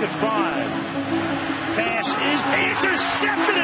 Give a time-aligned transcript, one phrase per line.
[0.00, 0.70] at five.
[1.76, 2.40] Pass is
[2.70, 3.63] intercepted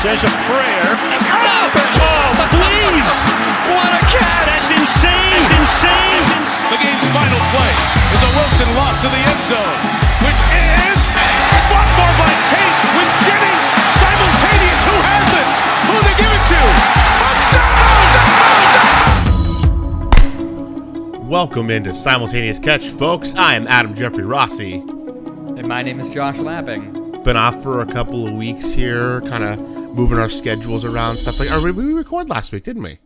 [0.00, 0.96] Says a prayer.
[1.28, 2.00] Stop it!
[2.00, 3.12] Oh, please.
[3.68, 4.48] What a catch!
[4.48, 5.36] That's insane.
[5.36, 6.24] It's insane.
[6.72, 7.68] The game's final play
[8.16, 9.76] is a Wilson lob to the end zone,
[10.24, 11.04] which is
[11.68, 13.66] fought for by Tate with Jennings
[14.00, 14.80] simultaneous.
[14.88, 15.44] Who has it?
[15.92, 16.64] Who they give it to?
[21.12, 21.28] Touchdown!
[21.28, 23.34] Welcome into Simultaneous Catch, folks.
[23.34, 24.76] I am Adam Jeffrey Rossi.
[24.76, 26.96] And my name is Josh Lapping.
[27.22, 31.38] Been off for a couple of weeks here, kind of moving our schedules around, stuff
[31.38, 31.50] like.
[31.62, 32.98] We, we recorded last week, didn't we?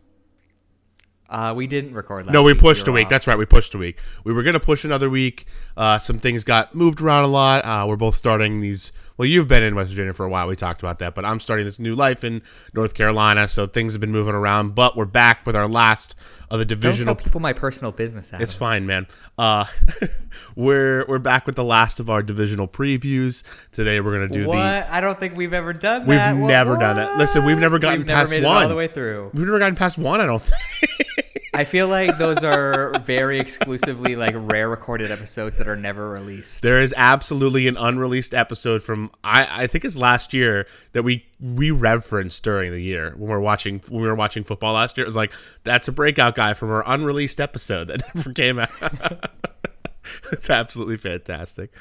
[1.35, 2.61] Uh, we didn't record last no, we week.
[2.61, 3.05] pushed were a week.
[3.07, 3.09] off.
[3.09, 3.99] That's right, we pushed a week.
[4.23, 5.43] We were gonna push another week.
[5.75, 7.65] Uh, some things got moved around a lot.
[7.65, 8.93] Uh, we're both starting these.
[9.17, 10.47] Well, you've been in West Virginia for a while.
[10.47, 12.41] We talked about that, but I'm starting this new life in
[12.73, 14.75] North Carolina, so things have been moving around.
[14.75, 16.15] But we're back with our last
[16.49, 17.13] of the divisional.
[17.13, 18.29] Don't tell people my personal business.
[18.33, 18.41] Adam.
[18.43, 19.05] It's fine, man.
[19.37, 19.65] Uh,
[20.55, 23.43] we're we're back with the last of our divisional previews.
[23.71, 24.55] Today we're gonna do What?
[24.55, 24.93] the.
[24.93, 26.07] I don't think we've ever done that.
[26.07, 26.37] We've that.
[26.37, 27.17] What- never done it.
[27.17, 28.63] Listen, we've never gotten We've never past one.
[28.63, 29.31] all the way through.
[29.33, 30.21] We've never gotten past one.
[30.21, 31.24] I don't think.
[31.55, 36.61] I feel like those are very exclusively like rare recorded episodes that are never released.
[36.61, 41.25] there is absolutely an unreleased episode from I I think it's last year that we
[41.39, 44.97] we referenced during the year when we are watching when we were watching football last
[44.97, 45.05] year.
[45.05, 45.31] It was like
[45.63, 48.69] that's a breakout guy from our unreleased episode that never came out.
[50.31, 51.71] it's absolutely fantastic.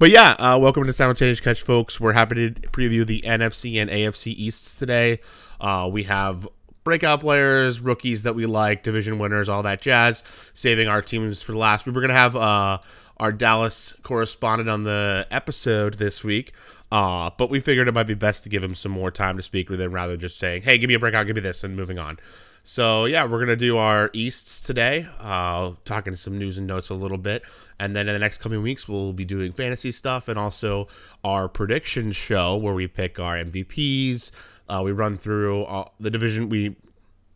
[0.00, 2.00] But yeah, uh, welcome to Simultaneous Catch, folks.
[2.00, 5.20] We're happy to preview the NFC and AFC Easts today.
[5.60, 6.48] Uh, we have
[6.84, 10.22] breakout players, rookies that we like, division winners, all that jazz.
[10.54, 11.86] Saving our teams for the last.
[11.86, 12.78] We were gonna have uh,
[13.18, 16.52] our Dallas correspondent on the episode this week.
[16.90, 19.42] Uh, but we figured it might be best to give him some more time to
[19.42, 21.64] speak with him rather than just saying, hey, give me a breakout, give me this,
[21.64, 22.18] and moving on.
[22.62, 25.08] So yeah, we're gonna do our Easts today.
[25.18, 27.44] Uh, talking some news and notes a little bit,
[27.80, 30.86] and then in the next coming weeks we'll be doing fantasy stuff and also
[31.24, 34.30] our prediction show where we pick our MVPs.
[34.72, 36.48] Uh, we run through all, the division.
[36.48, 36.76] We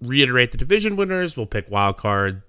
[0.01, 1.37] reiterate the division winners.
[1.37, 2.43] We'll pick wild card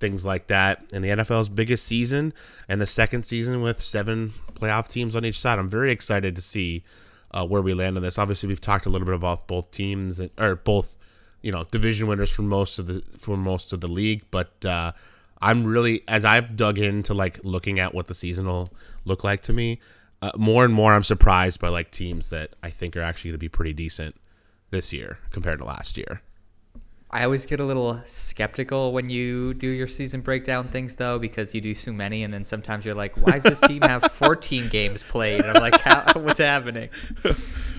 [0.00, 0.84] things like that.
[0.92, 2.34] And the NFL's biggest season
[2.68, 5.58] and the second season with seven playoff teams on each side.
[5.58, 6.84] I'm very excited to see
[7.30, 8.18] uh, where we land on this.
[8.18, 10.98] Obviously, we've talked a little bit about both teams and, or both,
[11.40, 14.24] you know, division winners for most of the for most of the league.
[14.30, 14.92] But uh,
[15.40, 18.72] I'm really as I've dug into like looking at what the season will
[19.06, 19.80] look like to me.
[20.20, 23.38] Uh, more and more, I'm surprised by like teams that I think are actually going
[23.38, 24.16] to be pretty decent
[24.74, 26.20] this year compared to last year.
[27.10, 31.54] I always get a little skeptical when you do your season breakdown things, though, because
[31.54, 34.68] you do so many, and then sometimes you're like, "Why does this team have 14
[34.68, 36.90] games played?" And I'm like, How, "What's happening?"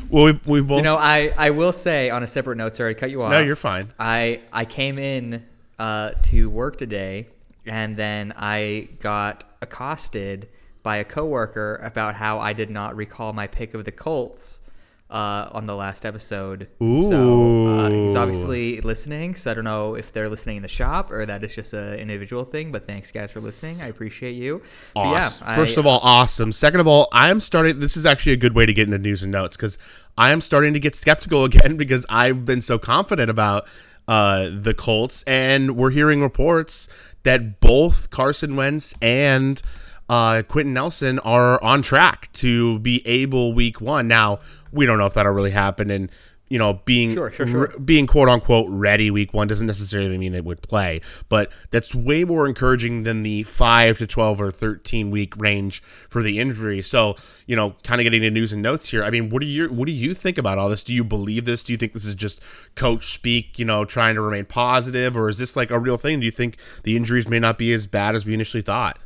[0.07, 0.77] Well, we, we both.
[0.77, 2.75] You know, I I will say on a separate note.
[2.75, 3.31] Sorry to cut you off.
[3.31, 3.87] No, you're fine.
[3.97, 5.43] I I came in
[5.79, 7.27] uh, to work today,
[7.65, 10.47] and then I got accosted
[10.83, 14.61] by a coworker about how I did not recall my pick of the Colts
[15.09, 16.67] uh, on the last episode.
[16.79, 19.35] So uh, he's obviously listening.
[19.35, 21.99] So I don't know if they're listening in the shop or that is just an
[21.99, 22.71] individual thing.
[22.71, 23.81] But thanks, guys, for listening.
[23.81, 24.61] I appreciate you.
[24.93, 25.47] But yeah, Awesome.
[25.47, 26.51] I- First of all, awesome.
[26.51, 27.79] Second of all, I am starting.
[27.79, 29.77] This is actually a good way to get into news and notes because
[30.17, 33.67] I am starting to get skeptical again because I've been so confident about
[34.07, 36.87] uh, the Colts, and we're hearing reports
[37.23, 39.61] that both Carson Wentz and
[40.07, 44.07] uh, Quenton Nelson are on track to be able week one.
[44.07, 44.37] Now
[44.75, 46.09] we don't know if that'll really happen, and
[46.47, 47.61] you know, being Sure, sure, sure.
[47.61, 51.95] re- being quote unquote ready week one doesn't necessarily mean they would play, but that's
[51.95, 56.83] way more encouraging than the five to twelve or thirteen week range for the injury.
[56.83, 57.15] So,
[57.47, 59.03] you know, kind of getting into news and notes here.
[59.03, 60.83] I mean, what do you what do you think about all this?
[60.83, 61.63] Do you believe this?
[61.63, 62.39] Do you think this is just
[62.75, 63.57] coach speak?
[63.57, 66.19] You know, trying to remain positive, or is this like a real thing?
[66.19, 68.99] Do you think the injuries may not be as bad as we initially thought?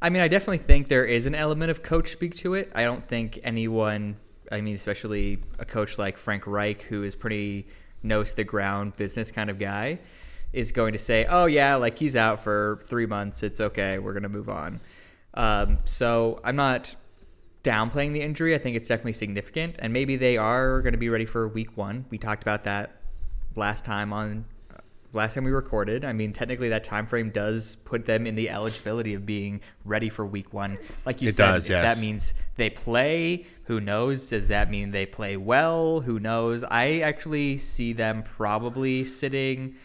[0.00, 2.70] I mean, I definitely think there is an element of coach speak to it.
[2.76, 4.18] I don't think anyone,
[4.50, 7.66] I mean, especially a coach like Frank Reich, who is pretty
[8.02, 9.98] nose to the ground business kind of guy
[10.52, 13.42] is going to say, "Oh yeah, like he's out for three months.
[13.42, 13.98] It's okay.
[13.98, 14.80] We're gonna move on."
[15.34, 16.96] Um, so I'm not
[17.64, 18.54] downplaying the injury.
[18.54, 21.76] I think it's definitely significant, and maybe they are going to be ready for Week
[21.76, 22.06] One.
[22.10, 23.02] We talked about that
[23.54, 24.46] last time on
[25.12, 26.04] last time we recorded.
[26.04, 30.08] I mean, technically that time frame does put them in the eligibility of being ready
[30.08, 30.78] for week one.
[31.06, 31.96] Like you It said, does, if yes.
[31.96, 34.28] that means they play, who knows?
[34.28, 36.00] Does that mean they play well?
[36.00, 36.64] Who knows?
[36.64, 39.76] I actually see them probably sitting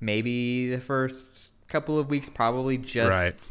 [0.00, 3.48] maybe the first couple of weeks, probably just Right.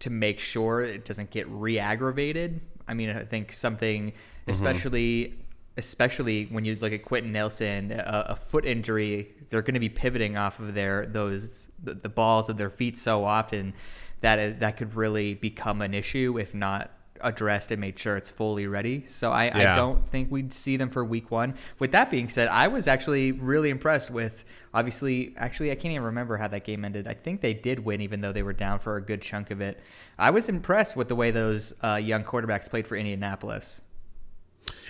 [0.00, 2.60] to make sure it doesn't get re-aggravated.
[2.86, 4.50] I mean, I think something, mm-hmm.
[4.50, 5.34] especially
[5.76, 9.88] especially when you look at Quenton Nelson, a, a foot injury, they're going to be
[9.88, 13.74] pivoting off of their those the, the balls of their feet so often
[14.20, 16.90] that it, that could really become an issue if not
[17.20, 19.04] addressed and made sure it's fully ready.
[19.06, 21.54] So I, I don't think we'd see them for week one.
[21.78, 26.04] With that being said, I was actually really impressed with obviously actually I can't even
[26.04, 27.06] remember how that game ended.
[27.06, 29.60] I think they did win even though they were down for a good chunk of
[29.60, 29.80] it.
[30.18, 33.80] I was impressed with the way those uh, young quarterbacks played for Indianapolis.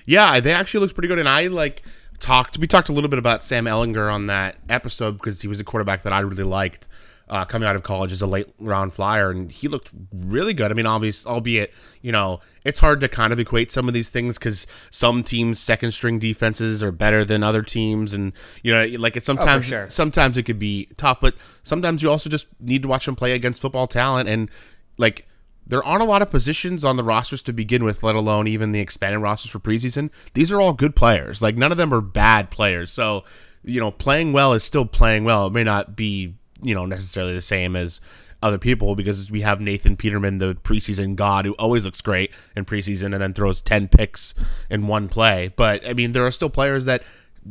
[0.06, 1.18] Yeah, they actually looked pretty good.
[1.18, 1.82] And I like
[2.18, 2.58] talked.
[2.58, 5.64] We talked a little bit about Sam Ehlinger on that episode because he was a
[5.64, 6.88] quarterback that I really liked
[7.28, 10.70] uh, coming out of college as a late round flyer, and he looked really good.
[10.70, 14.08] I mean, obvious, albeit you know, it's hard to kind of equate some of these
[14.08, 18.32] things because some teams' second string defenses are better than other teams, and
[18.62, 19.88] you know, like it's sometimes sure.
[19.88, 23.32] sometimes it could be tough, but sometimes you also just need to watch them play
[23.32, 24.50] against football talent and
[24.98, 25.26] like
[25.66, 28.72] there aren't a lot of positions on the rosters to begin with, let alone even
[28.72, 30.10] the expanded rosters for preseason.
[30.34, 31.42] These are all good players.
[31.42, 32.90] Like none of them are bad players.
[32.90, 33.24] So,
[33.62, 35.46] you know, playing well is still playing well.
[35.46, 38.00] It may not be, you know, necessarily the same as
[38.42, 42.66] other people because we have Nathan Peterman, the preseason god, who always looks great in
[42.66, 44.34] preseason and then throws 10 picks
[44.68, 45.50] in one play.
[45.56, 47.02] But I mean, there are still players that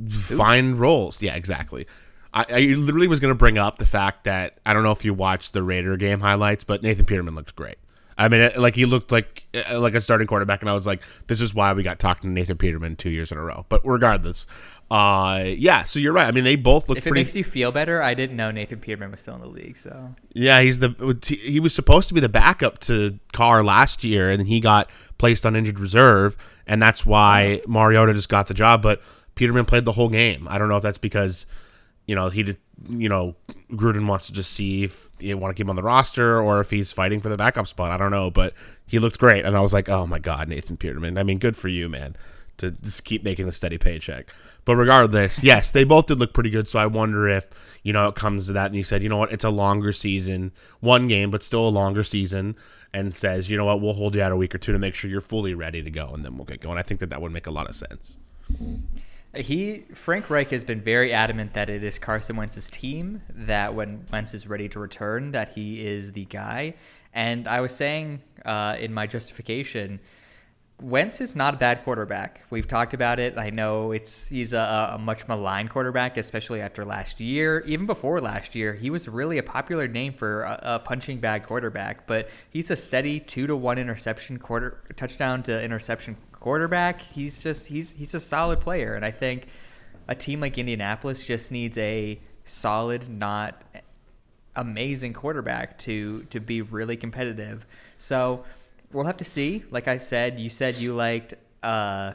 [0.08, 1.22] find roles.
[1.22, 1.88] Yeah, exactly.
[2.32, 5.04] I, I literally was going to bring up the fact that I don't know if
[5.04, 7.78] you watched the Raider game highlights, but Nathan Peterman looked great.
[8.18, 11.02] I mean, like he looked like uh, like a starting quarterback, and I was like,
[11.28, 13.66] this is why we got talking to Nathan Peterman two years in a row.
[13.70, 14.46] But regardless,
[14.92, 15.84] uh, yeah.
[15.86, 16.28] So you're right.
[16.28, 17.22] I mean, they both look If it pretty.
[17.22, 19.78] makes you feel better, I didn't know Nathan Peterman was still in the league.
[19.78, 20.94] So Yeah, he's the
[21.26, 25.46] he was supposed to be the backup to Carr last year, and he got placed
[25.46, 26.38] on injured reserve,
[26.68, 28.82] and that's why Mariota just got the job.
[28.84, 29.02] But
[29.36, 30.48] Peterman played the whole game.
[30.50, 31.48] I don't know if that's because
[32.06, 32.58] you know he did,
[32.90, 33.36] you know
[33.72, 36.60] Gruden wants to just see if you want to keep him on the roster or
[36.60, 37.92] if he's fighting for the backup spot.
[37.92, 38.54] I don't know, but
[38.86, 41.18] he looked great, and I was like, oh my god, Nathan Peterman.
[41.18, 42.16] I mean, good for you, man,
[42.58, 44.28] to just keep making a steady paycheck.
[44.66, 46.68] But regardless, yes, they both did look pretty good.
[46.68, 47.48] So I wonder if
[47.84, 49.94] you know it comes to that, and you said, you know what, it's a longer
[49.94, 52.56] season, one game, but still a longer season,
[52.94, 54.96] and says, you know what, we'll hold you out a week or two to make
[54.96, 56.78] sure you're fully ready to go, and then we'll get going.
[56.78, 58.20] I think that that would make a lot of sense.
[59.36, 64.06] He Frank Reich has been very adamant that it is Carson Wentz's team that when
[64.12, 66.76] Wentz is ready to return, that he is the guy.
[67.14, 70.00] And I was saying uh, in my justification,
[70.82, 72.42] Wentz is not a bad quarterback.
[72.50, 73.38] We've talked about it.
[73.38, 77.62] I know it's he's a, a much maligned quarterback, especially after last year.
[77.66, 81.44] Even before last year, he was really a popular name for a, a punching bag
[81.44, 82.06] quarterback.
[82.06, 87.02] But he's a steady two to one interception quarter touchdown to interception quarterback.
[87.02, 89.48] He's just he's he's a solid player, and I think
[90.08, 93.64] a team like Indianapolis just needs a solid, not
[94.56, 97.66] amazing quarterback to to be really competitive.
[97.98, 98.44] So
[98.92, 99.64] we'll have to see.
[99.72, 101.34] Like I said, you said you liked
[101.64, 102.14] uh,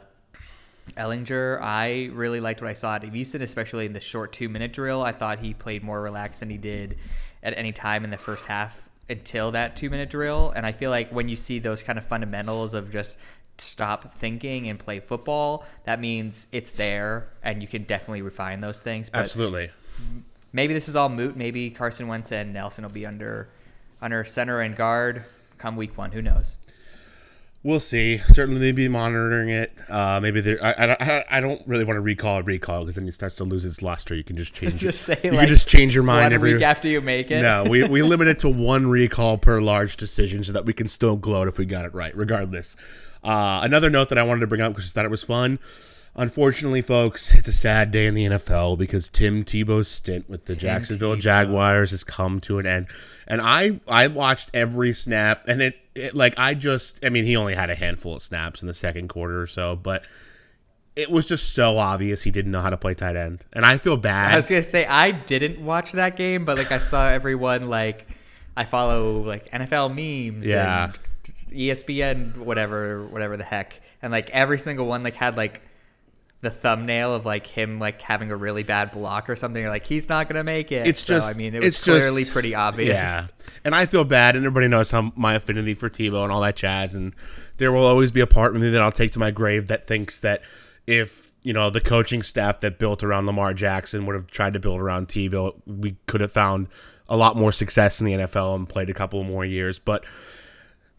[0.95, 1.59] Ehlinger.
[1.59, 5.01] I really liked what I saw at Evason, especially in the short two minute drill.
[5.01, 6.97] I thought he played more relaxed than he did
[7.41, 10.53] at any time in the first half until that two minute drill.
[10.55, 13.17] And I feel like when you see those kind of fundamentals of just
[13.61, 18.81] stop thinking and play football, that means it's there and you can definitely refine those
[18.81, 19.09] things.
[19.09, 19.71] But Absolutely.
[20.53, 21.35] maybe this is all moot.
[21.35, 23.49] Maybe Carson Wentz and Nelson will be under
[24.01, 25.23] under center and guard
[25.57, 26.11] come week one.
[26.11, 26.57] Who knows?
[27.61, 28.19] We'll see.
[28.19, 29.73] Certainly, they'd be monitoring it.
[29.89, 30.63] Uh, maybe they're.
[30.63, 33.43] I, I, I don't really want to recall a recall because then it starts to
[33.43, 34.15] lose its luster.
[34.15, 34.75] You can just change.
[34.75, 37.41] Just say you like can just change your mind every week after you make it.
[37.41, 40.87] No, we, we limit it to one recall per large decision so that we can
[40.87, 42.77] still gloat if we got it right, regardless.
[43.23, 45.59] Uh, another note that I wanted to bring up because I thought it was fun.
[46.15, 50.55] Unfortunately, folks, it's a sad day in the NFL because Tim Tebow's stint with the
[50.55, 51.19] Jacksonville Tebow.
[51.21, 52.87] Jaguars has come to an end.
[53.27, 57.35] And I I watched every snap, and it, it like I just I mean he
[57.35, 60.03] only had a handful of snaps in the second quarter or so, but
[60.95, 63.77] it was just so obvious he didn't know how to play tight end, and I
[63.77, 64.33] feel bad.
[64.33, 68.07] I was gonna say I didn't watch that game, but like I saw everyone like
[68.57, 70.85] I follow like NFL memes Yeah.
[70.85, 70.99] and
[71.51, 75.61] ESPN whatever whatever the heck, and like every single one like had like
[76.41, 79.61] the thumbnail of like him like having a really bad block or something.
[79.61, 80.87] You're like, he's not gonna make it.
[80.87, 81.35] It's So, just.
[81.35, 82.93] I mean, it was it's clearly just- pretty obvious.
[82.93, 83.27] Yeah,
[83.65, 86.55] and I feel bad, and everybody knows how my affinity for Tebow and all that
[86.55, 87.13] jazz, and
[87.57, 89.85] there will always be a part of me that I'll take to my grave that
[89.85, 90.43] thinks that
[90.87, 94.59] if you know the coaching staff that built around Lamar Jackson would have tried to
[94.61, 96.67] build around Tebow, we could have found
[97.09, 100.05] a lot more success in the NFL and played a couple more years, but.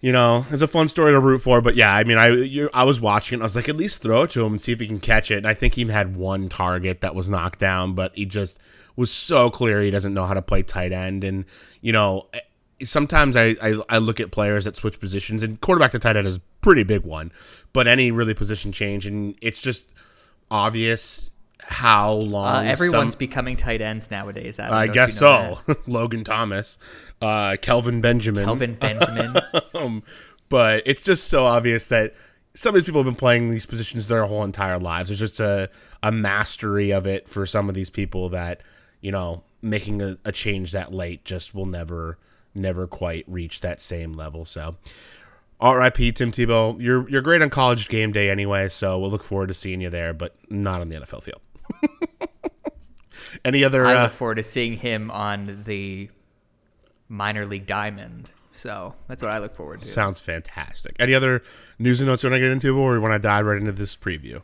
[0.02, 2.70] You know, it's a fun story to root for, but yeah, I mean, I you,
[2.72, 4.80] I was watching, I was like, at least throw it to him and see if
[4.80, 5.36] he can catch it.
[5.36, 8.58] And I think he had one target that was knocked down, but he just
[8.96, 11.22] was so clear he doesn't know how to play tight end.
[11.22, 11.44] And
[11.82, 12.40] you know, eh,
[12.82, 16.26] sometimes I, I I look at players that switch positions, and quarterback to tight end
[16.26, 17.30] is a pretty big one,
[17.74, 19.84] but any really position change, and it's just
[20.50, 21.30] obvious
[21.62, 24.58] how long Uh, everyone's some- becoming tight ends nowadays.
[24.58, 25.76] Adam, I guess you know so.
[25.86, 26.78] Logan Thomas,
[27.20, 28.44] uh, Kelvin Benjamin.
[28.44, 29.36] Kelvin Benjamin.
[29.74, 30.02] um,
[30.48, 32.14] but it's just so obvious that
[32.54, 35.08] some of these people have been playing these positions their whole entire lives.
[35.08, 35.70] There's just a,
[36.02, 38.60] a mastery of it for some of these people that,
[39.00, 42.18] you know, making a, a change that late just will never,
[42.54, 44.44] never quite reach that same level.
[44.44, 44.76] So,
[45.60, 46.12] R.I.P.
[46.12, 46.80] Tim Tebow.
[46.80, 49.90] You're you're great on college game day anyway, so we'll look forward to seeing you
[49.90, 51.40] there, but not on the NFL field.
[53.44, 53.84] Any other?
[53.86, 56.08] I Uh, look forward to seeing him on the
[57.10, 58.32] minor league diamond.
[58.52, 59.86] So that's what I look forward to.
[59.86, 60.96] sounds fantastic.
[60.98, 61.42] Any other
[61.78, 63.72] news and notes you want to get into, or we want to dive right into
[63.72, 64.42] this preview?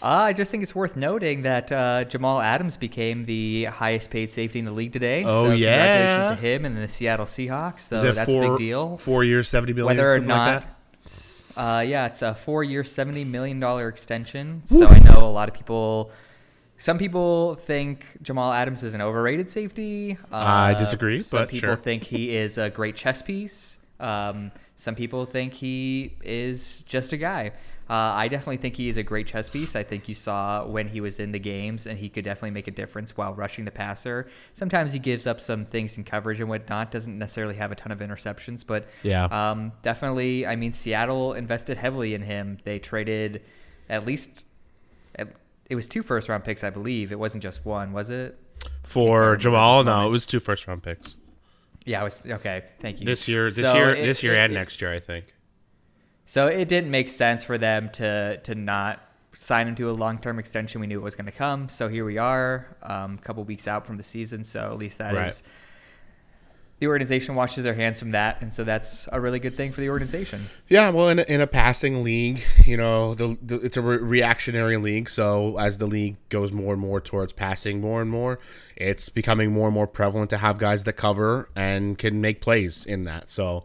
[0.00, 4.30] Uh, I just think it's worth noting that uh, Jamal Adams became the highest paid
[4.30, 5.24] safety in the league today.
[5.24, 5.78] Oh, so yeah.
[5.78, 7.80] Congratulations to him and the Seattle Seahawks.
[7.80, 8.96] So it that's four, a big deal.
[8.96, 9.96] Four years, seventy million.
[9.96, 10.64] Whether or like not,
[11.00, 11.42] that?
[11.56, 14.62] uh, yeah, it's a four-year, seventy million dollar extension.
[14.66, 16.12] So I know a lot of people.
[16.80, 20.16] Some people think Jamal Adams is an overrated safety.
[20.32, 21.76] Uh, I disagree, Some but people sure.
[21.76, 23.78] think he is a great chess piece.
[23.98, 27.50] Um, some people think he is just a guy.
[27.90, 29.74] Uh, I definitely think he is a great chess piece.
[29.74, 32.68] I think you saw when he was in the games, and he could definitely make
[32.68, 34.28] a difference while rushing the passer.
[34.52, 36.90] Sometimes he gives up some things in coverage and whatnot.
[36.92, 39.24] Doesn't necessarily have a ton of interceptions, but Yeah.
[39.24, 40.46] um, definitely.
[40.46, 42.58] I mean, Seattle invested heavily in him.
[42.62, 43.42] They traded
[43.88, 44.44] at least
[45.68, 47.12] it was two first round picks, I believe.
[47.12, 48.38] It wasn't just one, was it?
[48.82, 51.14] For Jamal, no, it was two first round picks
[51.84, 52.64] Yeah, it was okay.
[52.80, 53.06] Thank you.
[53.06, 53.44] this year.
[53.50, 55.34] This So year, it- this year, it- and it- next year, I think.
[56.26, 59.02] So it didn't make sense for them to to not
[59.34, 60.80] sign him to a long term extension.
[60.80, 61.68] We knew it was going to come.
[61.68, 64.44] So here we are, um, a couple weeks out from the season.
[64.44, 65.42] So at least that is Right.
[66.80, 69.80] The organization washes their hands from that, and so that's a really good thing for
[69.80, 70.46] the organization.
[70.68, 73.96] Yeah, well, in a, in a passing league, you know, the, the it's a re-
[73.96, 75.10] reactionary league.
[75.10, 78.38] So as the league goes more and more towards passing more and more,
[78.76, 82.86] it's becoming more and more prevalent to have guys that cover and can make plays
[82.86, 83.28] in that.
[83.28, 83.64] So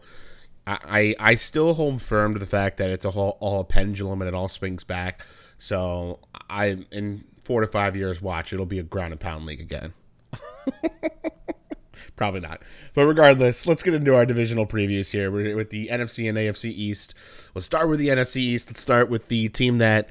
[0.66, 3.64] I I, I still hold firm to the fact that it's a whole all a
[3.64, 5.24] pendulum and it all swings back.
[5.56, 6.18] So
[6.50, 9.92] I in four to five years, watch it'll be a ground and pound league again.
[12.16, 12.62] Probably not.
[12.94, 15.30] But regardless, let's get into our divisional previews here.
[15.30, 17.14] We're with the NFC and AFC East.
[17.52, 18.68] We'll start with the NFC East.
[18.68, 20.08] Let's start with the team that,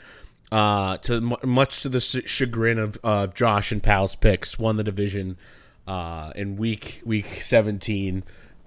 [0.52, 5.38] uh, to much to the chagrin of uh, Josh and Pal's picks, won the division
[5.88, 8.24] uh, in week week 17.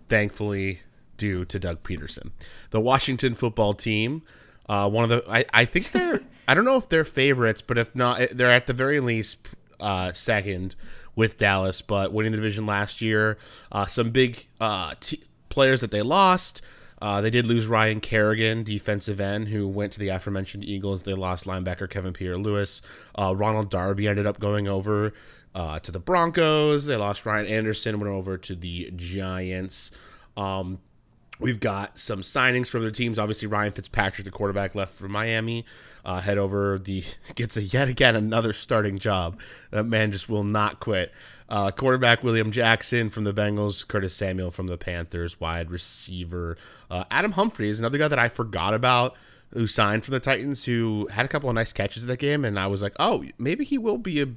[0.08, 0.80] Thankfully,
[1.16, 2.30] due to Doug Pederson,
[2.70, 4.22] the Washington Football Team.
[4.68, 7.76] Uh, one of the I, I think they're I don't know if they're favorites, but
[7.76, 10.74] if not, they're at the very least uh, second
[11.16, 13.38] with Dallas, but winning the division last year.
[13.72, 16.62] Uh, some big uh, t- players that they lost.
[17.02, 21.02] Uh, they did lose Ryan Kerrigan, defensive end, who went to the aforementioned Eagles.
[21.02, 22.80] They lost linebacker Kevin Pierre-Louis.
[23.14, 25.12] Uh, Ronald Darby ended up going over
[25.54, 26.86] uh, to the Broncos.
[26.86, 29.90] They lost Ryan Anderson, went over to the Giants.
[30.36, 30.78] Um,
[31.38, 33.18] We've got some signings from their teams.
[33.18, 35.66] Obviously, Ryan Fitzpatrick, the quarterback, left for Miami.
[36.06, 37.02] Uh, head over the
[37.34, 39.40] gets a yet again another starting job.
[39.72, 41.12] That man just will not quit.
[41.48, 46.56] Uh, quarterback William Jackson from the Bengals, Curtis Samuel from the Panthers, wide receiver
[46.90, 49.16] uh, Adam Humphries, another guy that I forgot about
[49.50, 52.44] who signed from the Titans, who had a couple of nice catches in that game,
[52.44, 54.28] and I was like, oh, maybe he will be a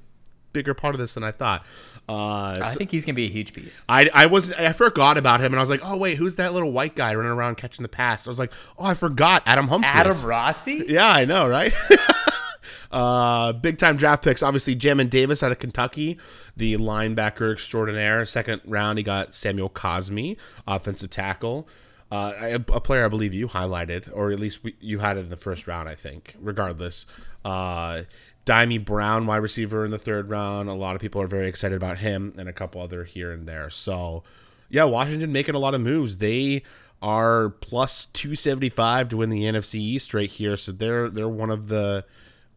[0.54, 1.66] bigger part of this than I thought.
[2.08, 3.86] Uh, I so- think he's gonna be a huge piece.
[3.88, 6.54] I, I was I forgot about him and I was like, oh wait, who's that
[6.54, 8.28] little white guy running around catching the pass?
[8.28, 9.94] I was like, oh, I forgot Adam Humphries.
[9.94, 10.86] Adam Rossi.
[10.88, 11.74] Yeah, I know, right?
[12.92, 14.42] uh, big time draft picks.
[14.42, 16.18] Obviously, Jamin Davis out of Kentucky,
[16.58, 18.26] the linebacker extraordinaire.
[18.26, 20.38] Second round, he got Samuel Cosmi,
[20.68, 21.68] offensive tackle.
[22.12, 25.22] Uh, a, a player I believe you highlighted, or at least we, you had it
[25.22, 26.36] in the first round, I think.
[26.40, 27.06] Regardless,
[27.46, 28.04] uh,
[28.50, 30.70] Dyami Brown, wide receiver in the third round.
[30.70, 33.48] A lot of people are very excited about him, and a couple other here and
[33.48, 33.70] there.
[33.70, 34.24] So,
[34.70, 36.18] yeah, Washington making a lot of moves.
[36.18, 36.64] They
[37.00, 40.58] are plus two seventy five to win the NFC East right here.
[40.58, 42.06] So they're they're one of the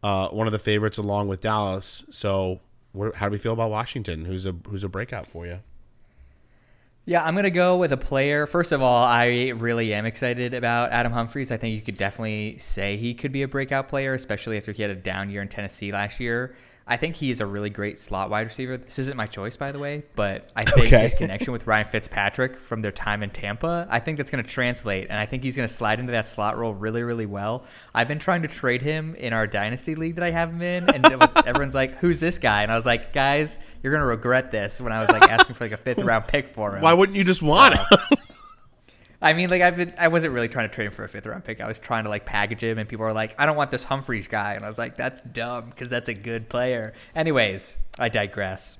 [0.01, 2.03] uh, one of the favorites along with Dallas.
[2.09, 2.61] So,
[3.15, 4.25] how do we feel about Washington?
[4.25, 5.59] Who's a who's a breakout for you?
[7.05, 8.47] Yeah, I'm going to go with a player.
[8.47, 11.51] First of all, I really am excited about Adam Humphries.
[11.51, 14.81] I think you could definitely say he could be a breakout player, especially after he
[14.81, 16.55] had a down year in Tennessee last year.
[16.85, 18.75] I think he's a really great slot wide receiver.
[18.75, 20.99] This isn't my choice, by the way, but I think Okay.
[21.03, 24.49] his connection with Ryan Fitzpatrick from their time in Tampa, I think that's going to
[24.49, 27.63] translate, and I think he's going to slide into that slot role really, really well.
[27.95, 30.89] I've been trying to trade him in our dynasty league that I have him in,
[30.89, 31.05] and
[31.47, 34.81] everyone's like, "Who's this guy?" And I was like, "Guys, you're going to regret this."
[34.81, 36.81] When I was like asking for like a fifth round pick for him.
[36.81, 38.12] Why wouldn't you just want So- him?
[39.23, 41.25] I mean, like I've been, I wasn't really trying to trade him for a fifth
[41.25, 41.61] round pick.
[41.61, 43.85] I was trying to like package him, and people were like, "I don't want this
[43.85, 48.09] Humphries guy," and I was like, "That's dumb because that's a good player." Anyways, I
[48.09, 48.77] digress.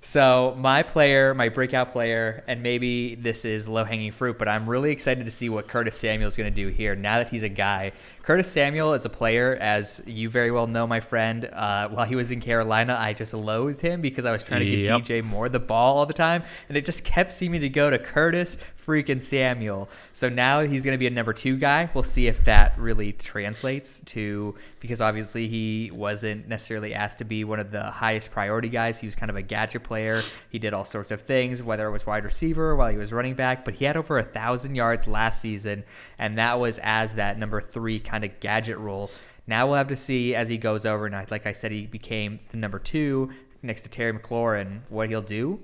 [0.00, 4.68] So my player, my breakout player, and maybe this is low hanging fruit, but I'm
[4.68, 7.42] really excited to see what Curtis Samuel is going to do here now that he's
[7.42, 7.92] a guy.
[8.24, 11.44] Curtis Samuel is a player, as you very well know, my friend.
[11.52, 14.66] Uh, while he was in Carolina, I just loathed him because I was trying to
[14.66, 17.90] give DJ Moore the ball all the time, and it just kept seeming to go
[17.90, 19.88] to Curtis freaking Samuel.
[20.12, 21.88] So now he's going to be a number two guy.
[21.94, 27.42] We'll see if that really translates to because obviously he wasn't necessarily asked to be
[27.42, 29.00] one of the highest priority guys.
[29.00, 30.20] He was kind of a gadget player.
[30.50, 33.32] He did all sorts of things, whether it was wide receiver while he was running
[33.32, 35.84] back, but he had over a thousand yards last season,
[36.18, 39.10] and that was as that number three kind of gadget role.
[39.46, 41.06] Now we'll have to see as he goes over.
[41.06, 43.30] And I- like I said, he became the number two
[43.62, 44.82] next to Terry McLaurin.
[44.90, 45.60] What he'll do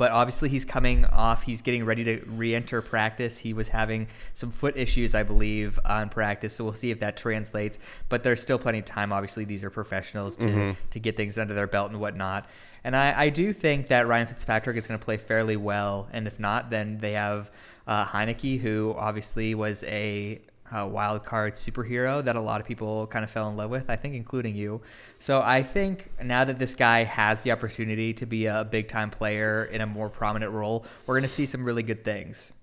[0.00, 4.50] but obviously he's coming off he's getting ready to re-enter practice he was having some
[4.50, 7.78] foot issues i believe on practice so we'll see if that translates
[8.08, 11.52] but there's still plenty of time obviously these are professionals to, to get things under
[11.52, 12.48] their belt and whatnot
[12.82, 16.26] and I, I do think that ryan fitzpatrick is going to play fairly well and
[16.26, 17.50] if not then they have
[17.86, 20.40] uh, heinicke who obviously was a
[20.72, 23.88] uh, wild card superhero that a lot of people kind of fell in love with,
[23.88, 24.80] I think, including you.
[25.18, 29.10] So I think now that this guy has the opportunity to be a big time
[29.10, 32.54] player in a more prominent role, we're going to see some really good things.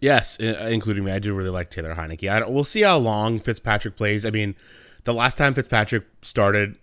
[0.00, 1.12] Yes, including me.
[1.12, 2.30] I do really like Taylor Heinicke.
[2.30, 4.26] I we'll see how long Fitzpatrick plays.
[4.26, 4.54] I mean,
[5.04, 6.76] the last time Fitzpatrick started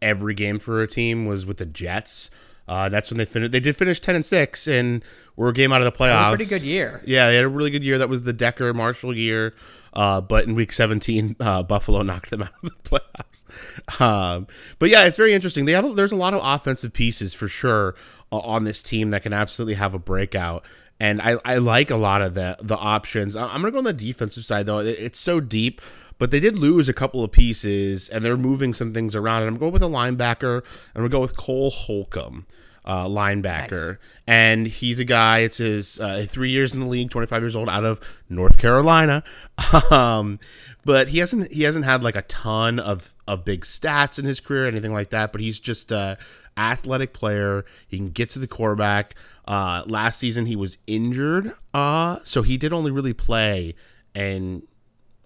[0.00, 2.30] every game for a team was with the Jets.
[2.68, 3.52] Uh, that's when they finished.
[3.52, 5.04] They did finish ten and six, and
[5.36, 6.30] were a game out of the playoffs.
[6.36, 7.00] pretty good year.
[7.06, 7.98] Yeah, they had a really good year.
[7.98, 9.54] That was the Decker Marshall year.
[9.92, 14.00] Uh, but in week 17, uh, Buffalo knocked them out of the playoffs.
[14.00, 14.46] Um,
[14.78, 15.64] but yeah, it's very interesting.
[15.64, 17.94] They have there's a lot of offensive pieces for sure
[18.32, 20.66] uh, on this team that can absolutely have a breakout.
[21.00, 23.36] And I, I like a lot of the the options.
[23.36, 24.78] I'm gonna go on the defensive side though.
[24.80, 25.80] It- It's so deep,
[26.18, 29.42] but they did lose a couple of pieces, and they're moving some things around.
[29.42, 30.56] And I'm going with a linebacker,
[30.94, 32.46] and gonna go with Cole Holcomb
[32.84, 33.96] uh, linebacker, Nice.
[34.26, 35.40] and he's a guy.
[35.40, 39.22] It's his uh, three years in the league, 25 years old, out of North Carolina.
[39.90, 40.38] Um,
[40.84, 44.38] but he hasn't he hasn't had like a ton of of big stats in his
[44.38, 45.32] career, anything like that.
[45.32, 46.16] But he's just a
[46.56, 47.64] athletic player.
[47.88, 49.14] He can get to the quarterback.
[49.46, 53.74] Uh, last season he was injured, uh, so he did only really play
[54.14, 54.62] in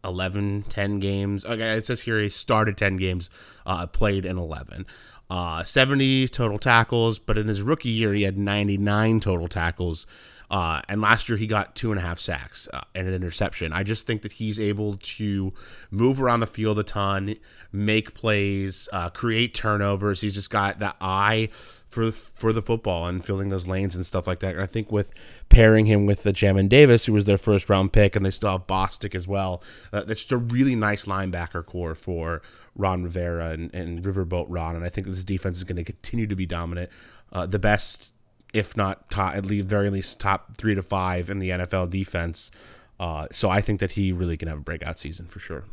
[0.04, 1.44] 11, 10 games.
[1.44, 3.30] Okay, it says here he started 10 games,
[3.66, 4.86] uh, played in 11.
[5.28, 10.06] Uh, 70 total tackles, but in his rookie year, he had 99 total tackles.
[10.50, 13.72] Uh, and last year, he got two and a half sacks uh, and an interception.
[13.72, 15.52] I just think that he's able to
[15.90, 17.36] move around the field a ton,
[17.72, 20.22] make plays, uh, create turnovers.
[20.22, 21.50] He's just got that eye
[21.90, 24.54] for for the football and filling those lanes and stuff like that.
[24.54, 25.12] And I think with
[25.48, 28.52] pairing him with the Jamin Davis, who was their first round pick, and they still
[28.52, 29.62] have Bostic as well.
[29.92, 32.42] Uh, that's just a really nice linebacker core for
[32.76, 34.76] Ron Rivera and, and Riverboat Ron.
[34.76, 36.90] And I think this defense is going to continue to be dominant.
[37.32, 38.12] Uh, the best,
[38.52, 42.50] if not top, at least very least top three to five in the NFL defense.
[42.98, 45.64] Uh, so I think that he really can have a breakout season for sure.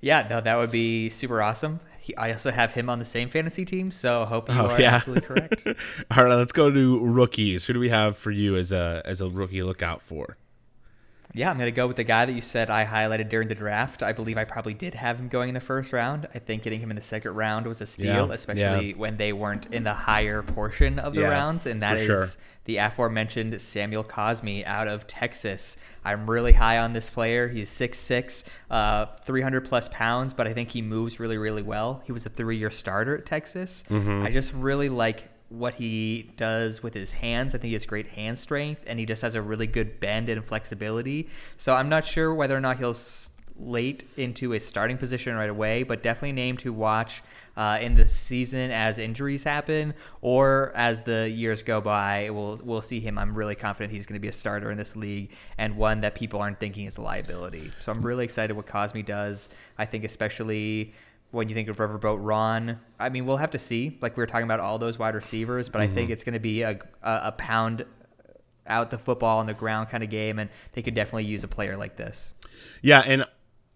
[0.00, 1.80] Yeah, no, that would be super awesome.
[1.98, 4.80] He, I also have him on the same fantasy team, so hope you Oh, are
[4.80, 4.96] yeah.
[4.96, 5.66] absolutely correct.
[6.16, 7.64] All right, let's go to rookies.
[7.64, 10.36] Who do we have for you as a as a rookie lookout for?
[11.36, 13.56] Yeah, I'm going to go with the guy that you said I highlighted during the
[13.56, 14.02] draft.
[14.04, 16.28] I believe I probably did have him going in the first round.
[16.32, 18.96] I think getting him in the second round was a steal, Yeah, especially yeah.
[18.96, 22.26] when they weren't in the higher portion of the Yeah, rounds, and that is sure.
[22.66, 25.76] the aforementioned Samuel Cosmi out of Texas.
[26.04, 27.48] I'm really high on this player.
[27.48, 32.00] He's 6'6", uh, 300 plus pounds, but I think he moves really, really well.
[32.06, 33.84] He was a three-year starter at Texas.
[33.90, 34.22] Mm-hmm.
[34.24, 37.54] I just really like what he does with his hands.
[37.54, 40.28] I think he has great hand strength, and he just has a really good bend
[40.28, 41.28] and flexibility.
[41.56, 45.50] So I'm not sure whether or not he'll s- late into a starting position right
[45.50, 47.22] away, but definitely named to watch
[47.56, 52.28] uh, in the season as injuries happen or as the years go by.
[52.30, 53.16] We'll we'll see him.
[53.16, 56.16] I'm really confident he's going to be a starter in this league and one that
[56.16, 57.70] people aren't thinking is a liability.
[57.80, 59.50] So I'm really excited what Cosmi does.
[59.78, 60.94] I think especially
[61.34, 63.98] when you think of Riverboat Ron, I mean, we'll have to see.
[64.00, 66.12] Like we were talking about all those wide receivers, but I think mm-hmm.
[66.12, 67.84] it's going to be a, a, a pound
[68.66, 71.48] out the football on the ground kind of game, and they could definitely use a
[71.48, 72.32] player like this.
[72.80, 73.24] Yeah, and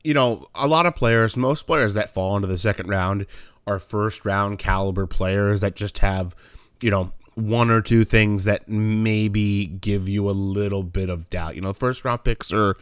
[0.04, 3.26] you know, a lot of players, most players that fall into the second round
[3.66, 6.34] are first round caliber players that just have,
[6.80, 11.54] you know, one or two things that maybe give you a little bit of doubt.
[11.54, 12.76] You know, first round picks are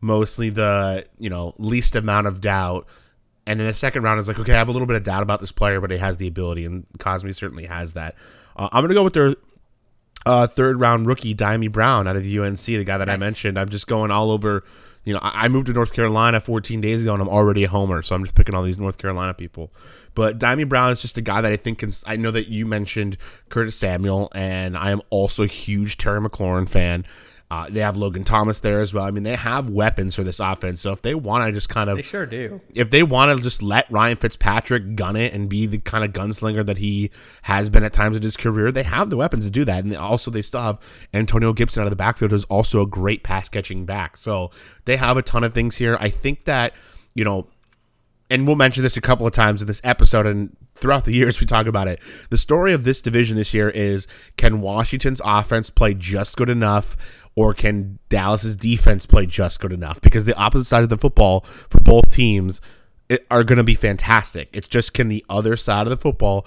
[0.00, 2.86] mostly the, you know, least amount of doubt.
[3.46, 5.22] And then the second round is like, okay, I have a little bit of doubt
[5.22, 8.14] about this player, but he has the ability, and Cosmi certainly has that.
[8.56, 9.34] Uh, I'm going to go with their
[10.26, 13.58] uh, third round rookie, Dyami Brown out of the UNC, the guy that I mentioned.
[13.58, 14.64] I'm just going all over.
[15.04, 17.68] You know, I I moved to North Carolina 14 days ago, and I'm already a
[17.68, 19.70] homer, so I'm just picking all these North Carolina people.
[20.14, 21.90] But Dyami Brown is just a guy that I think can.
[22.06, 23.18] I know that you mentioned
[23.50, 27.04] Curtis Samuel, and I am also a huge Terry McLaurin fan.
[27.54, 29.04] Uh, they have Logan Thomas there as well.
[29.04, 30.80] I mean, they have weapons for this offense.
[30.80, 32.60] So if they want to just kind of They sure do.
[32.74, 36.12] if they want to just let Ryan Fitzpatrick gun it and be the kind of
[36.12, 37.12] gunslinger that he
[37.42, 39.84] has been at times in his career, they have the weapons to do that.
[39.84, 40.80] And also, they still have
[41.12, 44.16] Antonio Gibson out of the backfield, who's also a great pass catching back.
[44.16, 44.50] So
[44.84, 45.96] they have a ton of things here.
[46.00, 46.74] I think that,
[47.14, 47.46] you know,
[48.30, 51.40] and we'll mention this a couple of times in this episode and throughout the years
[51.40, 52.00] we talk about it.
[52.30, 54.06] The story of this division this year is
[54.36, 56.96] can Washington's offense play just good enough
[57.36, 60.00] or can Dallas's defense play just good enough?
[60.00, 62.60] Because the opposite side of the football for both teams
[63.30, 64.48] are going to be fantastic.
[64.52, 66.46] It's just can the other side of the football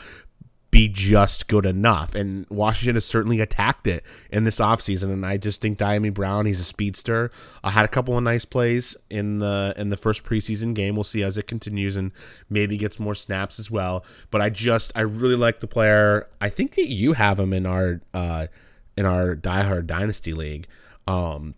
[0.70, 2.14] be just good enough.
[2.14, 5.12] And Washington has certainly attacked it in this offseason.
[5.12, 7.32] And I just think Dyami Brown, he's a speedster.
[7.64, 10.96] I had a couple of nice plays in the in the first preseason game.
[10.96, 12.12] We'll see as it continues and
[12.50, 14.06] maybe gets more snaps as well.
[14.30, 16.28] But I just I really like the player.
[16.42, 18.48] I think that you have him in our uh
[18.98, 20.68] in our diehard dynasty league.
[21.08, 21.56] Um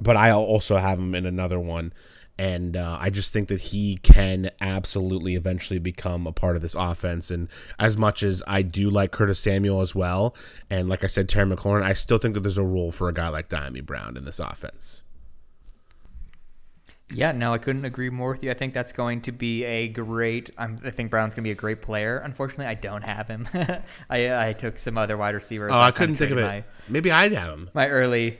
[0.00, 1.92] but I also have him in another one.
[2.40, 6.74] And uh, I just think that he can absolutely eventually become a part of this
[6.74, 7.30] offense.
[7.30, 10.34] And as much as I do like Curtis Samuel as well,
[10.70, 13.12] and like I said, Terry McLaurin, I still think that there's a role for a
[13.12, 15.04] guy like Dyami Brown in this offense.
[17.12, 18.50] Yeah, no, I couldn't agree more with you.
[18.50, 20.48] I think that's going to be a great.
[20.56, 22.22] I'm, I think Brown's going to be a great player.
[22.24, 23.46] Unfortunately, I don't have him.
[24.08, 25.72] I, I took some other wide receivers.
[25.74, 26.46] Oh, I couldn't think of it.
[26.46, 27.70] traded Maybe I'd have him.
[27.74, 28.38] My, my early,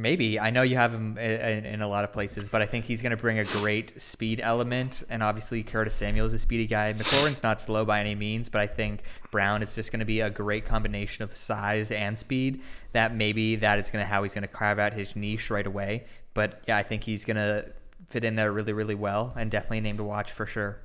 [0.00, 2.84] maybe I know you have him in, in a lot of places, but I think
[2.84, 5.02] he's going to bring a great speed element.
[5.08, 6.92] And obviously, Curtis Samuel is a speedy guy.
[6.92, 10.20] McLaurin's not slow by any means, but I think Brown is just going to be
[10.20, 12.62] a great combination of size and speed.
[12.92, 15.66] That maybe that is going to how he's going to carve out his niche right
[15.66, 16.04] away.
[16.34, 17.72] But yeah, I think he's going to
[18.06, 20.78] fit in there really, really well, and definitely a name to watch for sure.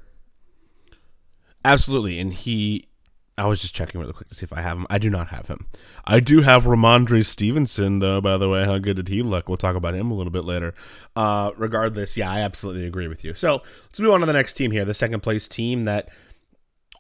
[1.64, 2.20] Absolutely.
[2.20, 2.88] And he,
[3.38, 4.88] I was just checking really quick to see if I have him.
[4.90, 5.68] I do not have him.
[6.06, 8.64] I do have Rhamondre Stevenson, though, by the way.
[8.64, 9.50] How good did he look?
[9.50, 10.74] We'll talk about him a little bit later.
[11.18, 13.34] Uh, regardless, yeah, I absolutely agree with you.
[13.34, 16.10] So let's move on to the next team here, the second place team that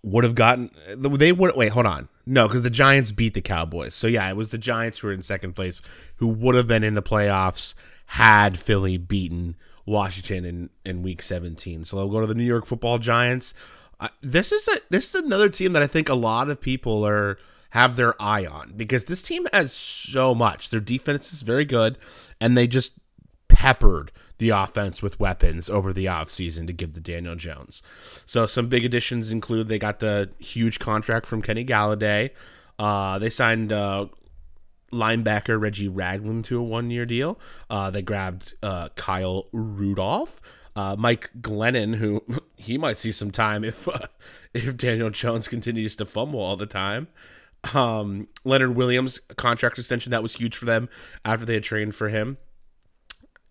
[0.05, 3.95] would have gotten they would wait hold on no because the giants beat the cowboys
[3.95, 5.81] so yeah it was the giants who were in second place
[6.17, 7.73] who would have been in the playoffs
[8.05, 12.67] had philly beaten washington in, in week 17 so they'll go to the new york
[12.67, 13.55] football giants
[14.21, 17.37] this is a this is another team that i think a lot of people are
[17.71, 21.97] have their eye on because this team has so much their defense is very good
[22.39, 22.93] and they just
[23.47, 27.81] peppered the offense with weapons over the offseason to give the Daniel Jones.
[28.25, 32.31] So some big additions include they got the huge contract from Kenny Golladay.
[32.77, 34.07] Uh, they signed uh,
[34.91, 37.39] linebacker Reggie Ragland to a one year deal.
[37.69, 40.41] Uh, they grabbed uh, Kyle Rudolph.
[40.75, 42.23] Uh, Mike Glennon, who
[42.55, 44.07] he might see some time if uh,
[44.53, 47.07] if Daniel Jones continues to fumble all the time.
[47.73, 50.87] Um, Leonard Williams contract extension that was huge for them
[51.23, 52.37] after they had trained for him.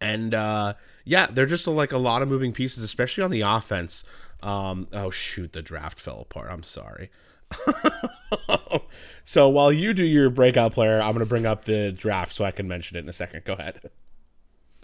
[0.00, 4.04] And uh, yeah, they're just like a lot of moving pieces, especially on the offense.
[4.42, 6.50] Um, oh shoot, the draft fell apart.
[6.50, 7.10] I'm sorry.
[9.24, 12.44] so while you do your breakout player, I'm going to bring up the draft so
[12.44, 13.44] I can mention it in a second.
[13.44, 13.80] Go ahead.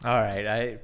[0.04, 0.78] All right, I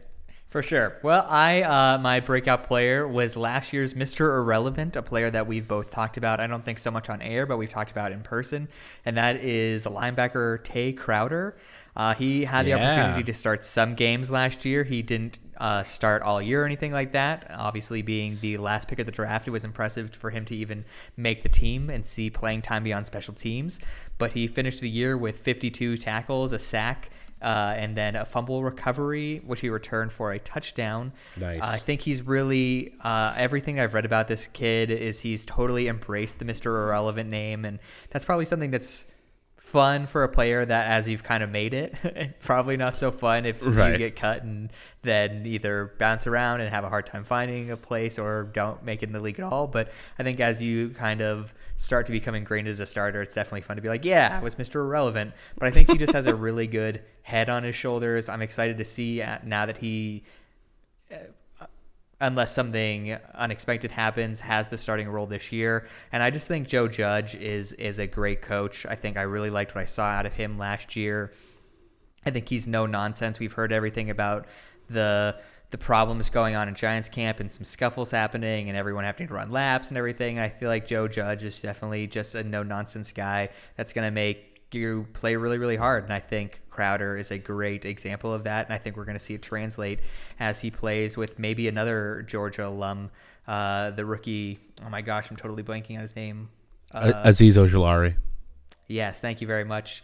[0.49, 0.97] for sure.
[1.03, 4.21] Well, I uh, my breakout player was last year's Mr.
[4.39, 6.41] Irrelevant, a player that we've both talked about.
[6.41, 8.69] I don't think so much on air, but we've talked about in person,
[9.05, 11.57] and that is a linebacker Tae Crowder.
[11.97, 12.77] Uh, he had the Yeah.
[12.77, 14.85] opportunity to start some games last year.
[14.85, 17.51] He didn't uh, start all year or anything like that.
[17.51, 20.85] Obviously, being the last pick of the draft, it was impressive for him to even
[21.17, 23.81] make the team and see playing time beyond special teams.
[24.19, 27.09] But he finished the year with 52 tackles, a sack,
[27.43, 31.13] Uh, and then a fumble recovery, which he returned for a touchdown.
[31.37, 31.63] Nice.
[31.63, 36.39] I think he's really uh, everything I've read about this kid is he's totally embraced
[36.39, 36.67] the Mr.
[36.67, 37.79] Irrelevant name, and
[38.11, 39.05] that's probably something that's
[39.59, 41.95] fun for a player that as you've kind of made it.
[42.41, 44.71] probably not so fun if you get cut and
[45.03, 49.03] then either bounce around and have a hard time finding a place or don't make
[49.03, 49.67] it in the league at all.
[49.67, 53.35] But I think as you kind of start to become ingrained as a starter, it's
[53.35, 54.77] definitely fun to be like, yeah, I was Mr.
[54.77, 55.33] Irrelevant.
[55.59, 58.29] But I think he just has a really good head on his shoulders.
[58.29, 60.23] I'm excited to see uh, now that he
[62.21, 65.87] unless something unexpected happens, has the starting role this year.
[66.13, 68.87] And I just think Joe Judge is is a great coach.
[68.87, 71.33] I think I really liked what I saw out of him last year.
[72.25, 73.39] I think he's no nonsense.
[73.39, 74.47] We've heard everything about
[74.89, 75.37] the
[75.71, 79.35] the problems going on in Giants camp and some scuffles happening and everyone having to
[79.35, 80.39] run laps and everything.
[80.39, 84.13] I feel like Joe Judge is definitely just a no nonsense guy that's going to
[84.13, 86.05] make you play really, really hard.
[86.05, 88.67] And I think Crowder is a great example of that.
[88.67, 90.01] And I think we're going to see it translate
[90.39, 93.11] as he plays with maybe another Georgia alum,
[93.47, 94.59] uh, the rookie.
[94.85, 96.49] Oh my gosh, I'm totally blanking on his name.
[96.93, 98.17] Uh, Azeez Ojulari.
[98.89, 100.03] Yes, thank you very much.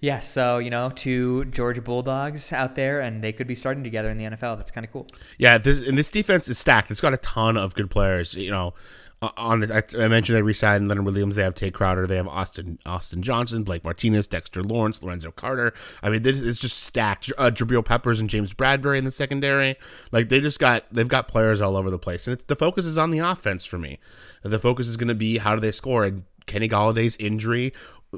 [0.00, 4.10] Yeah, so you know, two Georgia Bulldogs out there, and they could be starting together
[4.10, 4.58] in the NFL.
[4.58, 5.06] That's kind of cool.
[5.38, 6.90] Yeah, this and this defense is stacked.
[6.90, 8.34] It's got a ton of good players.
[8.34, 8.74] You know,
[9.22, 11.36] on the, I, I mentioned they re-signed Leonard Williams.
[11.36, 12.06] They have Tate Crowder.
[12.06, 15.72] They have Austin Austin Johnson, Blake Martinez, Dexter Lawrence, Lorenzo Carter.
[16.02, 17.32] I mean, this, it's just stacked.
[17.38, 19.76] Uh, Jabril Peppers and James Bradberry in the secondary.
[20.12, 22.98] Like they just got they've got players all over the place, and the focus is
[22.98, 23.98] on the offense for me.
[24.42, 26.04] The focus is going to be how do they score.
[26.04, 27.72] And Kenny Golladay's injury,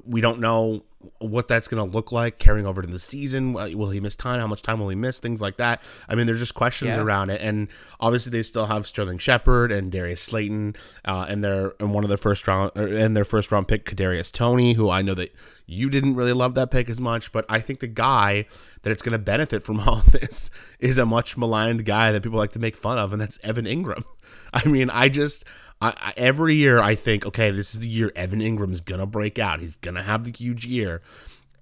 [0.04, 0.82] we don't know
[1.18, 3.56] what that's going to look like carrying over to the season.
[3.56, 4.40] Uh, Will he miss time?
[4.40, 5.20] How much time will he miss?
[5.20, 5.80] Things like that.
[6.08, 7.02] I mean, there's just questions Yeah.
[7.02, 7.68] around it, and
[8.00, 12.08] obviously they still have Sterling Shepard and Darius Slayton, uh, and their and one of
[12.08, 15.32] their first round or, and their first round pick Kadarius Toney, who I know that
[15.66, 18.46] you didn't really love that pick as much, but I think the guy
[18.82, 22.38] that it's going to benefit from all this is a much maligned guy that people
[22.38, 24.04] like to make fun of, and that's Evan Engram.
[24.52, 25.44] I mean, I just.
[25.80, 29.38] I, I, every year I think, okay, this is the year Evan Engram's gonna break
[29.38, 29.60] out.
[29.60, 31.02] He's gonna have the huge year,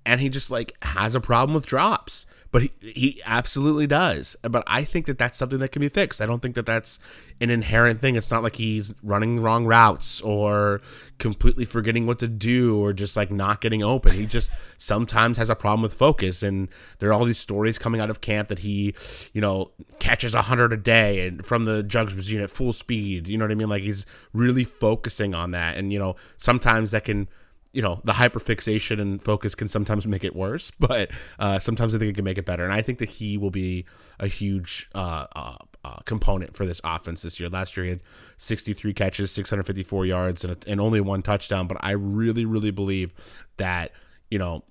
[0.07, 2.27] and he just like has a problem with drops.
[2.55, 4.37] But he, he absolutely does.
[4.43, 6.21] But I think that that's something that can be fixed.
[6.21, 7.01] I don't think that that's
[7.40, 8.14] an inherent thing.
[8.14, 10.81] It's not like he's running wrong routes or
[11.19, 14.12] completely forgetting what to do or just like not getting open.
[14.12, 16.45] He just sometimes has a problem with focus.
[16.45, 16.69] And
[17.01, 18.95] there are all these stories coming out of camp that he,
[19.33, 23.27] you know, catches a hundred a day and from the jugs machine at full speed.
[23.27, 23.69] You know what I mean?
[23.69, 25.77] Like he's really focusing on that.
[25.77, 27.27] And you know, sometimes that can
[27.75, 31.99] you know the hyperfixation and focus can sometimes make it worse but uh, sometimes i
[31.99, 32.65] think it can make it better.
[32.65, 33.85] And i think that he will be
[34.19, 37.49] a huge uh, uh, uh, component for this offense this year.
[37.49, 38.01] Last year he had
[38.39, 43.13] 63 catches 654 yards and, and only one touchdown but i really really believe
[43.57, 43.93] that
[44.31, 44.65] you know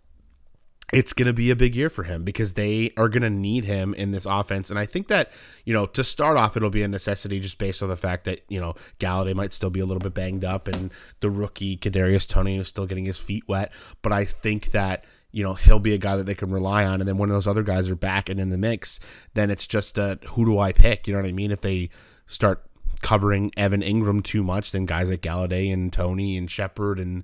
[0.93, 3.65] it's going to be a big year for him because they are going to need
[3.65, 4.69] him in this offense.
[4.69, 5.32] And I think that,
[5.65, 8.41] you know, to start off, it'll be a necessity just based on the fact that,
[8.47, 12.27] you know, Golladay might still be a little bit banged up and the rookie Kadarius
[12.27, 13.73] Toney is still getting his feet wet.
[14.01, 17.01] But I think that, you know, he'll be a guy that they can rely on.
[17.01, 18.99] And then when those other guys are back and in the mix,
[19.34, 21.08] then it's just a, who do I pick?
[21.08, 21.51] You know what I mean?
[21.51, 21.89] If they
[22.27, 22.63] start
[23.01, 27.23] covering Evan Engram too much, then guys like Golladay and Toney and Shepard and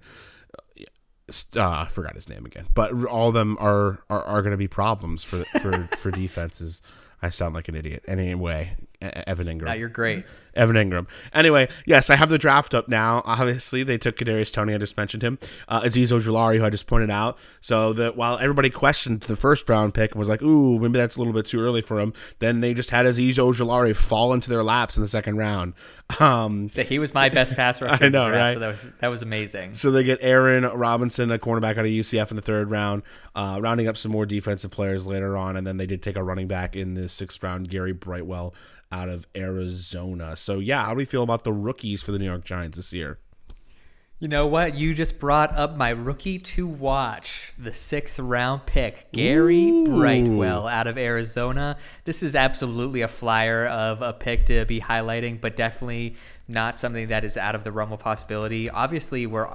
[1.56, 4.58] uh, I forgot his name again, but all of them are are, are going to
[4.58, 6.82] be problems for for for defenses.
[7.22, 8.04] I sound like an idiot.
[8.08, 9.66] Anyway, Evan Engram.
[9.66, 10.26] Now you're great.
[10.56, 11.08] Evan Engram.
[11.34, 13.22] Anyway, yes, I have the draft up now.
[13.26, 14.74] Obviously, they took Kadarius Toney.
[14.74, 15.38] I just mentioned him.
[15.68, 17.38] Uh, Azeez Ojulari, who I just pointed out.
[17.62, 21.16] So that while everybody questioned the first round pick and was like, "Ooh, maybe that's
[21.16, 24.50] a little bit too early for him," then they just had Azeez Ojulari fall into
[24.50, 25.74] their laps in the second round.
[26.20, 28.06] Um, So he was my best pass rusher.
[28.06, 28.54] I know, right?
[28.54, 29.74] So that was that was amazing.
[29.76, 33.04] So they get Aaron Robinson, a cornerback out of UCF in the third round,
[33.36, 36.24] uh, rounding up some more defensive players later on, and then they did take a
[36.24, 38.54] running back in the sixth round, Gary Brightwell
[38.92, 40.36] out of Arizona.
[40.36, 42.92] So yeah, how do we feel about the rookies for the New York Giants this
[42.92, 43.20] year?
[44.22, 44.76] You know what?
[44.76, 50.88] You just brought up my rookie to watch, the sixth round pick, Gary Brightwell out
[50.88, 51.78] of Arizona.
[52.04, 56.18] This is absolutely a flyer of a pick to be highlighting, but definitely
[56.50, 58.70] not something that is out of the realm of possibility.
[58.70, 59.48] Obviously, we're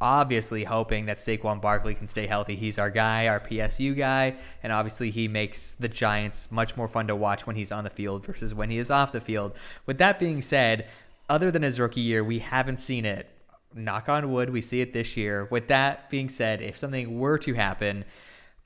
[0.00, 2.56] obviously hoping that Saquon Barkley can stay healthy.
[2.56, 7.08] He's our guy, our PSU guy, and obviously he makes the Giants much more fun
[7.08, 9.54] to watch when he's on the field versus when he is off the field.
[9.84, 10.86] With that being said,
[11.28, 13.28] other than his rookie year, we haven't seen it
[13.74, 15.46] knock on wood, we see it this year.
[15.50, 18.04] With that being said, if something were to happen,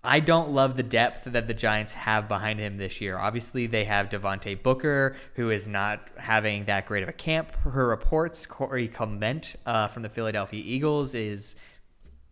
[0.04, 3.18] I don't love the depth that the Giants have behind him this year.
[3.18, 7.54] Obviously, they have Devontae Booker, who is not having that great of a camp.
[7.56, 11.54] Her reports, Corey Clement uh, from the Philadelphia Eagles is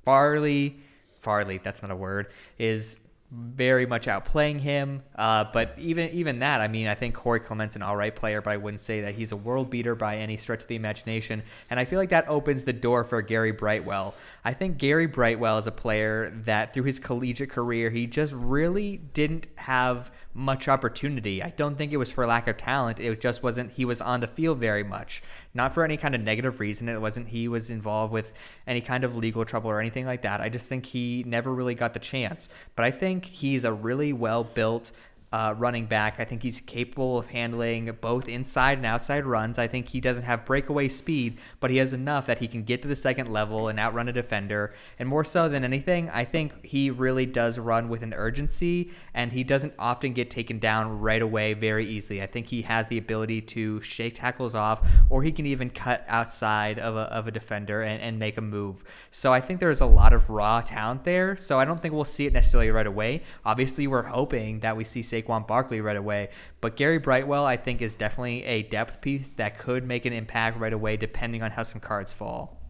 [0.05, 0.81] Farley,
[1.21, 2.99] Farley, that's not a word, is
[3.33, 5.03] very much outplaying him.
[5.15, 8.41] Uh, but even even that, I mean, I think Corey Clement's an all right player,
[8.41, 11.43] but I wouldn't say that he's a world beater by any stretch of the imagination.
[11.71, 14.15] And I feel like that opens the door for Gary Brightwell.
[14.45, 18.97] I think Gary Brightwell is a player that through his collegiate career, he just really
[18.97, 21.43] didn't have much opportunity.
[21.43, 23.01] I don't think it was for lack of talent.
[23.01, 25.23] It just wasn't he was on the field very much.
[25.55, 26.89] Not for any kind of negative reason.
[26.89, 28.33] It wasn't he was involved with
[28.67, 30.41] any kind of legal trouble or anything like that.
[30.41, 32.49] I just think he never really got the chance.
[32.77, 34.93] But I think he's a really well built
[35.33, 36.17] uh, running back.
[36.19, 39.59] I think he's capable of handling both inside and outside runs.
[39.59, 42.83] I think he doesn't have breakaway speed, but he has enough that he can get
[42.83, 44.75] to the second level and outrun a defender.
[44.99, 49.33] And more so than anything, I think he really does run with an urgency, and
[49.33, 52.23] he doesn't often get taken down right away very easily.
[52.23, 56.05] I think he has the ability to shake tackles off, or he can even cut
[56.09, 58.83] outside of a, of a defender and, and make a move.
[59.11, 61.37] So I think there's a lot of raw talent there.
[61.37, 63.23] So I don't think we'll see it necessarily right away.
[63.45, 66.31] Obviously, we're hoping that we see Barkley right away.
[66.61, 70.59] But Gary Brightwell, I think, is definitely a depth piece that could make an impact
[70.59, 72.61] right away, depending on how some cards fall.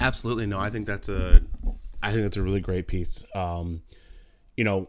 [0.00, 0.58] Absolutely no.
[0.58, 1.42] I think that's a,
[2.02, 3.24] I think that's a really great piece.
[3.34, 3.82] Um,
[4.56, 4.88] you know,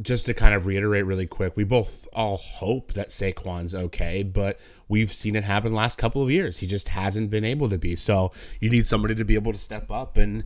[0.00, 4.58] just to kind of reiterate really quick, we both all hope that Saquon's okay, but
[4.88, 6.58] we've seen it happen last couple of years.
[6.58, 7.94] He just hasn't been able to be.
[7.96, 10.44] So you need somebody to be able to step up and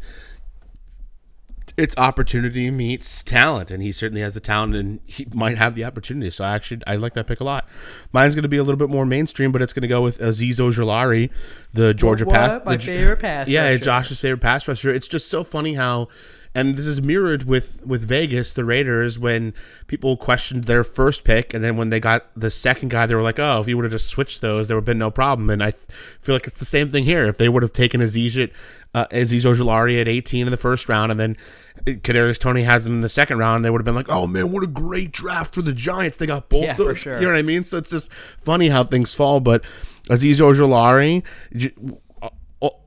[1.76, 5.84] it's opportunity meets talent, and he certainly has the talent, and he might have the
[5.84, 6.30] opportunity.
[6.30, 7.66] So I actually I like that pick a lot.
[8.12, 10.18] Mine's going to be a little bit more mainstream, but it's going to go with
[10.18, 11.30] Azeez Ojulari,
[11.74, 12.34] the Georgia What?
[12.34, 12.62] pass.
[12.64, 13.84] My the- favorite pass Yeah, rusher.
[13.84, 14.90] Josh's favorite pass rusher.
[14.90, 16.08] It's just so funny how.
[16.56, 19.52] And this is mirrored with with Vegas, the Raiders, when
[19.88, 23.20] people questioned their first pick, and then when they got the second guy, they were
[23.22, 25.50] like, "Oh, if you would have just switched those, there would have been no problem."
[25.50, 25.72] And I
[26.18, 27.24] feel like it's the same thing here.
[27.26, 28.50] If they would have taken Azeez, at-
[28.94, 31.36] uh, Azeez Ojulari at 18 in the first round, and then
[31.84, 34.50] Kadarius Toney has him in the second round, they would have been like, "Oh man,
[34.50, 36.16] what a great draft for the Giants!
[36.16, 37.16] They got both Yeah, for those." sure.
[37.16, 37.64] You know what I mean?
[37.64, 39.40] So it's just funny how things fall.
[39.40, 39.62] But
[40.08, 41.22] Azeez Ojulari.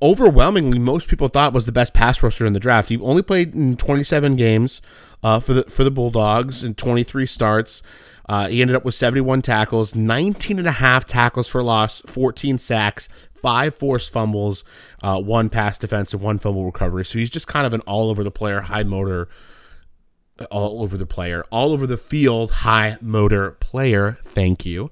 [0.02, 2.90] Overwhelmingly most people thought was the best pass rusher in the draft.
[2.90, 4.82] He only played in 27 games
[5.24, 7.84] uh, for the for the Bulldogs and 23 starts.
[8.28, 12.60] Uh, he ended up with 71 tackles, 19 and a half tackles for loss, 14
[12.60, 13.10] sacks,
[13.42, 14.64] five forced fumbles,
[15.02, 17.04] uh, one pass defense, and one fumble recovery.
[17.06, 19.30] So he's just kind of an all over the player, high motor,
[20.52, 24.18] all over the player, all over the field, high motor player.
[24.22, 24.92] Thank you.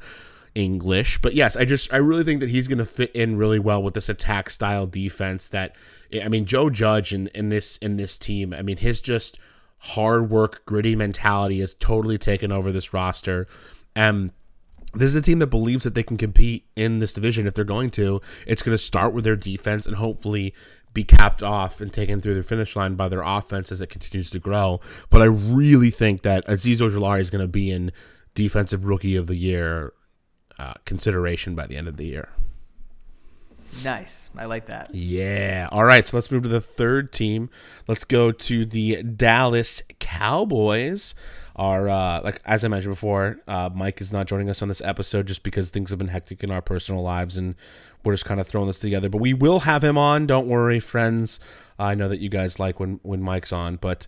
[0.58, 1.20] English.
[1.22, 3.82] But yes, I just I really think that he's going to fit in really well
[3.82, 5.76] with this attack style defense that
[6.24, 8.54] I mean Joe Judge in, in this in this team.
[8.54, 9.40] I mean his just
[9.80, 13.48] hard work, gritty mentality has totally taken over this roster.
[13.96, 14.32] And
[14.94, 17.64] this is a team that believes that they can compete in this division if they're
[17.64, 18.20] going to.
[18.48, 20.56] It's going to start with their defense and hopefully
[20.94, 24.32] be capped off and taken through the finish line by their offense as it continues
[24.32, 24.80] to grow.
[25.12, 27.92] But I really think that Azeez Ojulari is going to be in
[28.34, 29.94] defensive rookie of the year
[30.60, 32.30] uh, consideration by the end of the year.
[33.84, 34.30] Nice.
[34.38, 34.94] I like that.
[34.94, 35.70] Yeah.
[35.72, 36.08] All right.
[36.08, 37.50] So let's move to the third team.
[37.88, 41.14] Let's go to the Dallas Cowboys.
[41.56, 44.82] Our uh, like as I mentioned before, uh, Mike is not joining us on this
[44.82, 47.56] episode just because things have been hectic in our personal lives, and
[48.04, 49.10] we're just kind of throwing this together.
[49.10, 50.28] But we will have him on.
[50.28, 51.40] Don't worry, friends.
[51.80, 54.06] I know that you guys like when when Mike's on, but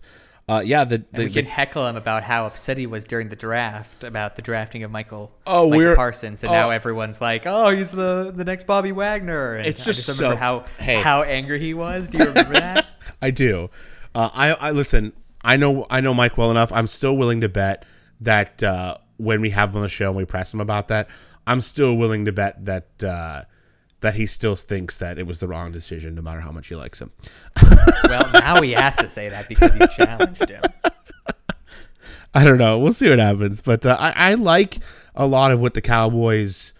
[0.50, 3.04] uh, yeah, the, the, And we the can heckle him about how upset he was
[3.04, 6.70] during the draft about the drafting of Michael, Oh, Michael we're- Parsons, and now oh.
[6.72, 10.40] everyone's like, "Oh, he's the the next Bobby Wagner." And It's I just remember so-
[10.40, 11.00] how hey.
[11.00, 12.08] how angry he was.
[12.08, 12.86] Do you remember that?
[13.22, 13.70] I do.
[14.14, 15.12] Uh, I I listen.
[15.42, 16.72] I know I know Mike well enough.
[16.72, 17.84] I'm still willing to bet
[18.20, 21.08] that uh, when we have him on the show and we press him about that,
[21.46, 23.42] I'm still willing to bet that uh,
[24.00, 26.74] that he still thinks that it was the wrong decision, no matter how much he
[26.74, 27.12] likes him.
[28.08, 30.62] well, now he has to say that because you challenged him.
[32.34, 32.78] I don't know.
[32.78, 33.60] We'll see what happens.
[33.60, 34.78] But uh, I, I like
[35.14, 36.72] a lot of what the Cowboys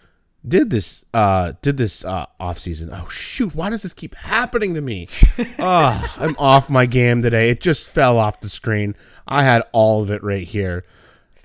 [0.47, 2.89] did this uh did this uh offseason.
[2.91, 5.07] Oh shoot, why does this keep happening to me?
[5.59, 7.49] oh, I'm off my game today.
[7.49, 8.95] It just fell off the screen.
[9.27, 10.83] I had all of it right here.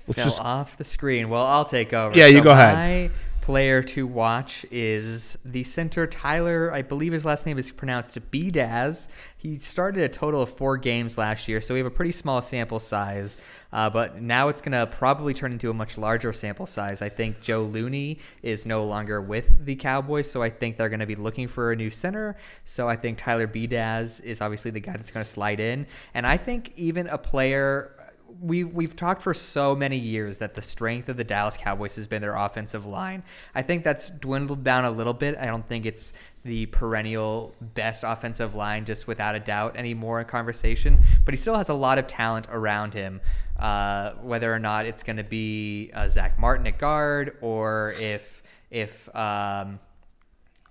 [0.07, 1.29] Let's Fell just off the screen.
[1.29, 2.17] Well, I'll take over.
[2.17, 2.73] Yeah, you go ahead.
[2.75, 3.09] My
[3.47, 6.69] player to watch is the center Tyler.
[6.73, 9.07] I believe his last name is pronounced Biadasz.
[9.37, 12.41] He started a total of four games last year, so we have a pretty small
[12.41, 13.37] sample size.
[13.71, 17.01] Uh, but now it's going to probably turn into a much larger sample size.
[17.01, 20.99] I think Joe Looney is no longer with the Cowboys, so I think they're going
[20.99, 22.35] to be looking for a new center.
[22.65, 25.87] So I think Tyler Biadasz is obviously the guy that's going to slide in.
[26.13, 27.93] And I think even a player
[28.41, 32.07] we we've talked for so many years that the strength of the Dallas Cowboys has
[32.07, 33.23] been their offensive line.
[33.55, 35.37] I think that's dwindled down a little bit.
[35.37, 36.13] I don't think it's
[36.43, 40.99] the perennial best offensive line, just without a doubt, anymore in conversation.
[41.25, 43.21] But he still has a lot of talent around him.
[43.59, 48.43] Uh, whether or not it's going to be uh, Zach Martin at guard, or if
[48.69, 49.79] if um,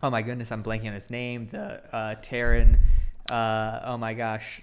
[0.02, 1.48] oh my goodness, I'm blanking on his name.
[1.48, 2.78] The uh, Taron.
[3.30, 4.62] Uh, oh my gosh,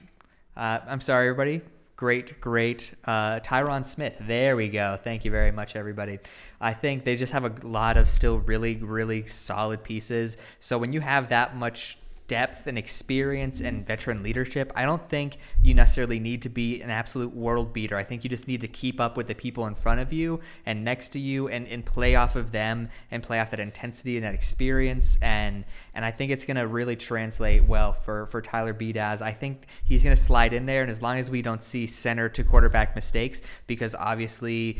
[0.55, 1.61] uh, I'm sorry, everybody.
[1.95, 2.93] Great, great.
[3.05, 4.17] Uh, Tyron Smith.
[4.21, 4.97] There we go.
[5.03, 6.17] Thank you very much, everybody.
[6.59, 10.37] I think they just have a lot of still really, really solid pieces.
[10.59, 11.99] So when you have that much
[12.33, 16.89] depth and experience and veteran leadership, I don't think you necessarily need to be an
[16.89, 17.95] absolute world beater.
[17.95, 20.39] I think you just need to keep up with the people in front of you
[20.65, 24.17] and next to you and, and play off of them and play off that intensity
[24.17, 25.19] and that experience.
[25.21, 25.63] And
[25.93, 29.21] and I think it's going to really translate well for, for Tyler Biadasz.
[29.21, 30.81] I think he's going to slide in there.
[30.81, 34.79] And as long as we don't see center to quarterback mistakes, because obviously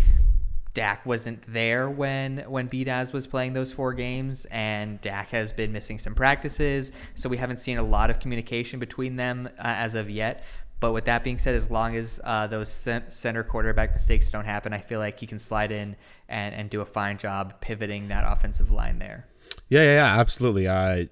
[0.74, 5.71] Dak wasn't there when when Biadasz was playing those four games, and Dak has been
[5.71, 9.93] missing some practices, so we haven't seen a lot of communication between them uh, as
[9.95, 10.43] of yet.
[10.80, 14.74] But with that being said, as long as uh, those center quarterback mistakes don't happen,
[14.74, 15.95] I feel like he can slide in
[16.28, 19.26] and, and do a fine job pivoting that offensive line there.
[19.69, 20.67] Yeah, yeah, yeah absolutely.
[20.67, 21.05] Uh,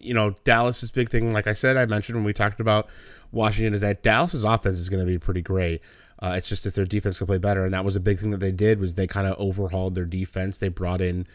[0.00, 2.88] you know, Dallas's big thing, like I said, I mentioned when we talked about
[3.32, 5.80] Washington, is that Dallas's offense is going to be pretty great.
[6.20, 8.30] Uh, it's just if their defense could play better, and that was a big thing
[8.30, 10.58] that they did was they kind of overhauled their defense.
[10.58, 11.26] They brought in,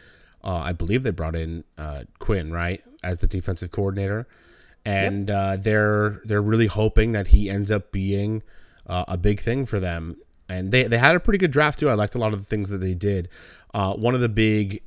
[0.44, 4.28] uh, I believe they brought in uh, Quinn right as the defensive coordinator,
[4.84, 5.38] and yep.
[5.38, 8.42] Uh, they're they're really hoping that he ends up being
[8.88, 10.18] uh, a big thing for them.
[10.50, 11.90] And they they had a pretty good draft too.
[11.90, 13.30] I liked a lot of the things that they did.
[13.74, 14.82] Uh, one of the big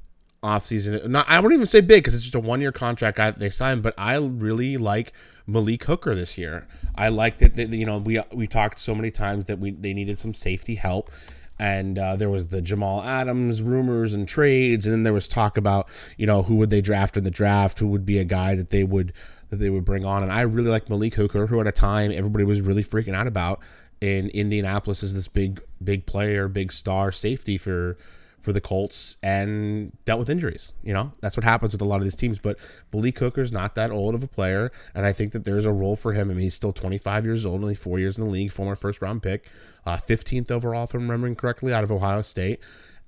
[0.44, 1.08] offseason.
[1.08, 3.50] Not I wouldn't even say big because it's just a one year contract I, they
[3.50, 5.12] signed, but I really like
[5.46, 6.66] Malik Hooker this year.
[6.94, 7.56] I liked it.
[7.56, 10.76] That, you know, we we talked so many times that we they needed some safety
[10.76, 11.10] help.
[11.56, 15.56] And uh, there was the Jamal Adams rumors and trades, and then there was talk
[15.56, 18.56] about you know who would they draft in the draft, who would be a guy
[18.56, 19.12] that they would
[19.50, 20.22] that they would bring on.
[20.24, 23.28] And I really like Malik Hooker, who at a time everybody was really freaking out
[23.28, 23.60] about
[24.00, 27.96] in Indianapolis as this big big player, big star safety for
[28.44, 30.74] for the Colts and dealt with injuries.
[30.82, 32.38] You know, that's what happens with a lot of these teams.
[32.38, 32.58] But
[32.92, 35.96] Malik Hooker's not that old of a player, and I think that there's a role
[35.96, 36.30] for him.
[36.30, 39.00] I mean, he's still 25 years old, only four years in the league, former first
[39.00, 39.48] round pick,
[39.86, 42.60] uh, 15th overall, if I'm remembering correctly, out of Ohio State.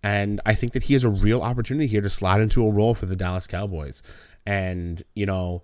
[0.03, 2.95] And I think that he has a real opportunity here to slide into a role
[2.95, 4.03] for the Dallas Cowboys.
[4.47, 5.63] And, you know,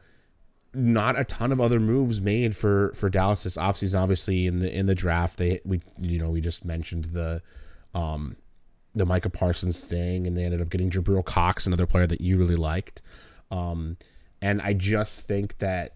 [0.75, 4.01] not a ton of other moves made for for Dallas this offseason.
[4.01, 7.43] Obviously, in the in the draft, they we you know we just mentioned the
[7.95, 8.37] um
[8.95, 12.36] the Micah Parsons thing, and they ended up getting Jabril Cox, another player that you
[12.36, 13.03] really liked.
[13.51, 13.97] Um,
[14.40, 15.95] and I just think that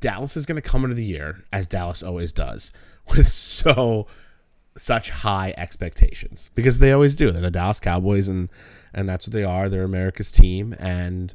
[0.00, 2.72] Dallas is going to come into the year as Dallas always does
[3.08, 4.06] with so
[4.76, 7.30] such high expectations because they always do.
[7.30, 8.48] They're the Dallas Cowboys, and
[8.92, 9.68] and that's what they are.
[9.68, 11.34] They're America's team, and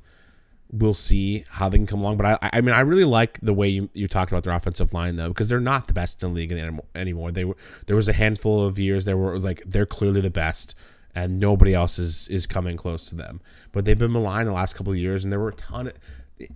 [0.74, 2.18] we'll see how they can come along.
[2.18, 4.94] But I, I mean, I really like the way you, you talked about their offensive
[4.94, 6.52] line though, because they're not the best in the league
[6.96, 7.32] anymore.
[7.32, 7.56] They were
[7.86, 10.76] there was a handful of years there where it was like they're clearly the best,
[11.14, 13.40] and nobody else is is coming close to them.
[13.72, 15.94] But they've been maligned the last couple of years, and there were a ton of.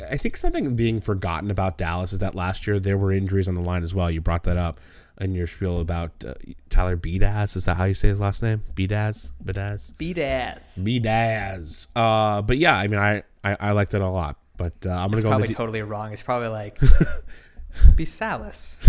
[0.10, 3.56] I think something being forgotten about Dallas is that last year there were injuries on
[3.56, 4.10] the line as well.
[4.10, 4.80] You brought that up
[5.20, 6.34] in your spiel about uh,
[6.70, 7.56] Tyler Biadasz.
[7.56, 8.64] Is that how you say his last name?
[8.76, 9.32] Biadasz?
[9.44, 9.94] Biadasz?
[9.94, 10.80] Biadasz.
[10.80, 11.88] Biadasz.
[11.96, 14.38] Uh, but yeah, I mean, I I, I liked it a lot.
[14.58, 15.30] But uh, I'm gonna it's go.
[15.30, 16.14] Probably D- totally wrong.
[16.14, 16.80] It's probably like
[17.96, 18.80] Bisalis.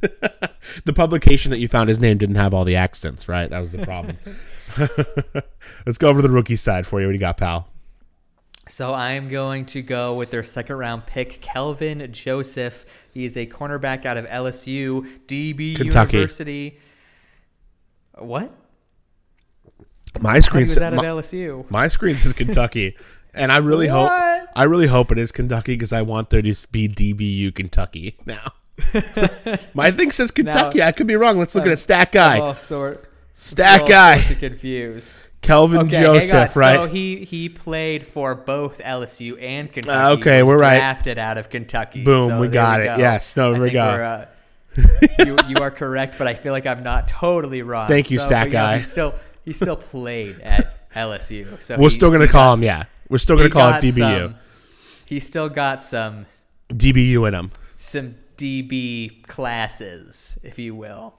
[0.84, 3.50] the publication that you found his name didn't have all the accents, right?
[3.50, 4.18] That was the problem.
[5.86, 7.06] Let's go over to the rookie side for you.
[7.06, 7.68] What do you got, pal?
[8.66, 12.86] So I'm going to go with their second round pick, Kelvin Joseph.
[13.12, 16.16] He's a cornerback out of LSU, DB Kentucky.
[16.16, 16.78] University.
[18.18, 18.52] What?
[20.20, 21.68] My screen says out of LSU.
[21.70, 22.96] My screen says Kentucky,
[23.34, 24.10] and I really hope
[24.56, 28.52] I really hope it is Kentucky because I want there to be DBU Kentucky now.
[29.74, 30.78] my thing says Kentucky.
[30.78, 31.36] Now, I could be wrong.
[31.36, 32.38] Let's look at a stat guy.
[32.38, 33.08] All sort.
[33.32, 34.20] Stat all guy.
[34.38, 35.14] confused.
[35.44, 36.76] Kelvin okay, Joseph, right?
[36.76, 39.96] So he he played for both LSU and Kentucky.
[39.96, 40.78] Uh, okay, we're right.
[40.78, 42.02] Drafted out of Kentucky.
[42.02, 42.96] Boom, so we got we it.
[42.96, 42.96] Go.
[42.96, 44.00] Yes, no, I we got.
[44.00, 44.26] Uh,
[45.24, 47.86] you, you are correct, but I feel like I'm not totally wrong.
[47.86, 48.72] Thank you, so, stat guy.
[48.72, 49.14] Know, he still
[49.44, 52.62] he still played at LSU, so we're still gonna call him.
[52.62, 54.22] Yeah, we're still gonna call it DBU.
[54.22, 54.34] Some,
[55.04, 56.26] he still got some
[56.70, 57.50] DBU in him.
[57.76, 61.14] Some DB classes, if you will.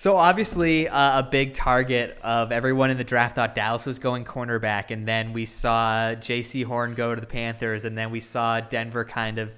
[0.00, 4.24] So obviously, uh, a big target of everyone in the draft thought Dallas was going
[4.24, 8.60] cornerback, and then we saw Jaycee Horn go to the Panthers, and then we saw
[8.60, 9.52] Denver kind of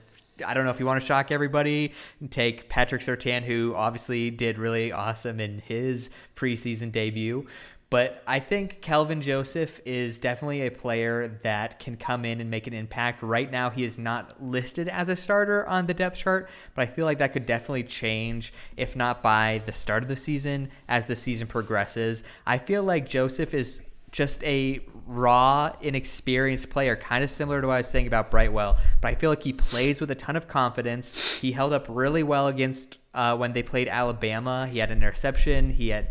[0.44, 4.30] I don't know if you want to shock everybody and take Patrick Surtain, who obviously
[4.30, 7.46] did really awesome in his preseason debut.
[7.92, 12.66] But I think Kelvin Joseph is definitely a player that can come in and make
[12.66, 13.22] an impact.
[13.22, 16.86] Right now, he is not listed as a starter on the depth chart, but I
[16.86, 21.04] feel like that could definitely change, if not by the start of the season, as
[21.04, 22.24] the season progresses.
[22.46, 27.74] I feel like Joseph is just a raw, inexperienced player, kind of similar to what
[27.74, 28.78] I was saying about Brightwell.
[29.02, 31.40] But I feel like he plays with a ton of confidence.
[31.40, 34.66] He held up really well against uh, when they played Alabama.
[34.66, 35.68] He had an interception.
[35.68, 36.08] He had.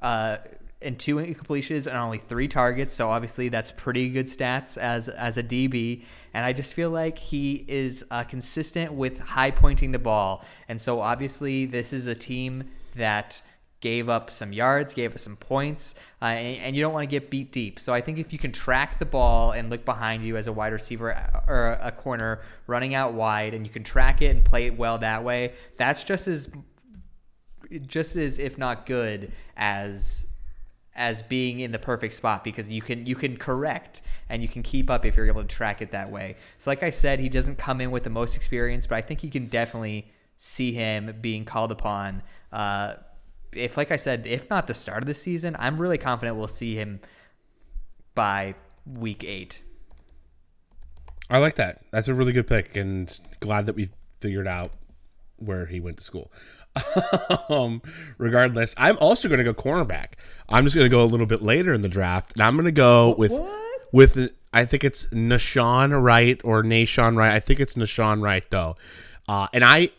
[0.00, 0.36] Uh,
[0.84, 2.94] and two incompletions and only three targets.
[2.94, 6.04] So obviously that's pretty good stats as as a DB.
[6.32, 10.44] And I just feel like he is uh, consistent with high pointing the ball.
[10.68, 12.64] And so obviously this is a team
[12.96, 13.40] that
[13.84, 17.06] gave up some yards, gave us some points, uh, and, and, you don't want to
[17.06, 17.78] get beat deep.
[17.78, 20.54] So I think if you can track the ball and look behind you as a
[20.54, 24.42] wide receiver uh, or a corner running out wide, and you can track it and
[24.42, 26.48] play it well that way, that's just as
[27.86, 30.28] just as if not good as
[30.96, 34.62] as being in the perfect spot because you can you can correct and you can
[34.62, 36.36] keep up if you're able to track it that way.
[36.58, 39.24] So like I said, he doesn't come in with the most experience, but I think
[39.24, 42.22] you can definitely see him being called upon.
[42.52, 42.94] Uh,
[43.52, 46.48] if like I said, if not the start of the season, I'm really confident we'll
[46.48, 47.00] see him
[48.14, 48.54] by
[48.86, 49.62] week eight.
[51.30, 51.82] I like that.
[51.90, 53.88] That's a really good pick, and glad that we
[54.18, 54.72] figured out
[55.36, 56.30] where he went to school.
[57.48, 57.82] um,
[58.18, 60.14] regardless, I'm also going to go cornerback.
[60.48, 62.66] I'm just going to go a little bit later in the draft, and I'm going
[62.66, 63.88] to go with what?
[63.92, 67.32] with I think it's Nahshon Wright or Nahshon Wright.
[67.32, 68.76] I think it's Nahshon Wright though,
[69.28, 69.90] uh, and I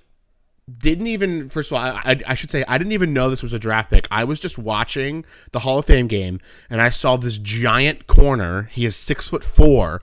[0.78, 3.44] didn't even first of all I, I, I, should say i didn't even know this
[3.44, 6.40] was a draft pick i was just watching the hall of fame game
[6.72, 10.02] and i saw this giant corner he is six foot four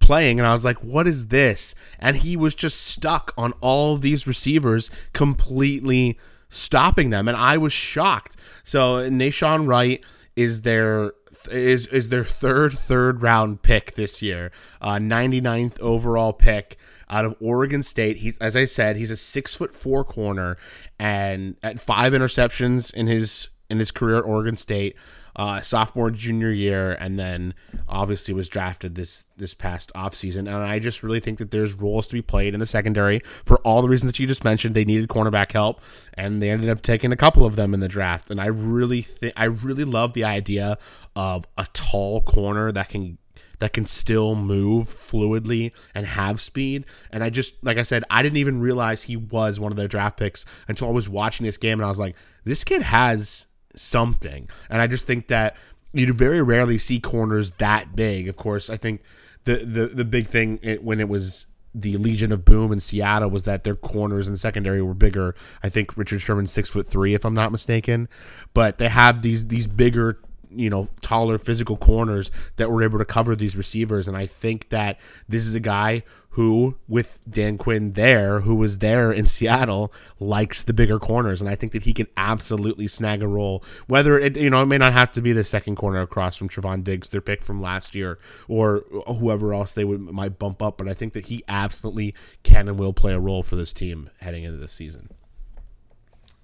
[0.00, 1.74] playing and I was like, what is this?
[1.98, 7.28] And he was just stuck on all these receivers, completely stopping them.
[7.28, 8.36] And I was shocked.
[8.64, 10.04] So Nahshon Wright
[10.36, 11.12] is their
[11.50, 16.76] is is their third third round pick this year, uh, 99th overall pick
[17.08, 18.18] out of Oregon State.
[18.18, 20.56] He, as I said, he's a six foot four corner,
[20.98, 24.96] and at five interceptions in his in his career at Oregon State
[25.40, 27.54] uh, sophomore junior year and then
[27.88, 30.40] obviously was drafted this this past offseason.
[30.40, 33.56] And i just really think that there's roles to be played in the secondary for
[33.60, 34.74] all the reasons that you just mentioned.
[34.76, 35.80] They needed cornerback help
[36.12, 38.30] and they ended up taking a couple of them in the draft.
[38.30, 40.76] And i really think i really love the idea
[41.16, 43.16] of a tall corner that can
[43.60, 46.84] that can still move fluidly and have speed.
[47.10, 49.86] And I just, like I said, I didn't even realize he was one of their
[49.86, 53.46] draft picks until I was watching this game and I was like, this kid has
[53.76, 54.48] something.
[54.68, 55.56] And I just think that
[55.92, 58.28] you very rarely see corners that big.
[58.28, 59.02] Of course, I think
[59.44, 63.44] the the the big thing when it was the Legion of Boom in Seattle was
[63.44, 65.34] that their corners and secondary were bigger.
[65.62, 68.08] I think Richard Sherman's six foot three, if I'm not mistaken.
[68.54, 70.18] But they have these these bigger
[70.52, 74.68] you know taller physical corners that were able to cover these receivers and i think
[74.70, 74.98] that
[75.28, 76.02] this is a guy
[76.34, 81.50] who with dan quinn there who was there in seattle likes the bigger corners and
[81.50, 84.78] i think that he can absolutely snag a role whether it you know it may
[84.78, 87.94] not have to be the second corner across from Trevon Diggs their pick from last
[87.94, 88.18] year
[88.48, 92.68] or whoever else they would might bump up but i think that he absolutely can
[92.68, 95.10] and will play a role for this team heading into this season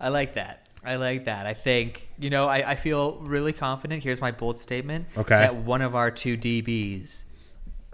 [0.01, 1.47] i like that I like that.
[1.47, 4.05] I think, you know, I, I feel really confident.
[4.05, 5.07] Here's my bold statement.
[5.16, 5.37] Okay.
[5.37, 7.24] That one of our two DBs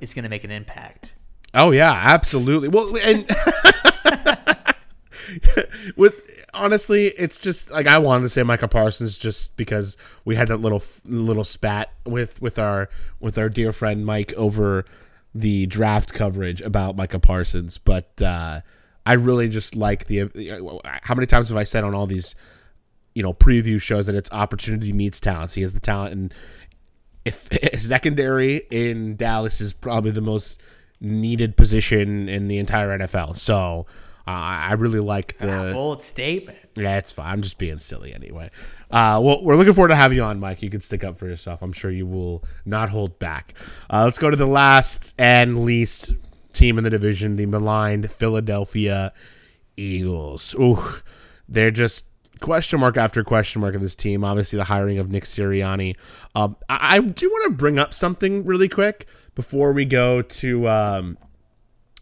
[0.02, 1.14] is going to make an impact.
[1.54, 2.68] Oh, yeah, absolutely.
[2.68, 3.26] Well, and
[5.96, 6.22] with
[6.54, 10.58] honestly, it's just like I wanted to say Micah Parsons just because we had that
[10.58, 12.88] little little spat with with our
[13.20, 14.84] with our dear friend Mike over
[15.34, 18.60] the draft coverage about Micah Parsons, but uh,
[19.06, 20.80] I really just like the.
[21.02, 22.34] How many times have I said on all these
[23.14, 25.52] you know preview shows that it's opportunity meets talent.
[25.52, 26.34] He has the talent, and
[27.24, 27.48] if
[27.80, 30.60] secondary in Dallas is probably the most
[31.02, 33.36] needed position in the entire NFL.
[33.36, 33.86] So
[34.26, 36.58] uh, I really like the bold statement.
[36.76, 37.32] Yeah, it's fine.
[37.32, 38.50] I'm just being silly anyway.
[38.90, 40.62] Uh, well, we're looking forward to having you on, Mike.
[40.62, 41.60] You can stick up for yourself.
[41.60, 43.54] I'm sure you will not hold back.
[43.90, 46.14] Uh, let's go to the last and least
[46.52, 49.12] team in the division, the maligned Philadelphia
[49.76, 50.54] Eagles.
[50.54, 50.80] Ooh,
[51.48, 52.06] they're just
[52.42, 54.24] question mark after question mark of this team.
[54.24, 55.96] Obviously, the hiring of Nick Sirianni.
[56.34, 60.68] Um, I, I, do want to bring up something really quick before we go to
[60.68, 61.16] um,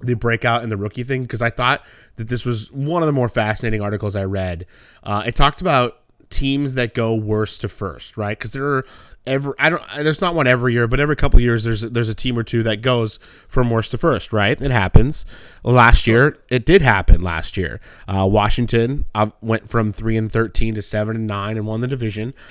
[0.00, 1.84] the breakout and the rookie thing because I thought
[2.16, 4.66] that this was one of the more fascinating articles I read.
[5.04, 5.98] Uh, it talked about
[6.30, 8.38] teams that go worst to first, right?
[8.38, 8.86] Because there are
[9.26, 12.08] every I don't there's not one every year, but every couple of years there's there's
[12.08, 13.18] a team or two that goes
[13.48, 14.60] from worst to first, right?
[14.60, 15.24] It happens.
[15.62, 17.22] Last year, it did happen.
[17.22, 21.66] Last year, uh, Washington uh, went from three and thirteen to seven and nine and
[21.66, 22.34] won the division.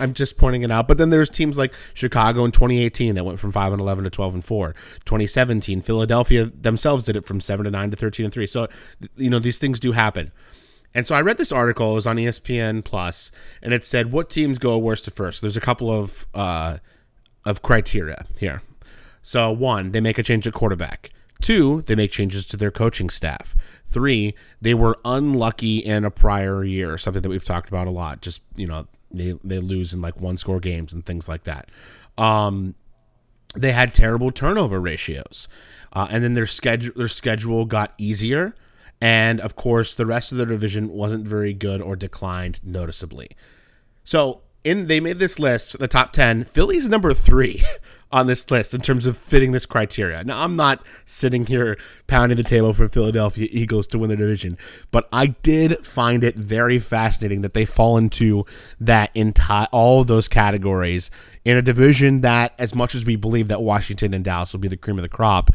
[0.00, 0.86] I'm just pointing it out.
[0.86, 4.10] But then there's teams like Chicago in 2018 that went from 5 and 11 to
[4.10, 4.72] 12 and 4.
[5.04, 8.46] 2017, Philadelphia themselves did it from 7 to 9 to 13 and 3.
[8.46, 8.68] So,
[9.16, 10.30] you know, these things do happen.
[10.98, 11.92] And so I read this article.
[11.92, 13.30] It was on ESPN Plus,
[13.62, 15.40] and it said what teams go worst to first.
[15.40, 16.78] There's a couple of uh,
[17.44, 18.62] of criteria here.
[19.22, 21.10] So one, they make a change at quarterback.
[21.40, 23.54] Two, they make changes to their coaching staff.
[23.86, 28.20] Three, they were unlucky in a prior year, something that we've talked about a lot.
[28.20, 31.68] Just you know, they they lose in like one score games and things like that.
[32.16, 32.74] Um,
[33.54, 35.46] they had terrible turnover ratios,
[35.92, 38.56] uh, and then their schedule their schedule got easier,
[39.00, 43.30] and of course the rest of the division wasn't very good or declined noticeably.
[44.04, 46.44] So in they made this list, the top ten.
[46.44, 47.62] Philly's number three
[48.10, 50.24] on this list in terms of fitting this criteria.
[50.24, 51.76] Now I'm not sitting here
[52.06, 54.56] pounding the table for Philadelphia Eagles to win the division,
[54.90, 58.46] but I did find it very fascinating that they fall into
[58.80, 61.10] that entire all those categories
[61.44, 64.68] in a division that, as much as we believe that Washington and Dallas will be
[64.68, 65.50] the cream of the crop,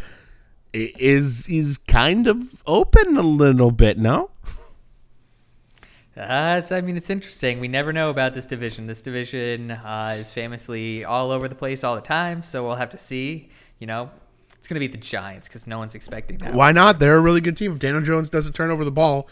[0.74, 3.98] is is kind of open a little bit.
[3.98, 4.32] No.
[6.16, 7.60] Uh, I mean, it's interesting.
[7.60, 8.86] We never know about this division.
[8.86, 12.92] This division uh, is famously all over the place all the time, so we'll have
[12.92, 13.50] to see.
[13.80, 14.12] You know,
[14.58, 16.54] it's going to be the Giants because no one's expecting that.
[16.54, 17.00] Why not?
[17.00, 17.74] They're a really good team.
[17.74, 19.28] If Daniel Jones doesn't turn over the ball,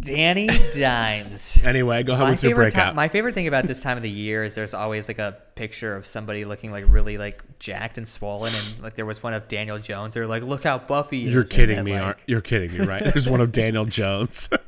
[0.00, 1.62] Danny Dimes.
[1.64, 2.94] anyway, go ahead my with your breakout.
[2.94, 5.96] my favorite thing about this time of the year is there's always like a picture
[5.96, 9.48] of somebody looking like really like jacked and swollen, and like there was one of
[9.48, 10.14] Daniel Jones.
[10.14, 11.18] They're like, look how buffy.
[11.18, 13.02] You're is," kidding me, like- aren't you're kidding me, right?
[13.04, 14.48] There's one of Daniel Jones.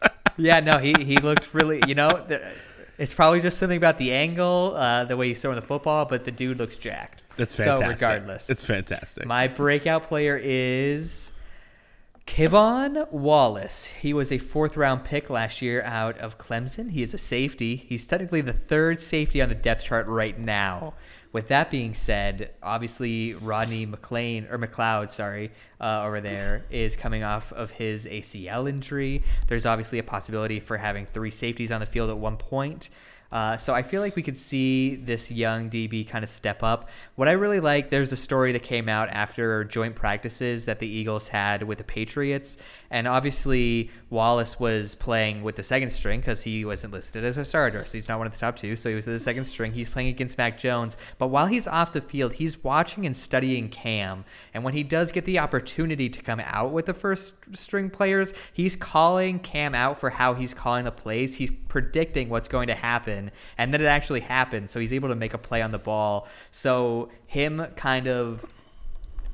[0.40, 1.82] Yeah, no, he he looked really.
[1.88, 2.40] You know, the,
[2.96, 6.24] it's probably just something about the angle, uh, the way he's throwing the football, but
[6.24, 7.24] the dude looks jacked.
[7.36, 7.86] That's fantastic.
[7.98, 9.26] So regardless, it's fantastic.
[9.26, 11.32] my breakout player is
[12.28, 13.86] K'Von Wallace.
[13.86, 16.90] He was a fourth round pick last year out of Clemson.
[16.90, 17.74] He is a safety.
[17.74, 20.94] He's technically the third safety on the depth chart right now.
[21.32, 25.50] With that being said, obviously Rodney McLean or McLeod, sorry,
[25.80, 29.22] uh, over there is coming off of his ACL injury.
[29.46, 32.90] There's obviously a possibility for having three safeties on the field at one point.
[33.30, 36.88] Uh, so I feel like we could see this young DB kind of step up.
[37.14, 40.88] What I really like, there's a story that came out after joint practices that the
[40.88, 42.56] Eagles had with the Patriots,
[42.90, 47.44] and obviously Wallace was playing with the second string because he wasn't listed as a
[47.44, 48.76] starter, so he's not one of the top two.
[48.76, 49.72] So he was the second string.
[49.72, 53.68] He's playing against Mac Jones, but while he's off the field, he's watching and studying
[53.68, 54.24] Cam,
[54.54, 58.32] and when he does get the opportunity to come out with the first string players,
[58.54, 61.36] he's calling Cam out for how he's calling the plays.
[61.36, 63.17] He's predicting what's going to happen,
[63.56, 64.70] and then it actually happens.
[64.70, 66.28] So he's able to make a play on the ball.
[66.50, 68.44] So him kind of,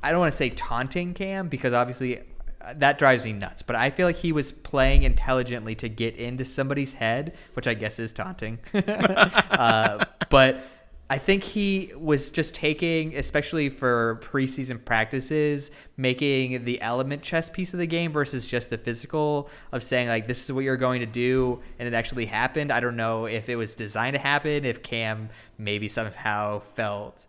[0.03, 2.19] I don't want to say taunting Cam because obviously
[2.61, 3.61] uh, that drives me nuts.
[3.61, 7.73] But I feel like he was playing intelligently to get into somebody's head, which I
[7.73, 8.59] guess is taunting.
[8.73, 10.63] uh, but
[11.07, 17.73] I think he was just taking, especially for preseason practices, making the element chess piece
[17.73, 21.01] of the game versus just the physical of saying like this is what you're going
[21.01, 22.71] to do, and it actually happened.
[22.71, 25.29] I don't know if it was designed to happen, if Cam
[25.59, 27.27] maybe somehow felt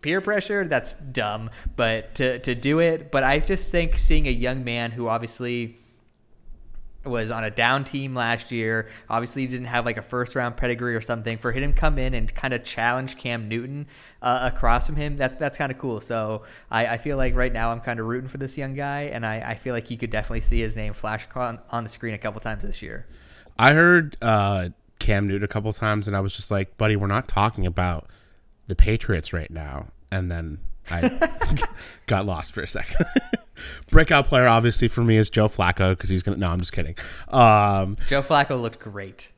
[0.00, 4.30] peer pressure that's dumb but to, to do it but i just think seeing a
[4.30, 5.78] young man who obviously
[7.04, 8.88] was on a down team last year.
[9.08, 11.38] Obviously didn't have like a first round pedigree or something.
[11.38, 13.86] For him to come in and kind of challenge cam newton
[14.22, 16.00] uh, across from him that, that's kind of cool.
[16.00, 19.02] So I, I feel like right now i'm kind of rooting for this young guy
[19.02, 21.90] and I, I feel like you could definitely see his name flash on, on the
[21.90, 23.06] screen a couple times this year.
[23.58, 27.06] I heard uh, Cam Newton a couple times, and I was just like, "Buddy, we're
[27.06, 28.08] not talking about
[28.66, 30.58] the Patriots right now." And then
[30.90, 31.28] I
[32.06, 33.06] got lost for a second.
[33.90, 36.36] Breakout player, obviously for me, is Joe Flacco because he's gonna.
[36.36, 36.96] No, I'm just kidding.
[37.28, 39.30] Um, joe flacco looked great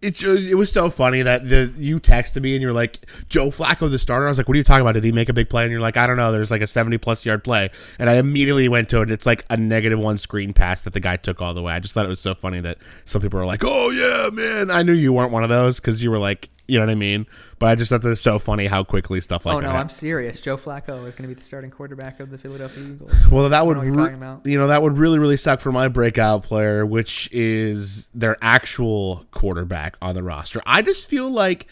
[0.00, 3.48] it just, it was so funny that the you texted me and you're like Joe
[3.48, 4.26] Flacco the starter.
[4.26, 4.92] I was like, what are you talking about?
[4.92, 5.64] Did he make a big play?
[5.64, 6.30] And you're like, I don't know.
[6.30, 9.10] There's like a 70 plus yard play, and I immediately went to it.
[9.10, 11.72] It's like a negative one screen pass that the guy took all the way.
[11.72, 14.70] I just thought it was so funny that some people were like, oh yeah, man.
[14.70, 16.94] I knew you weren't one of those because you were like, you know what I
[16.94, 17.26] mean.
[17.58, 19.62] But I just thought that was so funny how quickly stuff like oh that.
[19.62, 19.82] no happened.
[19.82, 23.28] i'm serious joe flacco is going to be the starting quarterback of the philadelphia eagles
[23.30, 26.86] Well, that would re- you know that would really really suck for my breakout player,
[26.86, 30.62] which is their actual quarterback on the roster.
[30.66, 31.66] I just feel like,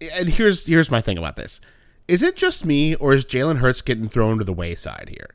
[0.00, 1.60] and here's here's my thing about this:
[2.06, 5.34] is it just me or is Jalen Hurts getting thrown to the wayside here?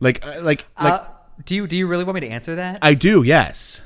[0.00, 1.08] Like uh, like like uh,
[1.44, 2.78] do you do you really want me to answer that?
[2.82, 3.82] I do, yes.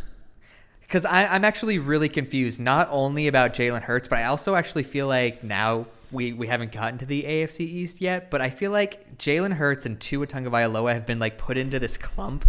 [0.91, 5.07] Because I'm actually really confused, not only about Jalen Hurts, but I also actually feel
[5.07, 9.17] like now we, we haven't gotten to the AFC East yet, but I feel like
[9.17, 12.45] Jalen Hurts and Tua Tagovailoa have been like put into this clump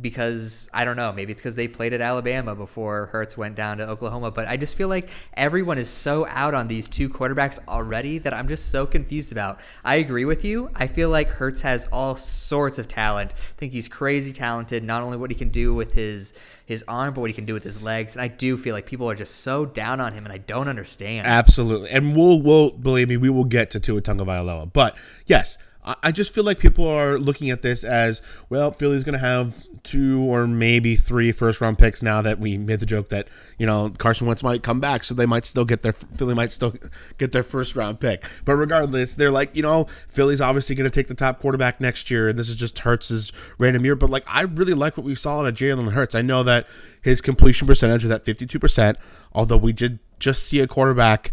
[0.00, 3.78] because I don't know, maybe it's because they played at Alabama before Hurts went down
[3.78, 7.58] to Oklahoma, but I just feel like everyone is so out on these two quarterbacks
[7.68, 9.60] already that I'm just so confused about.
[9.84, 10.70] I agree with you.
[10.74, 13.34] I feel like Hurts has all sorts of talent.
[13.34, 16.34] I think he's crazy talented, not only what he can do with his
[16.66, 18.16] his arm, but what he can do with his legs.
[18.16, 20.68] And I do feel like people are just so down on him, and I don't
[20.68, 21.26] understand.
[21.26, 24.72] Absolutely, and we'll we'll believe me, we will get to Tua Tagovailoa.
[24.72, 28.72] But yes, I, just feel like people are looking at this as well.
[28.72, 32.80] Philly's going to have two or maybe three first round picks now that we made
[32.80, 35.82] the joke that you know Carson Wentz might come back, so they might still get
[35.82, 36.74] their Philly might still
[37.18, 38.24] get their first round pick.
[38.44, 42.10] But regardless, they're like you know Philly's obviously going to take the top quarterback next
[42.10, 43.94] year, and this is just Hurts's random year.
[43.94, 46.16] But like I really like what we saw out of Jalen Hurts.
[46.16, 46.66] I know that
[47.00, 48.98] his completion percentage was at fifty two percent,
[49.32, 51.32] although we did just see a quarterback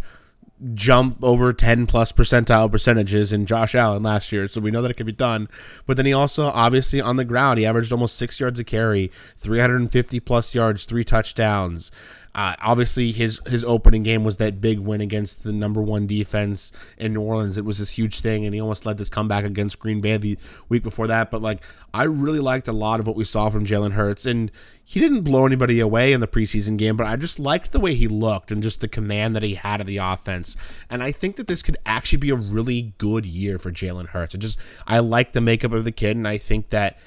[0.74, 4.48] jump over 10 plus percentile percentages in Josh Allen last year.
[4.48, 5.50] So we know that it can be done.
[5.86, 9.12] But then he also, obviously, on the ground, he averaged almost six yards a carry,
[9.38, 11.92] 350 plus yards, three touchdowns.
[12.36, 16.72] Uh, obviously, his his opening game was that big win against the number one defense
[16.98, 17.58] in New Orleans.
[17.58, 20.38] It was this huge thing, and he almost led this comeback against Green Bay the
[20.68, 21.30] week before that.
[21.30, 21.64] But like,
[21.94, 24.52] I really liked a lot of what we saw from Jalen Hurts, and
[24.84, 26.98] he didn't blow anybody away in the preseason game.
[26.98, 29.80] But I just liked the way he looked and just the command that he had
[29.80, 30.56] of the offense.
[30.90, 34.34] And I think that this could actually be a really good year for Jalen Hurts.
[34.34, 34.58] I just
[34.88, 36.98] I like the makeup of the kid, and I think that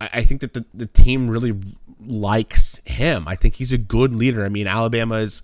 [0.00, 1.58] I think that the, the team really
[2.04, 3.28] likes him.
[3.28, 4.44] I think he's a good leader.
[4.44, 5.42] I mean, Alabama is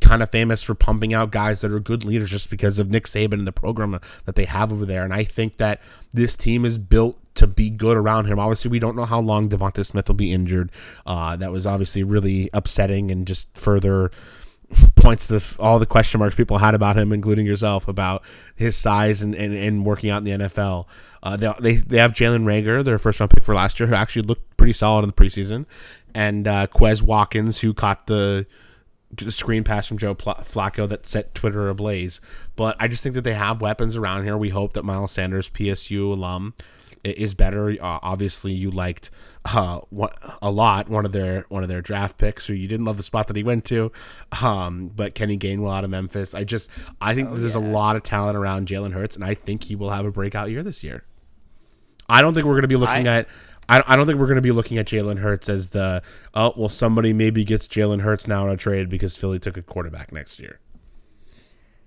[0.00, 3.04] kind of famous for pumping out guys that are good leaders just because of Nick
[3.04, 5.04] Saban and the program that they have over there.
[5.04, 5.80] And I think that
[6.12, 8.38] this team is built to be good around him.
[8.38, 10.72] Obviously, we don't know how long DeVonta Smith will be injured.
[11.04, 14.10] Uh, that was obviously really upsetting and just further
[14.96, 18.22] points to the, all the question marks people had about him, including yourself, about
[18.54, 20.86] his size and, and, and working out in the NFL.
[21.22, 23.94] Uh, they, they, they have Jalen Reagor, their first round pick for last year, who
[23.94, 25.66] actually looked pretty solid in the preseason,
[26.14, 28.46] and uh, Quez Watkins, who caught the
[29.28, 32.20] screen pass from Joe Flacco that set Twitter ablaze.
[32.56, 34.36] But I just think that they have weapons around here.
[34.36, 36.54] We hope that Miles Sanders, PSU alum,
[37.10, 37.70] is better.
[37.70, 39.10] Uh, obviously, you liked
[39.44, 39.80] uh,
[40.42, 43.02] a lot one of their one of their draft picks, or you didn't love the
[43.02, 43.92] spot that he went to.
[44.42, 47.60] Um, but Kenny Gainwell out of Memphis, I just I think oh, there's yeah.
[47.60, 50.50] a lot of talent around Jalen Hurts, and I think he will have a breakout
[50.50, 51.04] year this year.
[52.08, 53.28] I don't think we're going to be looking I, at.
[53.68, 56.02] I, I don't think we're going to be looking at Jalen Hurts as the
[56.34, 59.62] oh well somebody maybe gets Jalen Hurts now in a trade because Philly took a
[59.62, 60.60] quarterback next year.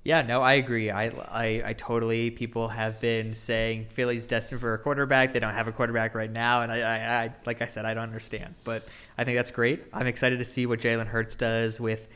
[0.03, 0.89] Yeah, no, I agree.
[0.89, 2.31] I, I, I totally.
[2.31, 5.33] People have been saying Philly's destined for a quarterback.
[5.33, 7.93] They don't have a quarterback right now, and I, I, I like I said, I
[7.93, 8.55] don't understand.
[8.63, 8.87] But
[9.17, 9.83] I think that's great.
[9.93, 12.07] I'm excited to see what Jalen Hurts does with,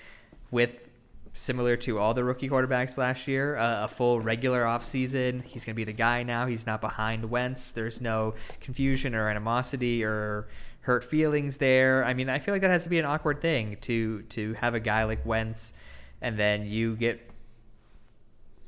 [0.49, 0.87] with
[1.33, 5.43] similar to all the rookie quarterbacks last year, uh, a full regular offseason.
[5.43, 6.45] He's going to be the guy now.
[6.45, 7.71] He's not behind Wentz.
[7.71, 10.47] There's no confusion or animosity or
[10.81, 12.05] hurt feelings there.
[12.05, 14.73] I mean, I feel like that has to be an awkward thing to to have
[14.73, 15.73] a guy like Wentz,
[16.21, 17.32] and then you get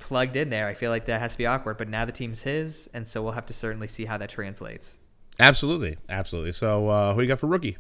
[0.06, 0.68] plugged in there.
[0.68, 3.24] I feel like that has to be awkward, but now the team's his, and so
[3.24, 4.99] we'll have to certainly see how that translates.
[5.39, 6.53] Absolutely, absolutely.
[6.53, 7.76] So, uh, who you got for rookie?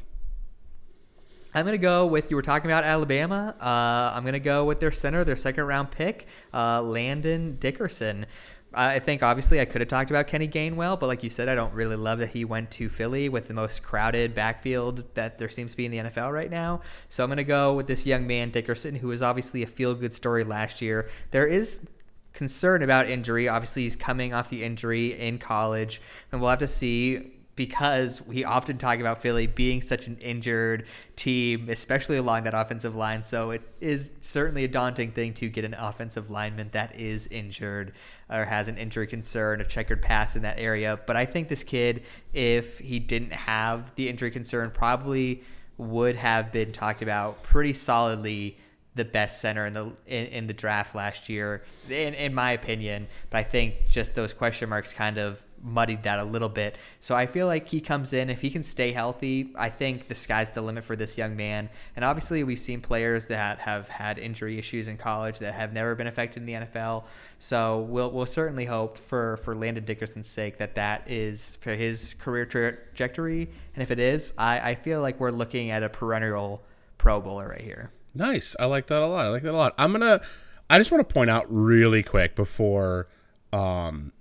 [1.53, 3.55] I'm gonna go with you were talking about Alabama.
[3.61, 8.25] Uh, I'm gonna go with their center, their second round pick, uh, Landon Dickerson.
[8.73, 11.55] I think obviously I could have talked about Kenny Gainwell, but like you said, I
[11.55, 15.47] don't really love that he went to Philly with the most crowded backfield that there
[15.47, 16.81] seems to be in the NFL right now.
[17.07, 19.95] So I'm going to go with this young man, Dickerson, who was obviously a feel
[19.95, 21.09] good story last year.
[21.31, 21.87] There is
[22.35, 23.47] concern about injury.
[23.47, 28.43] Obviously, he's coming off the injury in college, and we'll have to see because we
[28.43, 33.23] often talk about Philly being such an injured team, especially along that offensive line.
[33.23, 37.93] So it is certainly a daunting thing to get an offensive lineman that is injured
[38.29, 40.99] or has an injury concern, a checkered past in that area.
[41.05, 45.43] But I think this kid, if he didn't have the injury concern, probably
[45.77, 48.57] would have been talked about pretty solidly
[48.95, 53.07] the best center in the in, in the draft last year, in, in my opinion.
[53.29, 56.75] But I think just those question marks kind of muddied that a little bit.
[57.01, 59.51] So I feel like he comes in if he can stay healthy.
[59.55, 61.69] I think the sky's the limit for this young man.
[61.95, 65.95] And obviously, we've seen players that have had injury issues in college that have never
[65.95, 67.05] been affected in the NFL.
[67.39, 72.13] So we'll we'll certainly hope for for Landon Dickerson's sake that that is for his
[72.15, 73.49] career trajectory.
[73.73, 76.63] And if it is, I, I feel like we're looking at a perennial
[76.97, 77.91] Pro Bowler right here.
[78.15, 78.55] Nice.
[78.59, 79.25] I like that a lot.
[79.25, 79.75] I like that a lot.
[79.77, 80.21] I'm gonna.
[80.69, 83.07] I just want to point out really quick before,
[83.53, 84.13] um,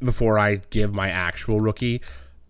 [0.00, 2.02] before I give my actual rookie.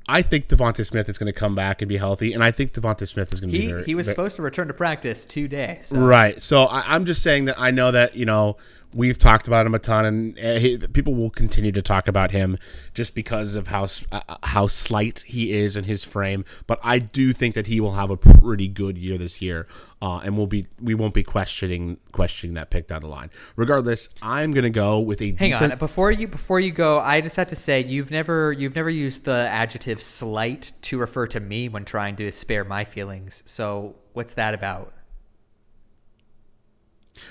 [0.09, 2.72] I think DeVonta Smith is going to come back and be healthy, and I think
[2.72, 5.80] DeVonta Smith is going to be He he was supposed to return to practice today.
[5.82, 5.98] So.
[5.98, 6.40] Right.
[6.40, 8.57] So I, I'm just saying that I know that you know
[8.97, 12.30] we've talked about him a ton, and uh, he, people will continue to talk about
[12.30, 12.59] him
[12.94, 16.44] just because of how uh, uh, how slight he is in his frame.
[16.66, 19.68] But I do think that he will have a pretty good year this year,
[20.01, 23.30] uh, and we'll be we won't be questioning questioning that pick down the line.
[23.55, 27.20] Regardless, I'm gonna go with a Hang defen- on, before you before you go, I
[27.20, 31.40] just have to say you've never you've never used the adjective slight to refer to
[31.40, 33.42] me when trying to spare my feelings.
[33.44, 34.92] So what's that about?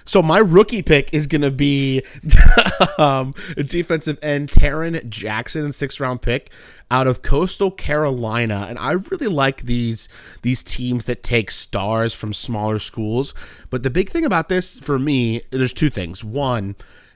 [0.06, 2.04] So my rookie pick is going to be
[2.98, 6.52] um, defensive end Tarron Jackson, sixth round pick
[6.92, 10.08] out of Coastal Carolina, and I really like these
[10.44, 13.34] these teams that take stars from smaller schools.
[13.70, 16.24] But the big thing about this for me, there's two things.
[16.24, 16.76] One,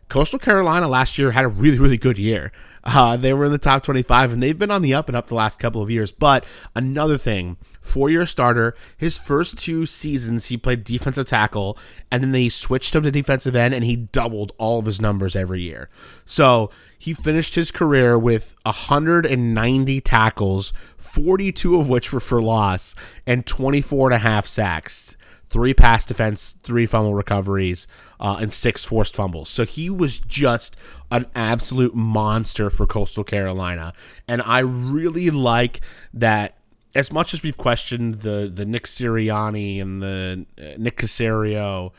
[0.09, 2.51] Coastal Carolina last year had a really really good year.
[2.83, 5.27] Uh, they were in the top 25, and they've been on the up and up
[5.27, 6.11] the last couple of years.
[6.11, 11.77] But another thing, four year starter, his first two seasons he played defensive tackle,
[12.11, 15.35] and then they switched him to defensive end, and he doubled all of his numbers
[15.35, 15.89] every year.
[16.25, 23.45] So he finished his career with 190 tackles, 42 of which were for loss, and
[23.45, 25.15] 24 and a half sacks
[25.49, 27.87] three pass defense, three fumble recoveries,
[28.19, 29.49] uh, and six forced fumbles.
[29.49, 30.75] So he was just
[31.11, 33.93] an absolute monster for Coastal Carolina,
[34.27, 35.81] and I really like
[36.13, 36.55] that.
[36.95, 41.91] As much as we've questioned the the Nick Sirianni and the uh, Nick Caserio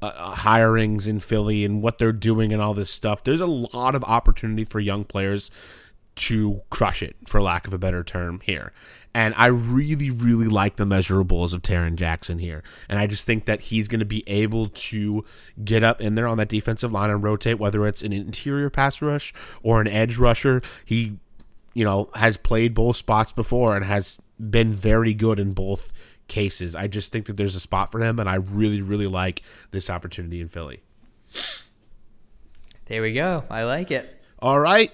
[0.00, 3.46] uh, uh, hirings in Philly and what they're doing and all this stuff, there's a
[3.46, 5.50] lot of opportunity for young players
[6.14, 8.72] to crush it, for lack of a better term, here.
[9.14, 12.62] And I really, really like the measurables of Tarron Jackson here.
[12.88, 15.24] And I just think that he's going to be able to
[15.64, 19.00] get up in there on that defensive line and rotate, whether it's an interior pass
[19.02, 19.32] rush
[19.62, 20.62] or an edge rusher.
[20.84, 21.18] He,
[21.74, 25.92] you know, has played both spots before and has been very good in both
[26.28, 26.76] cases.
[26.76, 29.90] I just think that there's a spot for him, and I really, really like this
[29.90, 30.82] opportunity in Philly.
[32.86, 33.44] There we go.
[33.50, 34.22] I like it.
[34.38, 34.92] All right.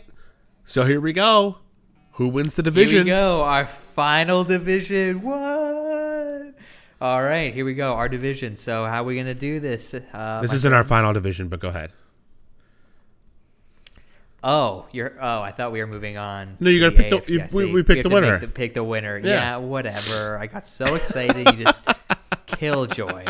[0.64, 1.58] So here we go.
[2.14, 3.06] Who wins the division?
[3.06, 3.42] Here we go.
[3.42, 5.22] Our final division.
[5.22, 6.54] What?
[7.00, 7.94] All right, here we go.
[7.94, 8.56] Our division.
[8.56, 9.94] So how are we gonna do this?
[10.12, 11.90] Uh, This isn't our final division, but go ahead.
[14.42, 15.14] Oh, you're.
[15.20, 16.56] Oh, I thought we were moving on.
[16.60, 18.38] No, you gotta pick the- you- we- we picked have the to winner.
[18.38, 19.18] the- pick the winner.
[19.18, 19.30] Yeah.
[19.30, 19.56] Yeah.
[19.56, 20.38] whatever.
[20.38, 21.46] I got so excited.
[21.56, 21.82] You just
[22.46, 23.24] killjoy.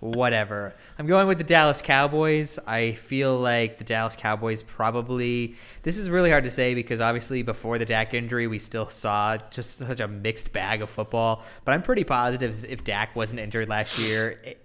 [0.00, 0.74] Whatever.
[0.98, 2.58] I'm going with the Dallas Cowboys.
[2.66, 5.54] I feel like the Dallas Cowboys probably.
[5.82, 9.38] This is really hard to say because obviously before the Dak injury, we still saw
[9.50, 11.42] just such a mixed bag of football.
[11.64, 14.38] But I'm pretty positive if Dak wasn't injured last year.
[14.44, 14.62] It,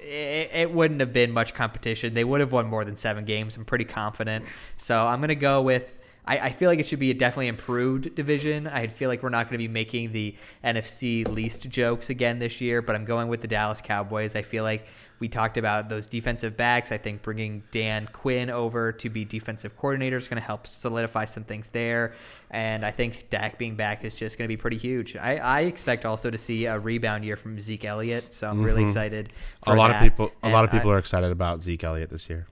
[0.00, 2.14] it, it wouldn't have been much competition.
[2.14, 3.56] They would have won more than seven games.
[3.56, 4.46] I'm pretty confident.
[4.78, 5.92] So I'm going to go with.
[6.26, 8.66] I, I feel like it should be a definitely improved division.
[8.66, 12.60] I feel like we're not going to be making the NFC least jokes again this
[12.60, 14.34] year, but I'm going with the Dallas Cowboys.
[14.34, 14.86] I feel like
[15.18, 16.92] we talked about those defensive backs.
[16.92, 21.24] I think bringing Dan Quinn over to be defensive coordinator is going to help solidify
[21.24, 22.12] some things there.
[22.50, 25.16] And I think Dak being back is just going to be pretty huge.
[25.16, 28.80] I, I expect also to see a rebound year from Zeke Elliott, so I'm really
[28.80, 28.88] mm-hmm.
[28.88, 29.32] excited.
[29.62, 29.96] A lot that.
[29.96, 32.46] of people, a lot of people I- are excited about Zeke Elliott this year.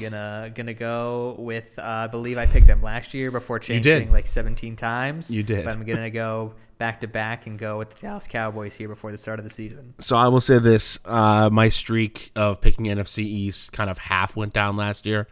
[0.00, 4.26] Gonna gonna go with uh, I believe I picked them last year before changing like
[4.26, 5.34] 17 times.
[5.34, 5.64] You did.
[5.64, 9.10] But I'm gonna go back to back and go with the Dallas Cowboys here before
[9.10, 9.94] the start of the season.
[9.98, 14.36] So I will say this: uh, my streak of picking NFC East kind of half
[14.36, 15.26] went down last year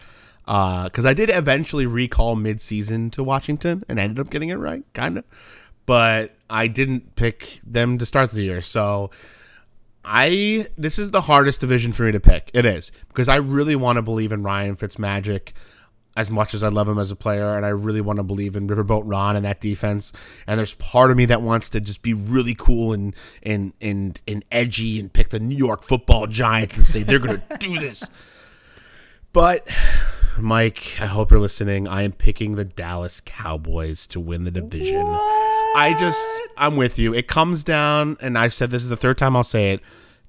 [0.44, 5.18] because I did eventually recall mid-season to Washington and ended up getting it right, kind
[5.18, 5.24] of.
[5.86, 9.10] But I didn't pick them to start the year, so
[10.06, 12.50] I this is the hardest division for me to pick.
[12.54, 15.52] It is because I really want to believe in Ryan Fitzmagic
[16.16, 18.56] as much as I love him as a player, and I really want to believe
[18.56, 20.12] in Riverboat Ron and that defense.
[20.46, 24.20] And there's part of me that wants to just be really cool and and and
[24.26, 28.08] and edgy and pick the New York Football Giants and say they're gonna do this.
[29.32, 29.68] But
[30.38, 31.86] Mike, I hope you're listening.
[31.86, 35.04] I am picking the Dallas Cowboys to win the division.
[35.76, 37.12] I just, I'm with you.
[37.12, 39.80] It comes down, and I said this is the third time I'll say it.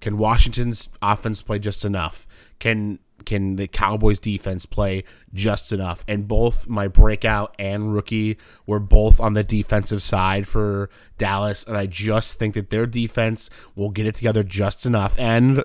[0.01, 2.27] Can Washington's offense play just enough?
[2.59, 6.03] Can can the Cowboys defense play just enough?
[6.07, 11.77] And both my breakout and rookie were both on the defensive side for Dallas, and
[11.77, 15.17] I just think that their defense will get it together just enough.
[15.17, 15.63] And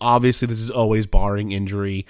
[0.00, 2.06] obviously, this is always barring injury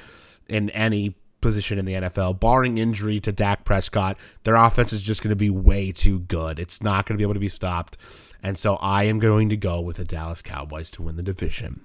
[0.47, 5.23] in any position in the NFL, barring injury to Dak Prescott, their offense is just
[5.23, 6.59] going to be way too good.
[6.59, 7.97] It's not going to be able to be stopped.
[8.43, 11.83] And so I am going to go with the Dallas Cowboys to win the division.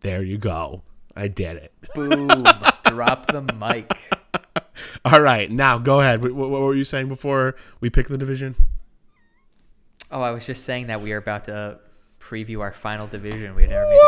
[0.00, 0.82] There you go.
[1.16, 1.72] I did it.
[1.94, 2.44] Boom!
[2.84, 3.90] Drop the mic.
[5.04, 6.22] All right, now go ahead.
[6.22, 8.56] What, what were you saying before we pick the division?
[10.10, 11.78] Oh, I was just saying that we are about to
[12.20, 13.54] preview our final division.
[13.54, 14.00] We had never made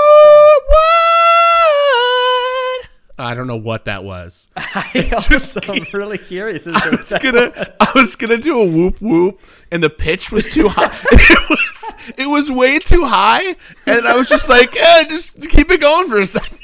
[3.18, 4.48] I don't know what that was.
[4.56, 6.66] I also am really curious.
[6.66, 9.40] I was gonna, I was gonna do a whoop whoop,
[9.70, 10.96] and the pitch was too high.
[11.12, 13.56] it was, it was way too high,
[13.86, 16.58] and I was just like, eh, just keep it going for a second.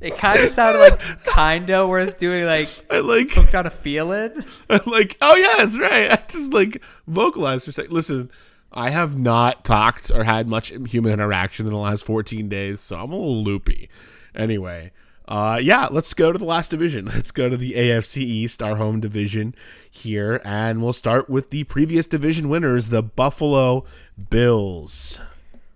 [0.00, 2.44] It kind of sounded like kinda worth doing.
[2.44, 4.32] Like I like, I'm trying to feel it.
[4.70, 6.12] I'm like, oh yeah, that's right.
[6.12, 7.92] I just like vocalized for a second.
[7.92, 8.30] Listen,
[8.72, 12.98] I have not talked or had much human interaction in the last 14 days, so
[12.98, 13.88] I'm a little loopy.
[14.36, 14.92] Anyway,
[15.28, 17.06] uh, yeah, let's go to the last division.
[17.14, 19.54] Let's go to the AFC East, our home division
[19.90, 23.84] here, and we'll start with the previous division winners, the Buffalo
[24.30, 25.18] Bills.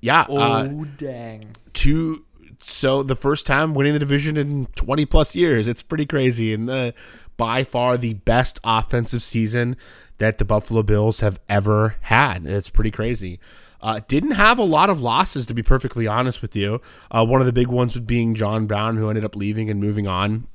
[0.01, 1.45] Yeah, uh, Oh dang!
[1.73, 2.25] two
[2.63, 6.69] so the first time winning the division in 20 plus years it's pretty crazy and
[6.69, 6.93] the
[7.37, 9.77] by far the best offensive season
[10.19, 13.41] that the buffalo bills have ever had it's pretty crazy
[13.83, 17.41] uh, didn't have a lot of losses to be perfectly honest with you uh, one
[17.41, 20.47] of the big ones would being john brown who ended up leaving and moving on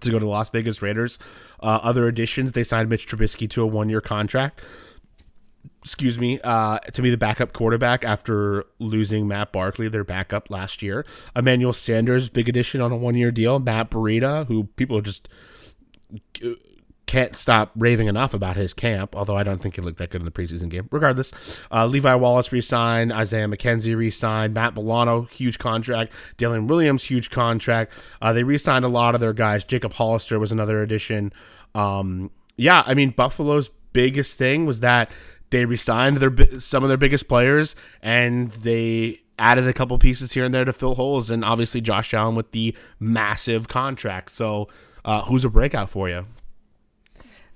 [0.00, 1.18] to go to the las vegas raiders
[1.60, 4.62] uh, other additions they signed mitch trubisky to a one-year contract
[5.84, 10.80] excuse me, uh, to be the backup quarterback after losing Matt Barkley, their backup last
[10.80, 11.04] year.
[11.36, 13.58] Emmanuel Sanders, big addition on a one year deal.
[13.58, 15.28] Matt Breida, who people just
[17.14, 20.20] can't stop raving enough about his camp, although I don't think he looked that good
[20.20, 20.88] in the preseason game.
[20.90, 27.30] Regardless, uh, Levi Wallace re-signed, Isaiah McKenzie re-signed, Matt Milano, huge contract, Daryl Williams, huge
[27.30, 27.92] contract.
[28.20, 29.62] Uh, they re-signed a lot of their guys.
[29.62, 31.32] Jacob Hollister was another addition.
[31.76, 35.08] Um, yeah, I mean Buffalo's biggest thing was that
[35.50, 40.42] they re-signed their some of their biggest players and they added a couple pieces here
[40.42, 44.34] and there to fill holes and obviously Josh Allen with the massive contract.
[44.34, 44.68] So,
[45.04, 46.26] uh, who's a breakout for you?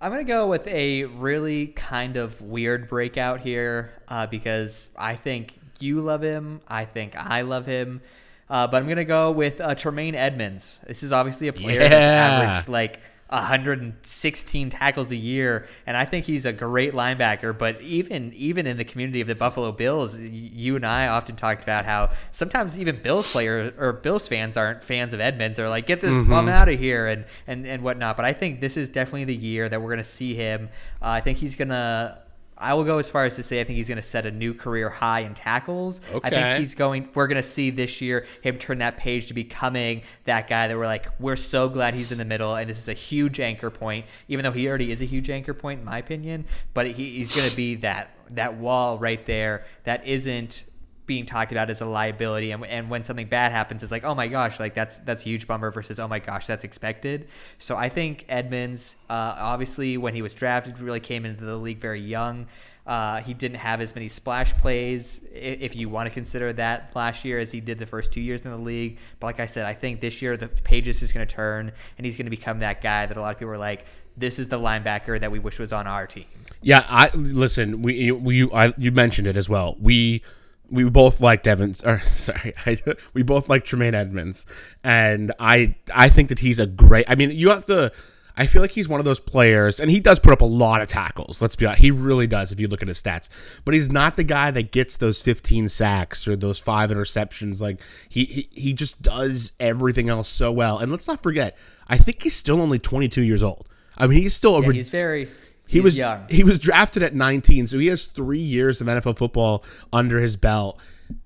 [0.00, 5.58] I'm gonna go with a really kind of weird breakout here uh, because I think
[5.80, 6.60] you love him.
[6.68, 8.00] I think I love him.
[8.48, 10.80] Uh, but I'm gonna go with uh, Tremaine Edmunds.
[10.86, 16.24] This is obviously a player that's averaged like 116 tackles a year, and I think
[16.24, 17.56] he's a great linebacker.
[17.56, 21.62] But even even in the community of the Buffalo Bills, you and I often talked
[21.62, 25.56] about how sometimes even Bills players or Bills fans aren't fans of Edmunds.
[25.58, 28.16] They're like, get this bum out of here and and and whatnot.
[28.16, 30.68] But I think this is definitely the year that we're gonna see him.
[31.02, 32.18] Uh, I think he's gonna.
[32.58, 34.30] I will go as far as to say I think he's going to set a
[34.30, 36.00] new career high in tackles.
[36.22, 37.08] I think he's going.
[37.14, 40.76] We're going to see this year him turn that page to becoming that guy that
[40.76, 43.70] we're like, we're so glad he's in the middle, and this is a huge anchor
[43.70, 44.06] point.
[44.28, 46.44] Even though he already is a huge anchor point in my opinion,
[46.74, 50.64] but he, he's going to be that that wall right there that isn't
[51.08, 54.14] being talked about as a liability and, and when something bad happens it's like oh
[54.14, 57.26] my gosh like that's that's a huge bummer versus oh my gosh that's expected
[57.58, 61.80] so i think edmunds uh, obviously when he was drafted really came into the league
[61.80, 62.46] very young
[62.86, 67.24] uh, he didn't have as many splash plays if you want to consider that last
[67.24, 69.64] year as he did the first two years in the league but like i said
[69.66, 72.60] i think this year the page is going to turn and he's going to become
[72.60, 73.86] that guy that a lot of people are like
[74.16, 76.26] this is the linebacker that we wish was on our team
[76.60, 77.82] Yeah, I listen.
[77.82, 79.76] We we I, you mentioned it as well.
[79.80, 80.22] We
[80.70, 81.74] we both like Devin.
[81.84, 82.78] Or sorry, I,
[83.14, 84.46] we both like Tremaine Edmunds,
[84.84, 87.06] and I I think that he's a great.
[87.08, 87.92] I mean, you have to.
[88.36, 90.80] I feel like he's one of those players, and he does put up a lot
[90.80, 91.42] of tackles.
[91.42, 92.52] Let's be honest, he really does.
[92.52, 93.28] If you look at his stats,
[93.64, 97.60] but he's not the guy that gets those 15 sacks or those five interceptions.
[97.60, 100.78] Like he he, he just does everything else so well.
[100.78, 101.56] And let's not forget,
[101.88, 103.68] I think he's still only 22 years old.
[103.96, 105.28] I mean, he's still a yeah, he's very
[105.68, 108.86] he he's was young he was drafted at 19, so he has three years of
[108.86, 109.62] NFL football
[109.92, 110.80] under his belt,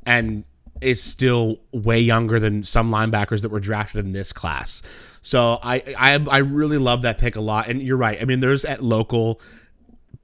[0.05, 0.45] and
[0.83, 4.83] is still way younger than some linebackers that were drafted in this class.
[5.23, 7.69] So I I I really love that pick a lot.
[7.69, 8.21] And you're right.
[8.21, 9.41] I mean, there's at local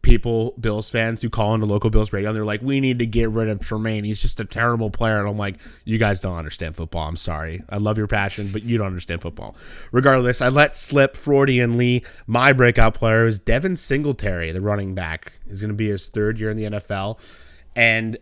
[0.09, 3.07] people, Bills fans who call into local Bills radio and they're like, we need to
[3.07, 4.05] get rid of Tremaine.
[4.05, 5.21] He's just a terrible player.
[5.21, 7.07] And I'm like, you guys don't understand football.
[7.07, 7.63] I'm sorry.
[7.69, 9.55] I love your passion, but you don't understand football.
[9.93, 12.05] Regardless, I let slip Freudian Lee.
[12.27, 15.35] My breakout player is Devin Singletary, the running back.
[15.47, 17.21] He's going to be his third year in the NFL.
[17.77, 18.17] And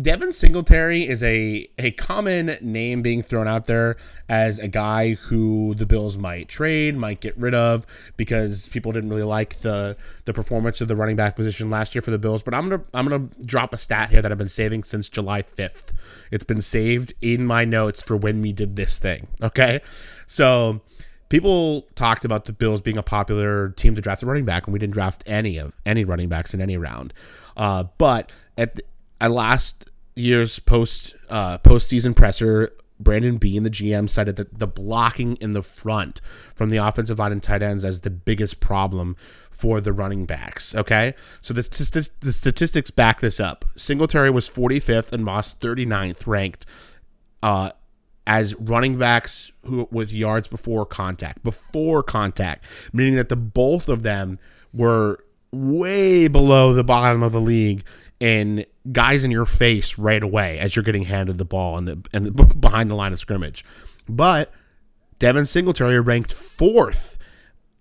[0.00, 5.74] Devin Singletary is a a common name being thrown out there as a guy who
[5.74, 7.84] the Bills might trade, might get rid of
[8.16, 12.00] because people didn't really like the the performance of the running back position last year
[12.00, 12.42] for the Bills.
[12.42, 15.42] But I'm gonna I'm gonna drop a stat here that I've been saving since July
[15.42, 15.92] 5th.
[16.30, 19.26] It's been saved in my notes for when we did this thing.
[19.42, 19.82] Okay,
[20.26, 20.80] so
[21.28, 24.72] people talked about the Bills being a popular team to draft a running back, and
[24.72, 27.12] we didn't draft any of any running backs in any round.
[27.58, 28.82] Uh, but at the,
[29.22, 35.36] at last year's post uh, postseason presser, Brandon Beane, the GM, cited that the blocking
[35.36, 36.20] in the front
[36.54, 39.16] from the offensive line and tight ends as the biggest problem
[39.48, 40.74] for the running backs.
[40.74, 43.64] Okay, so the, st- the statistics back this up.
[43.76, 46.66] Singletary was 45th and Moss 39th ranked
[47.44, 47.70] uh,
[48.26, 54.02] as running backs who with yards before contact, before contact, meaning that the both of
[54.02, 54.40] them
[54.72, 55.18] were
[55.52, 57.84] way below the bottom of the league
[58.20, 62.02] and guys in your face right away as you're getting handed the ball and the
[62.12, 63.64] and the, behind the line of scrimmage.
[64.08, 64.52] But
[65.18, 67.18] Devin Singletary ranked fourth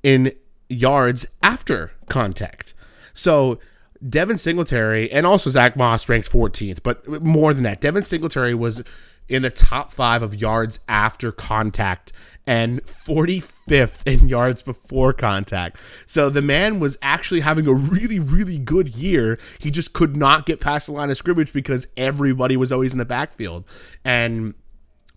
[0.03, 0.31] in
[0.69, 2.73] yards after contact.
[3.13, 3.59] So
[4.07, 8.83] Devin Singletary and also Zach Moss ranked 14th, but more than that, Devin Singletary was
[9.27, 12.11] in the top five of yards after contact
[12.47, 15.79] and 45th in yards before contact.
[16.05, 19.37] So the man was actually having a really, really good year.
[19.59, 22.99] He just could not get past the line of scrimmage because everybody was always in
[22.99, 23.65] the backfield.
[24.03, 24.55] And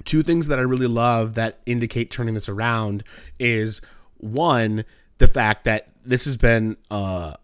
[0.05, 3.05] two things that I really love that indicate turning this around
[3.39, 3.81] is
[4.19, 4.85] one,
[5.19, 7.35] the fact that this has been uh,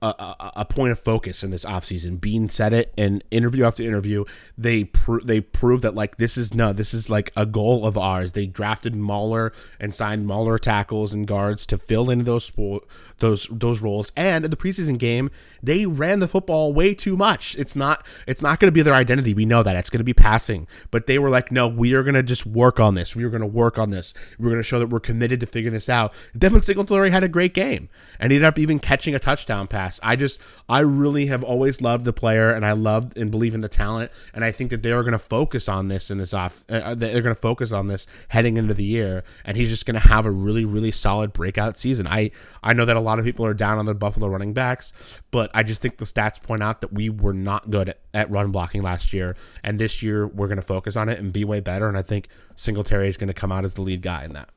[0.00, 2.20] a, a, point of focus in this offseason.
[2.20, 4.24] Beane said it in interview after interview.
[4.56, 4.90] They
[5.24, 8.32] they prove that like this is no, this is like a goal of ours.
[8.32, 12.84] They drafted Mauler and signed Mauler tackles and guards to fill in those spo-
[13.18, 14.12] those those roles.
[14.16, 15.30] And in the preseason game,
[15.62, 17.56] they ran the football way too much.
[17.56, 19.34] It's not it's not going to be their identity.
[19.34, 20.68] We know that it's going to be passing.
[20.92, 23.16] But they were like, no, we are going to just work on this.
[23.16, 24.14] We are going to work on this.
[24.38, 26.14] We're going to show that we're committed to figuring this out.
[26.36, 27.88] Devin Singletary had a great game
[28.20, 29.87] and ended up even catching a touchdown pass.
[30.02, 33.60] I just, I really have always loved the player, and I love and believe in
[33.60, 36.34] the talent, and I think that they are going to focus on this in this
[36.34, 36.64] off.
[36.68, 40.00] Uh, they're going to focus on this heading into the year, and he's just going
[40.00, 42.06] to have a really, really solid breakout season.
[42.06, 42.30] I,
[42.62, 45.50] I know that a lot of people are down on the Buffalo running backs, but
[45.54, 48.50] I just think the stats point out that we were not good at, at run
[48.50, 51.60] blocking last year, and this year we're going to focus on it and be way
[51.60, 51.88] better.
[51.88, 54.50] And I think Singletary is going to come out as the lead guy in that.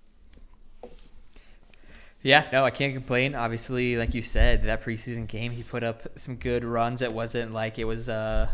[2.24, 3.34] Yeah, no, I can't complain.
[3.36, 7.02] Obviously, like you said, that preseason game, he put up some good runs.
[7.02, 8.50] It wasn't like it was a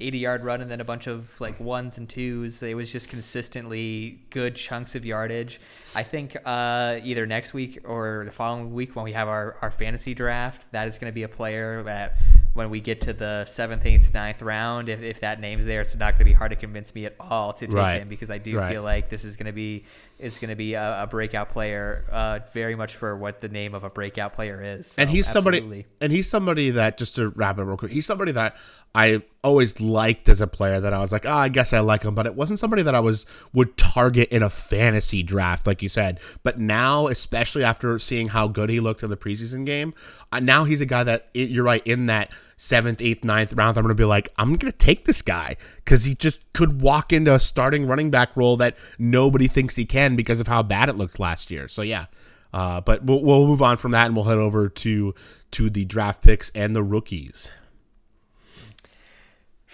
[0.00, 2.62] 80 yard run and then a bunch of like ones and twos.
[2.62, 5.60] It was just consistently good chunks of yardage.
[5.94, 9.70] I think uh, either next week or the following week when we have our, our
[9.70, 12.16] fantasy draft, that is going to be a player that
[12.54, 15.94] when we get to the seventh, eighth, ninth round, if, if that name's there, it's
[15.96, 18.00] not going to be hard to convince me at all to take Right.
[18.02, 18.72] him because I do Right.
[18.72, 19.84] feel like this is going to be
[20.18, 23.74] is going to be a, a breakout player, uh, very much for what the name
[23.74, 24.96] of a breakout player is.
[24.98, 25.86] and So, he's somebody absolutely.
[26.00, 28.56] and he's somebody that just to wrap it real quick he's somebody that
[28.94, 32.04] i always liked as a player that i was like oh, i guess i like
[32.04, 35.82] him but it wasn't somebody that i was would target in a fantasy draft like
[35.82, 39.92] you said but now especially after seeing how good he looked in the preseason game
[40.32, 43.84] uh, now he's a guy that you're right in that seventh eighth ninth round i'm
[43.84, 47.38] gonna be like i'm gonna take this guy because he just could walk into a
[47.38, 51.18] starting running back role that nobody thinks he can because of how bad it looked
[51.18, 52.06] last year so yeah
[52.54, 55.12] uh, but we'll, we'll move on from that and we'll head over to
[55.50, 57.50] to the draft picks and the rookies.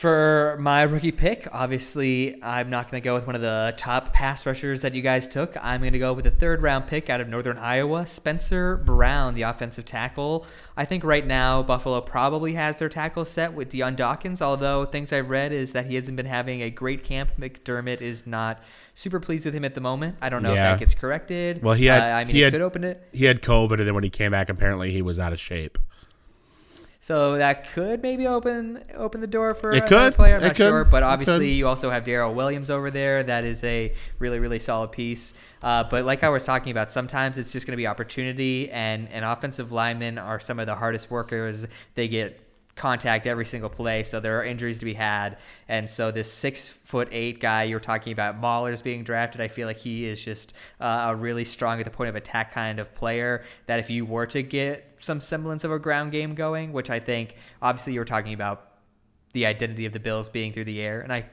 [0.01, 4.14] For my rookie pick, obviously, I'm not going to go with one of the top
[4.14, 5.62] pass rushers that you guys took.
[5.62, 9.34] I'm going to go with the third round pick out of Northern Iowa, Spencer Brown,
[9.34, 10.46] the offensive tackle.
[10.74, 15.12] I think right now Buffalo probably has their tackle set with Dion Dawkins, although things
[15.12, 17.32] I've read is that he hasn't been having a great camp.
[17.38, 18.62] McDermott is not
[18.94, 20.16] super pleased with him at the moment.
[20.22, 20.72] I don't know Yeah.
[20.72, 21.62] if that gets corrected.
[21.62, 23.07] Well, he had Uh, I mean, he it had could open it.
[23.12, 25.76] He had COVID, and then when he came back, apparently he was out of shape.
[27.11, 30.14] So that could maybe open open the door for It another could.
[30.14, 30.36] player.
[30.36, 30.68] I'm It not could.
[30.68, 33.24] sure, but obviously you also have Daryl Williams over there.
[33.24, 35.34] That is a really really solid piece.
[35.61, 39.08] Uh, but like I was talking about, sometimes it's just going to be opportunity, and
[39.08, 41.66] and offensive linemen are some of the hardest workers.
[41.96, 42.39] They get
[42.81, 45.37] contact every single play, so there are injuries to be had.
[45.68, 49.43] And so this six foot eight guy you're talking about, Mahler's being drafted.
[49.43, 52.55] I feel like he is just uh, a really strong at the point of attack
[52.55, 53.45] kind of player.
[53.66, 56.99] That if you were to get some semblance of a ground game going, which I
[56.99, 58.66] think obviously you were talking about
[59.35, 61.26] the identity of the Bills being through the air, and I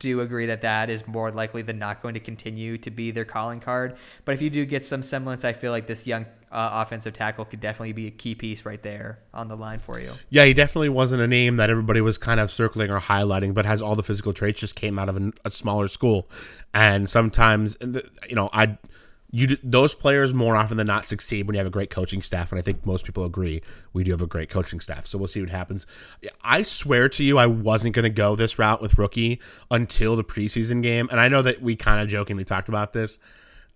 [0.00, 3.24] do agree that that is more likely than not going to continue to be their
[3.24, 3.96] calling card.
[4.24, 7.44] But if you do get some semblance, I feel like this young uh, offensive tackle
[7.44, 10.12] could definitely be a key piece right there on the line for you.
[10.30, 13.66] Yeah, he definitely wasn't a name that everybody was kind of circling or highlighting, but
[13.66, 14.60] has all the physical traits.
[14.60, 16.28] Just came out of a, a smaller school,
[16.72, 18.78] and sometimes, you know, I.
[19.30, 22.50] You those players more often than not succeed when you have a great coaching staff,
[22.50, 23.60] and I think most people agree
[23.92, 25.04] we do have a great coaching staff.
[25.04, 25.86] So we'll see what happens.
[26.42, 29.38] I swear to you, I wasn't going to go this route with rookie
[29.70, 33.18] until the preseason game, and I know that we kind of jokingly talked about this.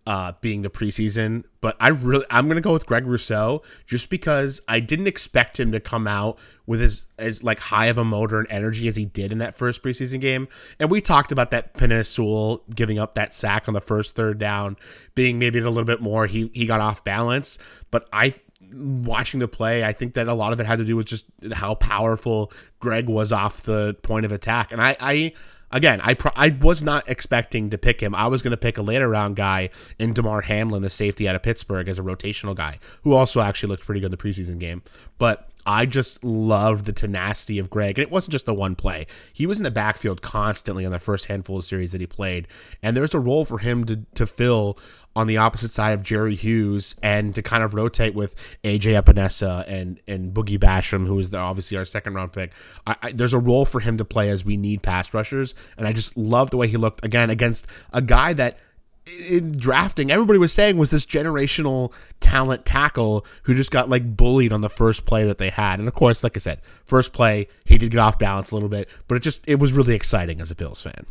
[0.05, 4.61] Uh, being the preseason, but I really I'm gonna go with Greg Rousseau just because
[4.67, 8.41] I didn't expect him to come out with as as like high of a motor
[8.41, 10.49] and energy as he did in that first preseason game.
[10.81, 14.39] And we talked about that Penei Sewell giving up that sack on the first third
[14.39, 14.77] down,
[15.15, 17.57] being maybe a little bit more he he got off balance.
[17.93, 18.35] But I
[18.75, 21.27] watching the play, I think that a lot of it had to do with just
[21.53, 24.73] how powerful Greg was off the point of attack.
[24.73, 25.33] And I, I
[25.73, 28.15] again, I pro- I was not expecting to pick him.
[28.15, 31.35] I was going to pick a later round guy in Damar Hamlin, the safety out
[31.35, 34.59] of Pittsburgh, as a rotational guy who also actually looked pretty good in the preseason
[34.59, 34.83] game.
[35.19, 37.99] But I just loved the tenacity of Greg.
[37.99, 39.07] And it wasn't just the one play.
[39.33, 42.49] He was in the backfield constantly on the first handful of series that he played.
[42.83, 44.79] And there's a role for him to, to fill
[45.15, 48.35] on the opposite side of Jerry Hughes and to kind of rotate with
[48.65, 52.53] AJ Epenesa and, and Boogie Basham, who is the, obviously our second round pick.
[52.87, 55.55] I, I, there's a role for him to play as we need pass rushers.
[55.77, 58.59] And I just love the way he looked again against a guy that–
[59.07, 64.53] in drafting, everybody was saying was this generational talent tackle who just got like bullied
[64.53, 65.79] on the first play that they had.
[65.79, 68.69] And of course, like I said, first play, he did get off balance a little
[68.69, 71.07] bit, but it just it was really exciting as a Bills fan.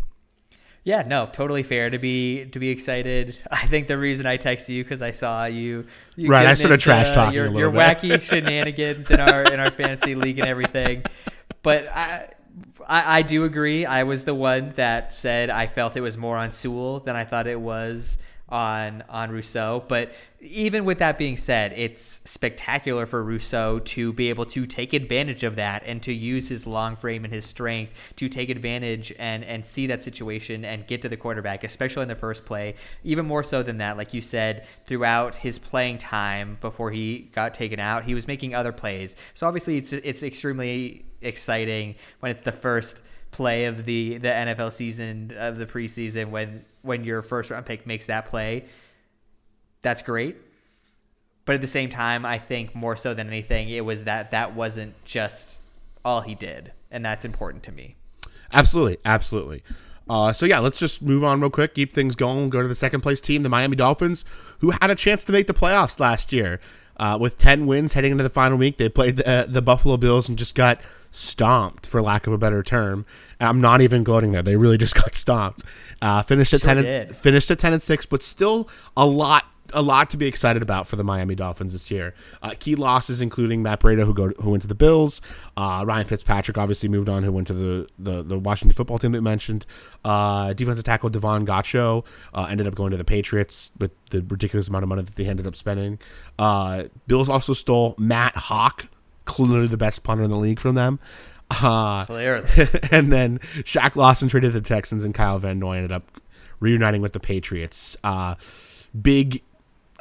[0.83, 3.37] Yeah, no, totally fair to be to be excited.
[3.51, 5.85] I think the reason I texted you because I saw you,
[6.15, 6.47] you right.
[6.47, 10.47] I started trash talking your, your wacky shenanigans in our in our fantasy league and
[10.47, 11.03] everything.
[11.61, 12.29] But I,
[12.87, 13.85] I, I do agree.
[13.85, 17.23] I was the one that said I felt it was more on Sewell than I
[17.23, 18.17] thought it was
[18.51, 19.83] on on Rousseau.
[19.87, 20.11] But
[20.41, 25.43] even with that being said, it's spectacular for Rousseau to be able to take advantage
[25.43, 29.43] of that and to use his long frame and his strength to take advantage and
[29.43, 32.75] and see that situation and get to the quarterback, especially in the first play.
[33.03, 37.53] Even more so than that, like you said, throughout his playing time before he got
[37.53, 39.15] taken out, he was making other plays.
[39.33, 44.73] So obviously, it's it's extremely exciting when it's the first play of the the NFL
[44.73, 48.65] season of the preseason when when your first round pick makes that play.
[49.81, 50.37] That's great.
[51.45, 54.55] But at the same time, I think more so than anything, it was that that
[54.55, 55.59] wasn't just
[56.05, 57.95] all he did, and that's important to me.
[58.53, 59.63] Absolutely, absolutely.
[60.09, 62.49] Uh, so yeah, let's just move on real quick, keep things going.
[62.49, 64.25] Go to the second place team, the Miami Dolphins,
[64.59, 66.59] who had a chance to make the playoffs last year.
[66.97, 70.29] Uh, with 10 wins heading into the final week, they played the, the Buffalo Bills
[70.29, 70.79] and just got
[71.11, 73.05] stomped, for lack of a better term.
[73.39, 75.63] I'm not even gloating there; they really just got stomped.
[76.01, 79.45] Uh, finished at Sure ten, and, finished at ten and six, but still a lot,
[79.73, 82.13] a lot to be excited about for the Miami Dolphins this year.
[82.41, 85.21] Uh, key losses including Matt Breida, who go who went to the Bills.
[85.55, 89.11] Uh, Ryan Fitzpatrick obviously moved on, who went to the the, the Washington football team
[89.11, 89.65] that mentioned.
[90.03, 94.67] Uh, defensive tackle Davon Godchaux uh, ended up going to the Patriots with the ridiculous
[94.67, 95.99] amount of money that they ended up spending.
[96.39, 98.87] Uh, Bills also stole Matt Haack,
[99.31, 100.99] clearly the best punter in the league from them.
[101.49, 102.47] Uh, Clearly.
[102.91, 106.21] and then Shaq Lawson traded the Texans, and Kyle Van Noy ended up
[106.59, 107.95] reuniting with the Patriots.
[108.03, 108.35] Uh,
[108.99, 109.41] big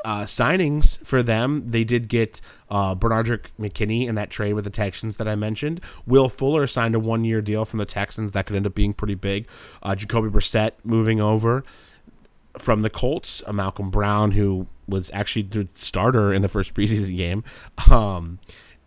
[0.04, 1.70] uh, signings for them.
[1.70, 2.40] They did get
[2.70, 5.80] uh, Benardrick McKinney in that trade with the Texans that I mentioned.
[6.06, 8.92] Will Fuller signed a one year deal from the Texans that could end up being
[8.92, 9.46] pretty big.
[9.82, 11.64] Uh, Jacoby Brissett moving over
[12.58, 17.16] from the Colts, uh, Malcolm Brown, who was actually the starter in the first preseason
[17.16, 17.44] game.
[17.90, 18.38] Um,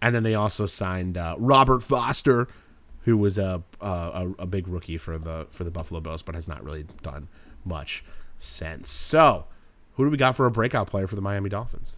[0.04, 2.50] and then they also signed uh, Robert Foster,
[3.04, 6.46] who was a, a a big rookie for the for the Buffalo Bills, but has
[6.46, 7.30] not really done
[7.64, 8.04] much
[8.38, 8.92] since.
[8.92, 9.46] So,
[9.94, 11.96] who do we got for a breakout player for the Miami Dolphins?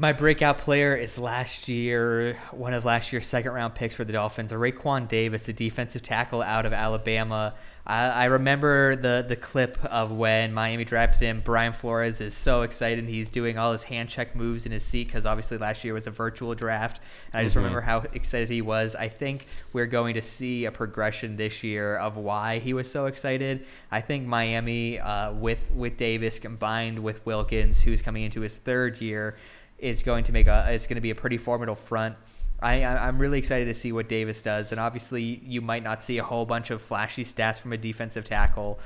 [0.00, 4.12] My breakout player is last year, one of last year's second round picks for the
[4.12, 7.56] Dolphins, Raekwon Davis, a defensive tackle out of Alabama.
[7.84, 11.42] I, I remember the the clip of when Miami drafted him.
[11.44, 13.08] Brian Flores is so excited.
[13.08, 16.06] He's doing all his hand check moves in his seat because obviously last year was
[16.06, 17.02] a virtual draft.
[17.32, 18.94] And I just remember how excited he was.
[18.94, 23.06] I think we're going to see a progression this year of why he was so
[23.06, 23.66] excited.
[23.90, 29.00] I think Miami, uh, with with Davis combined with Wilkins, who's coming into his third
[29.00, 29.36] year
[29.78, 32.16] is going to make a it's going to be a pretty formidable front.
[32.60, 36.18] I, I'm really excited to see what Davis does, and obviously you might not see
[36.18, 38.80] a whole bunch of flashy stats from a defensive tackle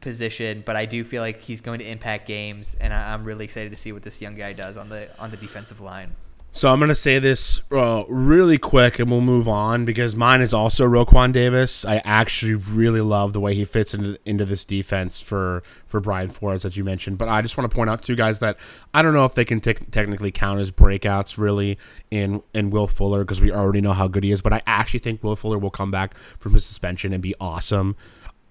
[0.00, 3.44] position, but I do feel like he's going to impact games, and I, I'm really
[3.44, 6.16] excited to see what this young guy does on the on the defensive line.
[6.56, 10.40] So I'm going to say this uh, really quick and we'll move on because mine
[10.40, 11.84] is also Raekwon Davis.
[11.84, 16.30] I actually really love the way he fits into, into this defense for, for Brian
[16.30, 17.18] Flores, as you mentioned.
[17.18, 18.56] But I just want to point out two guys that
[18.94, 21.76] I don't know if they can tec- technically count as breakouts really
[22.10, 24.40] in, in Will Fuller because we already know how good he is.
[24.40, 27.96] But I actually think Will Fuller will come back from his suspension and be awesome.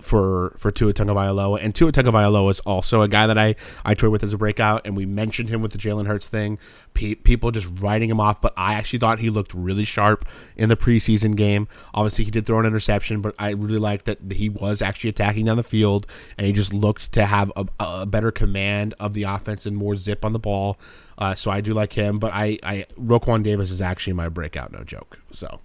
[0.01, 4.11] For for Tua Tagovailoa, and Tua Tagovailoa is also a guy that I I toured
[4.11, 6.59] with as a breakout, and we mentioned him with the Jalen Hurts thing.
[6.93, 10.25] Pe- people just writing him off, but I actually thought he looked really sharp
[10.57, 11.67] in the preseason game.
[11.93, 15.45] Obviously, he did throw an interception, but I really liked that he was actually attacking
[15.45, 16.05] down the field,
[16.37, 19.95] and he just looked to have a, a better command of the offense and more
[19.95, 20.77] zip on the ball.
[21.17, 24.71] Uh, so I do like him, but I I Raekwon Davis is actually my breakout,
[24.73, 25.19] no joke.
[25.31, 25.61] So.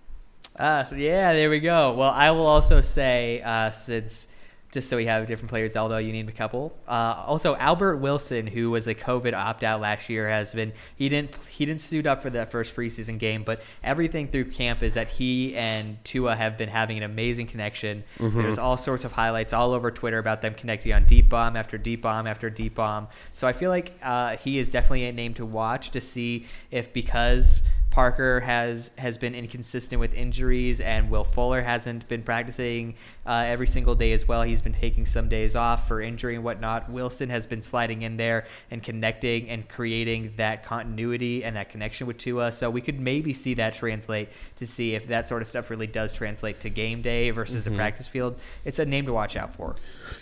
[0.60, 1.94] Uh, yeah, there we go.
[1.94, 4.28] Well, I will also say, uh, since
[4.72, 6.76] just so we have different players, although you need a couple.
[6.86, 11.08] Uh, also, Albert Wilson, who was a COVID opt out last year, has been he
[11.08, 14.94] didn't he didn't suit up for that first preseason game, but everything through camp is
[14.94, 18.04] that he and Tua have been having an amazing connection.
[18.18, 18.42] Mm-hmm.
[18.42, 21.76] There's all sorts of highlights all over Twitter about them connecting on deep bomb after
[21.76, 23.08] deep bomb after deep bomb.
[23.32, 26.92] So I feel like uh, he is definitely a name to watch to see if
[26.92, 32.94] because Parker has has been inconsistent with injuries, and Will Fuller hasn't been practicing
[33.26, 34.42] uh, every single day as well.
[34.42, 36.88] He's been taking some days off for injury and whatnot.
[36.88, 42.06] Wilson has been sliding in there and connecting and creating that continuity and that connection
[42.06, 42.52] with Tua.
[42.52, 45.88] So we could maybe see that translate to see if that sort of stuff really
[45.88, 47.70] does translate to game day versus Mm-hmm.
[47.72, 48.38] the practice field.
[48.64, 49.74] It's a name to watch out for.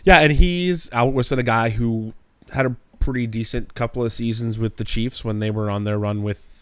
[0.04, 2.14] Yeah, and he's Albert Wilson, a guy who
[2.54, 5.98] had a pretty decent couple of seasons with the Chiefs when they were on their
[5.98, 6.57] run with.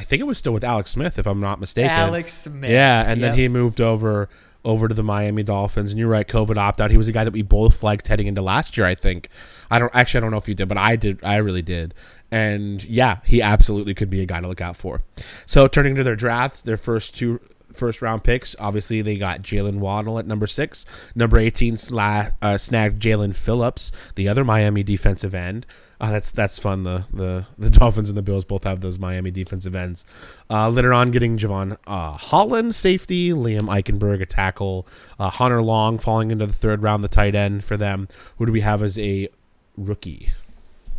[0.00, 1.90] I think it was still with Alex Smith, if I'm not mistaken.
[1.90, 2.70] Alex Smith.
[2.70, 4.30] Yeah, and then he moved over
[4.64, 5.90] over to the Miami Dolphins.
[5.92, 6.90] And you're right, COVID opt out.
[6.90, 8.86] He was a guy that we both flagged heading into last year.
[8.86, 9.28] I think.
[9.70, 10.18] I don't actually.
[10.18, 11.22] I don't know if you did, but I did.
[11.22, 11.92] I really did.
[12.30, 15.02] And yeah, he absolutely could be a guy to look out for.
[15.44, 17.40] So turning to their drafts, their first two
[17.70, 18.56] first round picks.
[18.58, 20.86] Obviously, they got Jaylen Waddle at number six.
[21.14, 25.66] Number 18 sla- uh, snagged Jaelan Phillips, the other Miami defensive end.
[26.00, 26.84] Uh, that's that's fun.
[26.84, 30.06] The, the the Dolphins and the Bills both have those Miami defensive ends.
[30.48, 34.86] Uh, later on, getting Jevon uh, Holland, safety, Liam Eichenberg, a tackle,
[35.18, 38.08] uh, Hunter Long falling into the third round, the tight end for them.
[38.38, 39.28] Who do we have as a
[39.76, 40.30] rookie?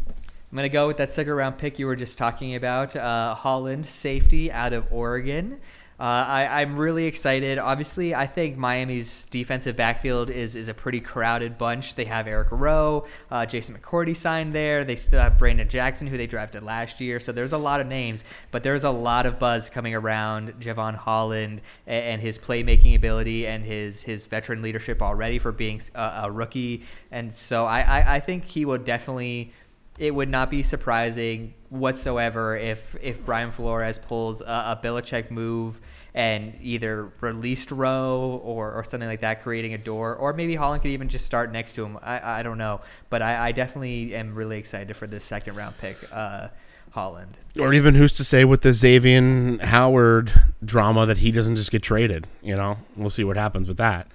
[0.08, 3.36] I'm going to go with that second round pick you were just talking about, uh,
[3.36, 5.60] Holland safety out of Oregon.
[6.02, 7.60] Uh, I, I'm really excited.
[7.60, 11.94] Obviously, I think Miami's defensive backfield is, is a pretty crowded bunch.
[11.94, 14.84] They have Eric Rowe, uh, Jason McCourty signed there.
[14.84, 17.20] They still have Brandon Jackson, who they drafted last year.
[17.20, 20.96] So there's a lot of names, but there's a lot of buzz coming around Jevon
[20.96, 26.22] Holland and, and his playmaking ability and his, his veteran leadership already for being a,
[26.24, 26.82] a rookie.
[27.12, 29.54] And so I, I, I think he will definitely
[30.00, 35.80] it would not be surprising whatsoever if if Brian Flores pulls a, a Belichick move
[36.14, 40.82] and either released Rowe or, or something like that, creating a door, or maybe Holland
[40.82, 41.98] could even just start next to him.
[42.02, 45.78] I, I don't know, but I, I definitely am really excited for this second round
[45.78, 46.50] pick, uh,
[46.92, 47.38] Holland.
[47.60, 50.34] Or even who's to say with the Xavier Howard
[50.64, 52.28] drama that he doesn't just get traded?
[52.42, 54.08] You know, we'll see what happens with that.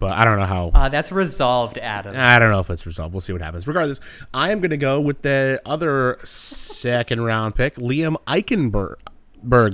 [0.00, 0.70] But I don't know how.
[0.74, 2.14] Uh, that's resolved, Adam.
[2.16, 3.14] I don't know if it's resolved.
[3.14, 3.66] We'll see what happens.
[3.68, 4.00] Regardless,
[4.34, 8.98] I am going to go with the other second round pick, Liam Eichenberg,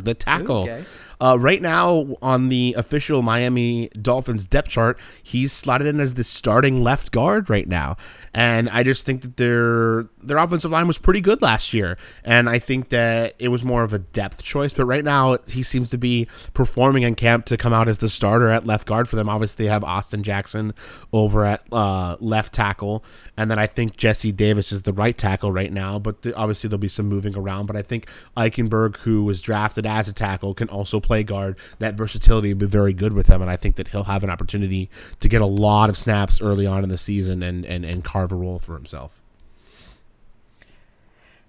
[0.05, 0.65] the tackle.
[0.65, 0.85] Okay.
[1.21, 6.25] Uh, right now, on the official Miami Dolphins depth chart, he's slotted in as the
[6.25, 7.97] starting left guard right now,
[8.33, 12.49] and I just think that their their offensive line was pretty good last year, and
[12.49, 14.73] I think that it was more of a depth choice.
[14.73, 18.09] But right now, he seems to be performing in camp to come out as the
[18.09, 19.29] starter at left guard for them.
[19.29, 20.73] Obviously, they have Austin Jackson
[21.13, 23.05] over at uh, left tackle,
[23.37, 25.99] and then I think Jesse Davis is the right tackle right now.
[25.99, 27.67] But the, obviously, there'll be some moving around.
[27.67, 31.59] But I think Eichenberg, who was drafted as a tackle, can also guard.
[31.79, 34.31] That versatility would be very good with him, and I think that he'll have an
[34.31, 38.05] opportunity to get a lot of snaps early on in the season and and, and
[38.05, 39.21] carve a role for himself.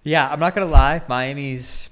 [0.03, 1.01] Yeah, I'm not gonna lie.
[1.07, 1.89] Miami's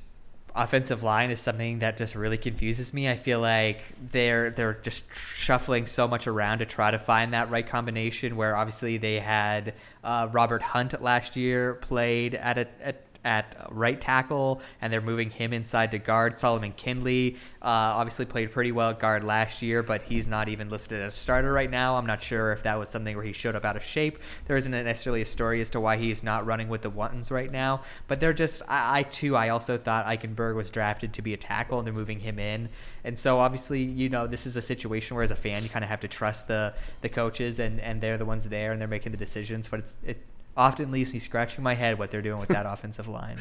[0.55, 3.09] offensive line is something that just really confuses me.
[3.09, 3.81] I feel like
[4.11, 8.35] they're they're just shuffling so much around to try to find that right combination.
[8.35, 9.73] Where obviously they had
[10.03, 15.29] uh, Robert Hunt last year played at a at at right tackle, and they're moving
[15.29, 16.39] him inside to guard.
[16.39, 20.69] Solomon Kindley uh, obviously played pretty well at guard last year, but he's not even
[20.69, 21.97] listed as starter right now.
[21.97, 24.19] I'm not sure if that was something where he showed up out of shape.
[24.47, 27.51] There isn't necessarily a story as to why he's not running with the ones right
[27.51, 28.61] now, but they're just.
[28.67, 31.93] I, I too, I also thought Eichenberg was drafted to be a tackle, and they're
[31.93, 32.69] moving him in,
[33.03, 35.83] and so obviously, you know, this is a situation where as a fan, you kind
[35.83, 38.87] of have to trust the the coaches, and and they're the ones there, and they're
[38.87, 40.17] making the decisions, but it's it
[40.55, 43.37] often leaves me scratching my head what they're doing with that offensive line.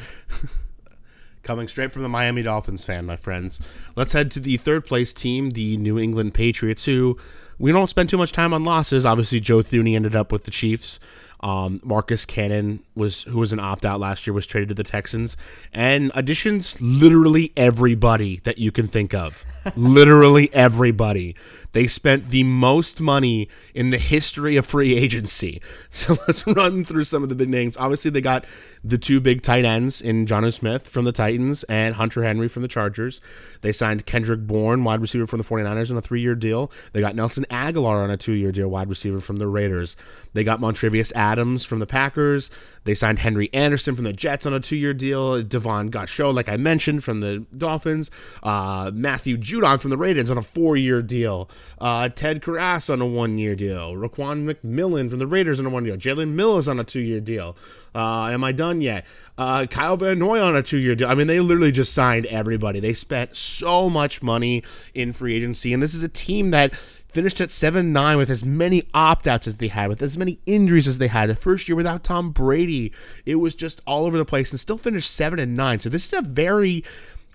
[1.43, 3.61] Coming straight from the Miami Dolphins fan, my friends.
[3.95, 7.17] Let's head to the third place team, the New England Patriots, who
[7.57, 9.05] we don't spend too much time on losses.
[9.05, 10.99] Obviously, Joe Thuney ended up with the Chiefs.
[11.41, 14.83] Um, Marcus Cannon was who was an opt out last year was traded to the
[14.83, 15.37] Texans,
[15.71, 19.45] and additions literally everybody that you can think of,
[19.75, 21.35] literally everybody.
[21.71, 25.61] They spent the most money in the history of free agency.
[25.91, 27.75] So let's run through some of the big names.
[27.75, 28.45] Obviously, they got
[28.83, 32.61] the two big tight ends in Jonnu Smith from the Titans and Hunter Henry from
[32.61, 33.21] the Chargers.
[33.61, 36.71] They signed Kendrick Bourne, wide receiver from the 49ers, on a three year deal.
[36.93, 39.97] They got Nelson Agholor on a two year deal, wide receiver from the Raiders.
[40.33, 42.49] They got Montravius Adams from the Packers.
[42.83, 45.43] They signed Henry Anderson from the Jets on a two year deal.
[45.43, 48.09] Davon Godchaux, like I mentioned, from the Dolphins.
[48.43, 51.49] Uh, Matthew Judon from the Raiders on a four year deal.
[51.79, 53.93] Uh, Ted Karras on a one year deal.
[53.93, 56.15] Raekwon McMillan from the Raiders on a one year deal.
[56.15, 57.55] Jalen Mills on a two year deal.
[57.95, 59.05] Uh, am I done yet?
[59.37, 61.07] Uh, Kyle Van Noy on a two year deal.
[61.07, 62.79] I mean, they literally just signed everybody.
[62.79, 64.63] They spent so much money
[64.93, 66.75] in free agency, and this is a team that
[67.09, 70.39] finished at 7 9 with as many opt outs as they had, with as many
[70.45, 71.29] injuries as they had.
[71.29, 72.93] The first year without Tom Brady,
[73.25, 75.79] it was just all over the place and still finished 7 and 9.
[75.79, 76.83] So this is a very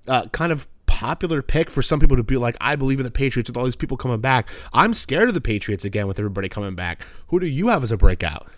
[0.06, 3.11] uh, kind of popular pick for some people to be like, I believe in the
[3.11, 4.48] Patriots with all these people coming back.
[4.73, 7.02] I'm scared of the Patriots again with everybody coming back.
[7.28, 8.48] Who do you have as a breakout?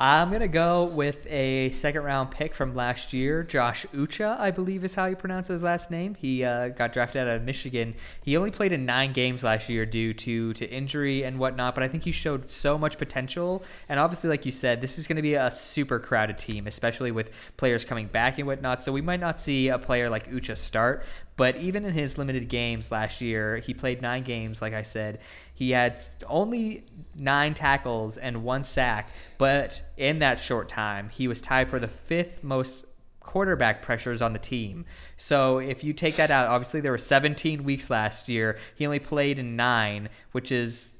[0.00, 3.42] I'm going to go with a second round pick from last year.
[3.42, 6.14] Josh Uche, I believe is how you pronounce his last name.
[6.14, 7.96] He uh, got drafted out of Michigan.
[8.22, 11.82] He only played in nine games last year due to, to injury and whatnot, but
[11.82, 13.64] I think he showed so much potential.
[13.88, 17.10] And obviously, like you said, this is going to be a super crowded team, especially
[17.10, 18.80] with players coming back and whatnot.
[18.82, 21.04] So we might not see a player like Uche start,
[21.36, 25.18] but even in his limited games last year, he played nine games, like I said.
[25.58, 26.84] He had only
[27.16, 29.08] nine tackles and one sack,
[29.38, 32.84] but in that short time, he was tied for the fifth most
[33.18, 34.84] quarterback pressures on the team.
[35.16, 38.56] So if you take that out, obviously there were 17 weeks last year.
[38.76, 40.90] He only played in nine, which is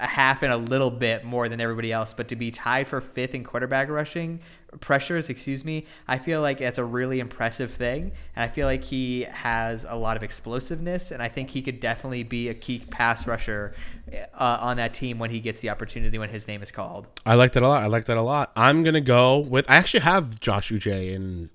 [0.00, 2.12] a half and a little bit more than everybody else.
[2.12, 4.40] But to be tied for fifth in quarterback rushing
[4.78, 8.12] pressures, excuse me, I feel like that's a really impressive thing.
[8.36, 11.80] And I feel like he has a lot of explosiveness, and I think he could
[11.80, 13.74] definitely be a key pass rusher
[14.12, 17.06] uh, on that team when he gets the opportunity when his name is called.
[17.26, 17.82] I like that a lot.
[17.82, 18.52] I like that a lot.
[18.54, 19.68] I'm gonna go with.
[19.68, 21.50] I actually have Josh Uche in.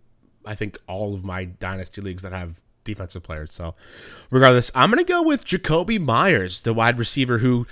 [0.46, 3.52] I think all of my dynasty leagues that have defensive players.
[3.52, 3.76] So,
[4.30, 7.68] regardless, I'm gonna go with Jakobi Meyers, the wide receiver who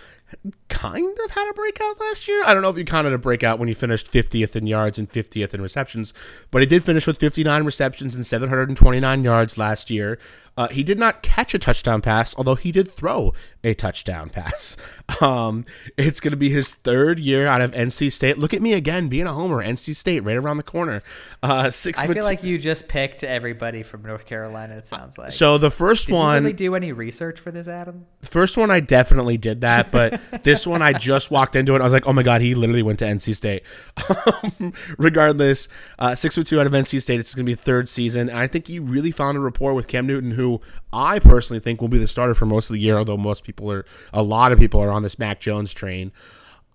[0.67, 2.43] kind of had a breakout last year.
[2.45, 5.09] I don't know if you counted a breakout when he finished 50th in yards and
[5.09, 6.13] 50th in receptions,
[6.51, 10.17] but he did finish with 59 receptions and 729 yards last year.
[10.55, 14.77] Uh, he did not catch a touchdown pass, although he did throw a touchdown pass.
[15.21, 15.65] Um,
[15.97, 18.37] it's going to be his third year out of NC State.
[18.37, 19.63] Look at me again, being a homer.
[19.63, 21.03] NC State, right around the corner.
[21.43, 21.99] Uh, six.
[21.99, 24.75] I feel like you just picked everybody from North Carolina.
[24.75, 25.31] It sounds like.
[25.31, 26.35] So the first did one.
[26.35, 28.05] you really do any research for this, Adam?
[28.21, 31.81] The first one I definitely did that, but this one I just walked into it.
[31.81, 33.63] I was like, oh my god, he literally went to NC State.
[34.61, 35.67] Um, regardless,
[35.99, 37.19] uh, six foot two out of NC State.
[37.19, 39.87] It's going to be third season, and I think he really found a rapport with
[39.87, 40.42] Cam Newton, who
[40.91, 42.97] I personally think will be the starter for most of the year.
[42.97, 46.11] Although most people are, a lot of people are on this Mac Jones train.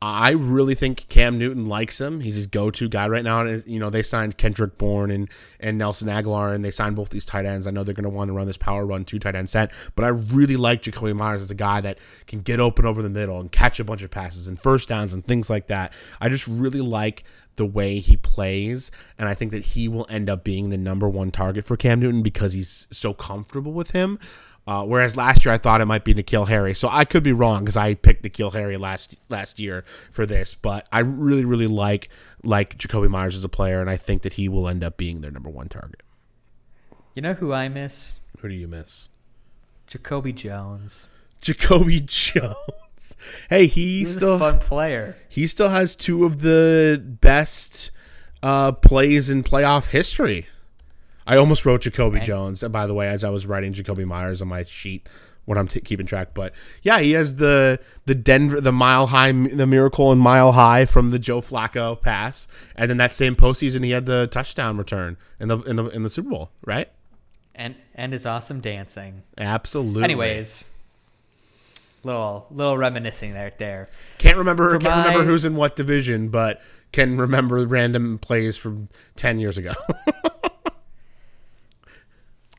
[0.00, 2.20] I really think Cam Newton likes him.
[2.20, 3.40] He's his go-to guy right now.
[3.40, 7.10] And you know, they signed Kendrick Bourne and and Nelson Agholor, and they signed both
[7.10, 7.66] these tight ends.
[7.66, 9.72] I know they're going to want to run this power run two tight end set,
[9.96, 13.10] but I really like Jakobi Meyers as a guy that can get open over the
[13.10, 15.92] middle and catch a bunch of passes and first downs and things like that.
[16.20, 17.24] I just really like
[17.56, 21.08] the way he plays, and I think that he will end up being the number
[21.08, 24.20] one target for Cam Newton because he's so comfortable with him.
[24.68, 27.32] Uh, whereas last year I thought it might be N'Keal Harry, so I could be
[27.32, 29.82] wrong because I picked N'Keal Harry last last year
[30.12, 30.54] for this.
[30.54, 32.10] But I really, really like
[32.44, 35.22] like Jakobi Meyers as a player, and I think that he will end up being
[35.22, 36.02] their number one target.
[37.14, 38.18] You know who I miss?
[38.40, 39.08] Who do you miss?
[39.86, 41.06] Jacoby Jones.
[41.40, 43.16] Jacoby Jones.
[43.48, 45.16] Hey, he He's still a fun player.
[45.30, 47.90] he still has two of the best
[48.42, 50.46] uh, plays in playoff history.
[51.28, 54.40] I almost wrote Jacoby Jones, and by the way, as I was writing Jakobi Meyers
[54.40, 55.06] on my sheet
[55.44, 56.32] when I'm t- keeping track.
[56.32, 60.86] But yeah, he has the the Denver, the mile high, the miracle and mile high
[60.86, 65.18] from the Joe Flacco pass, and then that same postseason he had the touchdown return
[65.38, 66.90] in the in the in the Super Bowl, right?
[67.54, 69.22] And and his awesome dancing.
[69.36, 70.04] Absolutely.
[70.04, 70.66] Anyways,
[72.04, 73.88] little little reminiscing there there.
[74.16, 78.88] can't remember For can't remember who's in what division, but can remember random plays from
[79.14, 79.72] ten years ago.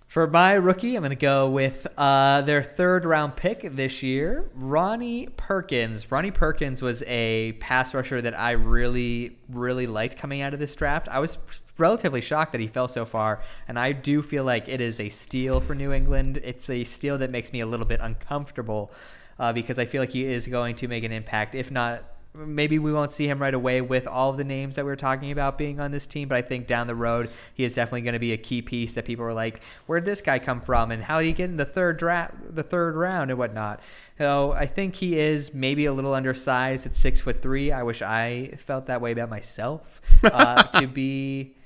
[0.10, 4.50] For my rookie, I'm going to go with uh, their third round pick this year,
[4.56, 6.12] Ronnie Perkins.
[6.12, 10.74] Ronnie Perkins was a pass rusher that I really, really liked coming out of this
[10.74, 11.08] draft.
[11.10, 11.38] I was
[11.78, 15.10] relatively shocked that he fell so far, and I do feel like it is a
[15.10, 16.42] steal for New England.
[16.44, 18.92] It's a steal that makes me a little bit uncomfortable.
[19.40, 21.56] uh, because I feel like he is going to make an impact.
[21.56, 22.04] If not,
[22.36, 24.96] maybe we won't see him right away with all of the names that we are
[24.96, 26.28] talking about being on this team.
[26.28, 28.94] But I think down the road, he is definitely going to be a key piece
[28.94, 30.92] that people are like, "Where'd this guy come from?
[30.92, 33.82] And how did he get in the third draft, the third round, and whatnot?"
[34.18, 37.72] So I think he is maybe a little undersized at six foot three.
[37.72, 41.56] I wish I felt that way about myself uh, to be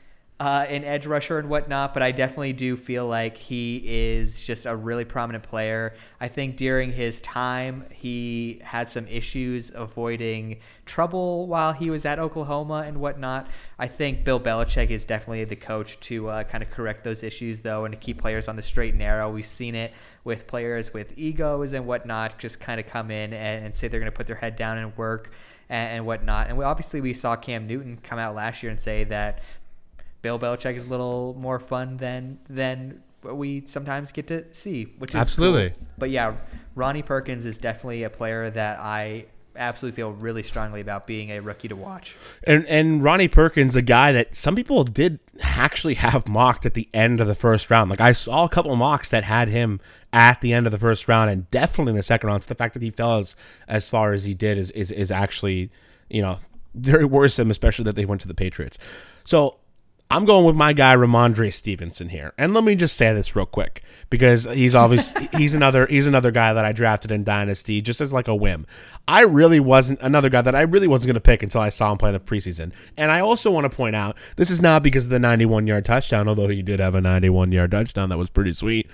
[0.44, 4.66] uh, an edge rusher and whatnot, but I definitely do feel like he is just
[4.66, 5.96] a really prominent player.
[6.20, 12.20] I think during his time, he had some issues avoiding trouble while he was at
[12.20, 13.48] Oklahoma and whatnot.
[13.80, 17.62] I think Bill Belichick is definitely the coach to uh, kind of correct those issues,
[17.62, 19.32] though, and to keep players on the straight and narrow.
[19.32, 19.94] We've seen it
[20.26, 24.02] with players with egos and whatnot just kind of come in and, and say they're
[24.02, 25.32] going to put their head down and work
[25.70, 26.50] and, whatnot.
[26.50, 29.40] And we, obviously, we saw Cam Newton come out last year and say that
[30.24, 35.12] Bill Belichick is a little more fun than than we sometimes get to see, which
[35.12, 35.70] is Absolutely.
[35.70, 35.88] cool.
[36.00, 36.36] But yeah,
[36.76, 39.26] Ronnie Perkins is definitely a player that I
[39.56, 42.16] absolutely feel really strongly about being a rookie to watch.
[42.48, 46.90] And and Ronnie Perkins, a guy that some people did actually have mocked at the
[46.94, 47.90] end of the first round.
[47.90, 49.82] Like I saw a couple mocks that had him
[50.14, 52.44] at the end of the first round and definitely in the second round.
[52.44, 53.36] So the fact that he fell as,
[53.68, 55.70] as far as he did is, is is actually,
[56.10, 56.40] you know,
[56.74, 58.78] very worrisome, especially that they went to the Patriots.
[59.26, 59.58] So
[60.14, 62.34] I'm going with my guy Rhamondre Stevenson here.
[62.38, 63.82] And let me just say this real quick
[64.12, 68.14] because he's obviously he's another he's another guy that I drafted in Dynasty just as
[68.14, 68.68] like a whim.
[69.08, 71.92] I really wasn't another guy that I really wasn't going to pick until I saw
[71.92, 72.74] him play the preseason.
[72.96, 75.86] And I also want to point out this is not because of the 91 yard
[75.86, 78.88] touchdown, although he did have a 91 yard touchdown that was pretty sweet.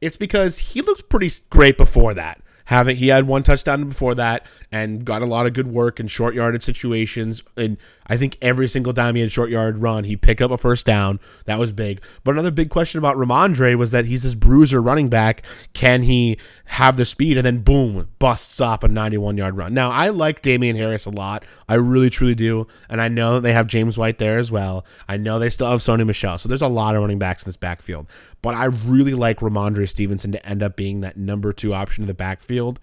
[0.00, 4.46] It's because he looked pretty great before that having he had one touchdown before that
[4.70, 8.68] and got a lot of good work in short yarded situations and I think every
[8.68, 11.20] single time he had short yard run, he picked up a first down.
[11.46, 12.02] That was big.
[12.24, 15.42] But another big question about Rhamondre was that he's this bruiser running back.
[15.72, 19.74] Can he have the speed and then boom, busts up a 91 yard run?
[19.74, 21.44] Now, I like Damien Harris a lot.
[21.68, 22.66] I really, truly do.
[22.88, 24.84] And I know that they have James White there as well.
[25.08, 26.38] I know they still have Sony Michel.
[26.38, 28.08] So there's a lot of running backs in this backfield.
[28.42, 32.08] But I really like Rhamondre Stevenson to end up being that number two option in
[32.08, 32.78] the backfield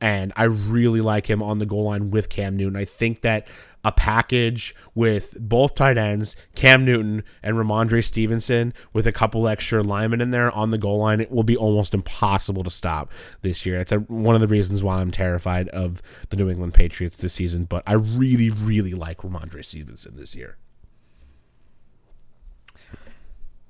[0.00, 2.76] and I really like him on the goal line with Cam Newton.
[2.76, 3.48] I think that
[3.84, 9.82] a package with both tight ends, Cam Newton and Rhamondre Stevenson, with a couple extra
[9.82, 13.10] linemen in there on the goal line, it will be almost impossible to stop
[13.42, 13.78] this year.
[13.78, 17.34] It's a, one of the reasons why I'm terrified of the New England Patriots this
[17.34, 20.56] season, but I really, really like Rhamondre Stevenson this year.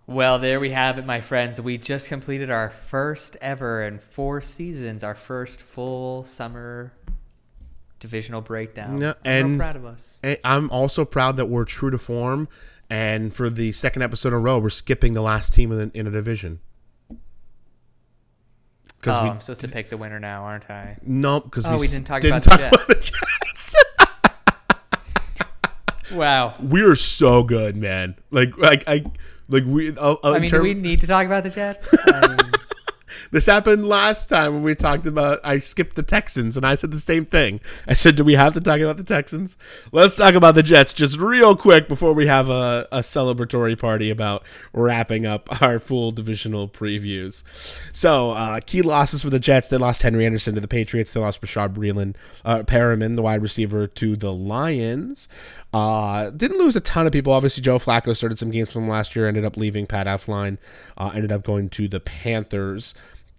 [0.08, 1.60] Well, there we have it, my friends.
[1.60, 6.94] We just completed our first ever in four seasons, our first full summer
[8.00, 9.02] divisional breakdown.
[9.02, 10.18] I'm and- proud of us.
[10.44, 12.48] I'm also proud that we're true to form,
[12.90, 16.06] and for the second episode in a row, we're skipping the last team in, in
[16.06, 16.60] a division.
[17.10, 17.16] Oh,
[19.00, 20.98] Because I'm supposed to pick the winner now, aren't I?
[21.02, 23.12] no, because Oh, we, we didn't talk didn't about the talk the Jets.
[26.12, 26.54] Wow.
[26.62, 28.16] we are so good, man.
[28.30, 29.04] Like, like I,
[29.48, 29.90] like we.
[29.94, 31.94] Uh, uh, I mean, term- do we need to talk about the Jets?
[32.06, 32.47] I mean,
[33.30, 35.40] This happened last time when we talked about.
[35.44, 37.60] I skipped the Texans, and I said the same thing.
[37.86, 39.58] I said, "Do we have to talk about the Texans?
[39.92, 44.10] Let's talk about the Jets just real quick before we have a, a celebratory party
[44.10, 47.42] about wrapping up our full divisional previews."
[47.92, 51.12] So, uh, key losses for the Jets: they lost Henry Anderson to the Patriots.
[51.12, 55.28] They lost Rashad Breeland, uh, Perriman, the wide receiver, to the Lions.
[55.72, 57.32] Uh, didn't lose a ton of people.
[57.32, 59.28] Obviously, Joe Flacco started some games from last year.
[59.28, 60.56] Ended up leaving Pat Elflein.
[60.96, 62.94] Uh, ended up going to the Panthers.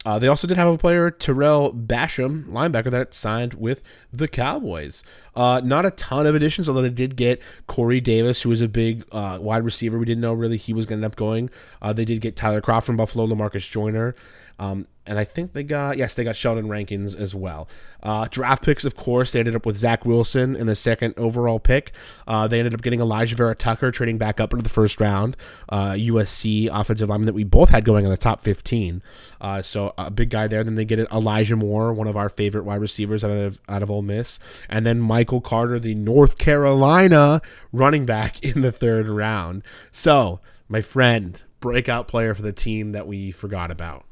[0.05, 5.03] Uh, they also did have a player, Tarell Basham, linebacker, that signed with the Cowboys.
[5.35, 8.69] Uh, not a ton of additions, although they did get Corey Davis, who was a
[8.69, 9.99] big uh, wide receiver.
[9.99, 11.49] We didn't know really he was going to end up going.
[11.81, 14.15] Uh, they did get Tyler Kroft from Buffalo, Lamarcus Joyner.
[14.59, 17.67] Um, and I think they got, yes, they got Sheldon Rankins as well.
[18.03, 21.59] Uh, draft picks, of course, they ended up with Zach Wilson in the second overall
[21.59, 21.93] pick.
[22.27, 25.35] Uh, they ended up getting Alijah Vera-Tucker, trading back up into the first round.
[25.67, 29.01] Uh, USC offensive lineman that we both had going in the top 15.
[29.41, 30.63] Uh, so a big guy there.
[30.63, 33.89] Then they get Elijah Moore, one of our favorite wide receivers out of out of
[33.89, 34.37] Ole Miss,
[34.69, 37.41] and then Michael Carter, the North Carolina
[37.71, 39.63] running back in the third round.
[39.91, 44.05] So my friend, breakout player for the team that we forgot about.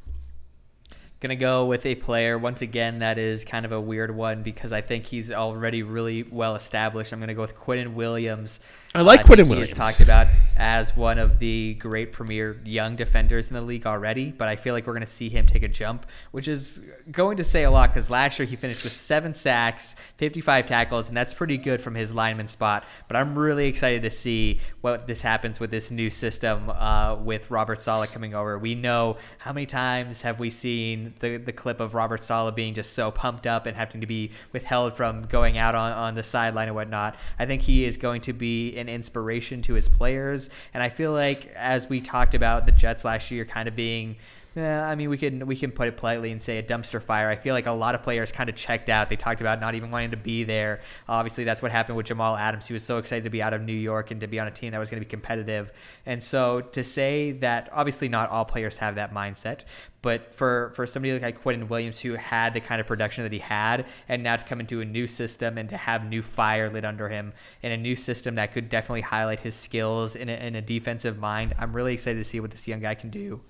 [1.28, 4.72] Gonna go with a player once again that is kind of a weird one because
[4.72, 7.12] I think he's already really well established.
[7.12, 8.62] I'm gonna go with Quinnen Williams.
[8.98, 9.72] I like Quinnen he Williams.
[9.72, 14.32] is talked about as one of the great premier young defenders in the league already,
[14.32, 16.80] but I feel like we're gonna see him take a jump, which is
[17.12, 21.08] going to say a lot because last year he finished with seven sacks, 55 tackles,
[21.08, 22.86] and that's pretty good from his lineman spot.
[23.08, 27.52] But I'm really excited to see what this happens with this new system uh, with
[27.52, 28.58] Robert Saleh coming over.
[28.58, 32.56] We know how many times have we seen seen the the clip of Robert Saleh
[32.56, 36.16] being just so pumped up and having to be withheld from going out on, on
[36.16, 37.16] the sideline and whatnot.
[37.40, 41.12] I think he is going to be an inspiration to his players, and I feel
[41.12, 44.18] like as we talked about the Jets last year, kind of being
[44.58, 47.30] yeah, I mean, we can we can put it politely and say a dumpster fire.
[47.30, 49.08] I feel like a lot of players kind of checked out.
[49.08, 50.82] They talked about not even wanting to be there.
[51.08, 52.66] Obviously, that's what happened with Jamal Adams.
[52.66, 54.52] He was so excited to be out of New York and to be on a
[54.52, 55.72] team that was going to be competitive.
[56.08, 59.64] And so to say that, obviously, not all players have that mindset.
[60.02, 63.40] But for, for somebody like Quinnen Williams, who had the kind of production that he
[63.40, 66.86] had, and now to come into a new system and to have new fire lit
[66.86, 70.56] under him in a new system that could definitely highlight his skills in a, in
[70.56, 73.42] a defensive mind, I'm really excited to see what this young guy can do.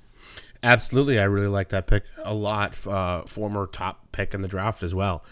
[0.63, 2.85] Absolutely, I really like that pick a lot.
[2.87, 5.23] Uh, former top pick in the draft as well.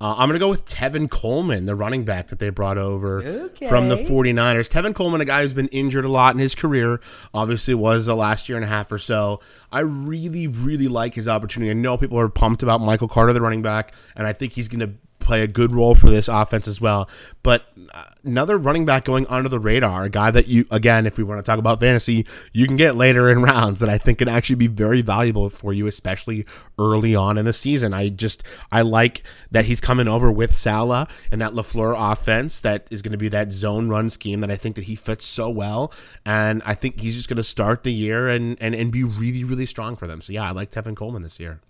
[0.00, 3.22] Uh, I'm going to go with Tevin Coleman, the running back that they brought over
[3.22, 3.68] Okay.
[3.68, 4.68] from the 49ers.
[4.68, 7.00] Tevin Coleman, a guy who's been injured a lot in his career,
[7.32, 9.38] obviously was the last year and a half or so.
[9.70, 11.70] I really, really like his opportunity.
[11.70, 14.66] I know people are pumped about Michael Carter, the running back, and I think he's
[14.66, 14.92] going to
[15.22, 17.08] play a good role for this offense as well.
[17.42, 21.16] But uh, another running back going under the radar, a guy that you, again, if
[21.16, 24.18] we want to talk about fantasy, you can get later in rounds that I think
[24.18, 26.46] can actually be very valuable for you, especially
[26.78, 27.92] early on in the season.
[27.92, 32.86] I just, I like that he's coming over with Saleh and that LaFleur offense that
[32.90, 35.50] is going to be that zone run scheme that I think that he fits so
[35.50, 35.92] well.
[36.26, 39.44] And I think he's just going to start the year and, and, and be really,
[39.44, 40.20] really strong for them.
[40.20, 41.60] So yeah, I like Tevin Coleman this year.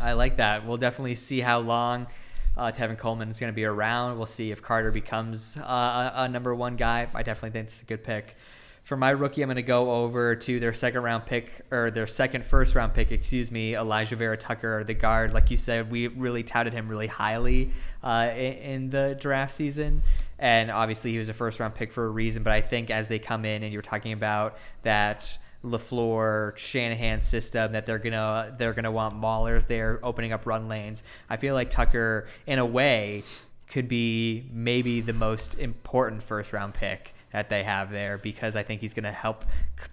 [0.00, 0.66] I like that.
[0.66, 2.06] We'll definitely see how long
[2.56, 4.16] uh, Tevin Coleman is going to be around.
[4.16, 7.06] We'll see if Carter becomes uh, a, number one guy.
[7.14, 8.36] I definitely think it's a good pick.
[8.84, 12.06] For my rookie, I'm going to go over to their second round pick or their
[12.06, 15.32] second first round pick, excuse me, Alijah Vera-Tucker, the guard.
[15.32, 17.70] Like you said, we really touted him really highly
[18.02, 20.02] uh, in the draft season.
[20.38, 22.42] And obviously, he was a first round pick for a reason.
[22.42, 27.72] But I think as they come in and you're talking about that LaFleur Shanahan system
[27.72, 31.02] that they're gonna they're gonna want maulers there opening up run lanes.
[31.30, 33.22] I feel like Tucker, in a way,
[33.68, 38.62] could be maybe the most important first round pick that they have there because I
[38.62, 39.44] think he's going to help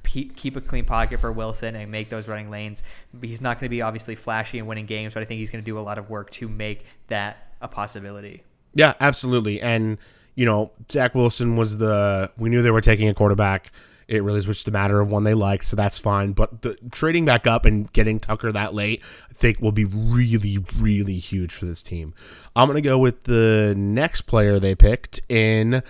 [0.04, 2.84] keep a clean pocket for Wilson and make those running lanes.
[3.20, 5.64] He's not going to be obviously flashy and winning games, but I think he's going
[5.64, 8.44] to do a lot of work to make that a possibility.
[8.76, 9.60] Yeah, absolutely.
[9.60, 9.98] And
[10.36, 13.72] you know, Zach Wilson was the we knew they were taking a quarterback.
[14.12, 16.34] It really is just a matter of one they liked, so that's fine.
[16.34, 20.58] But the trading back up and getting Tucker that late, I think will be really,
[20.78, 22.14] really huge for this team.
[22.54, 25.82] I'm gonna go with the next player they picked in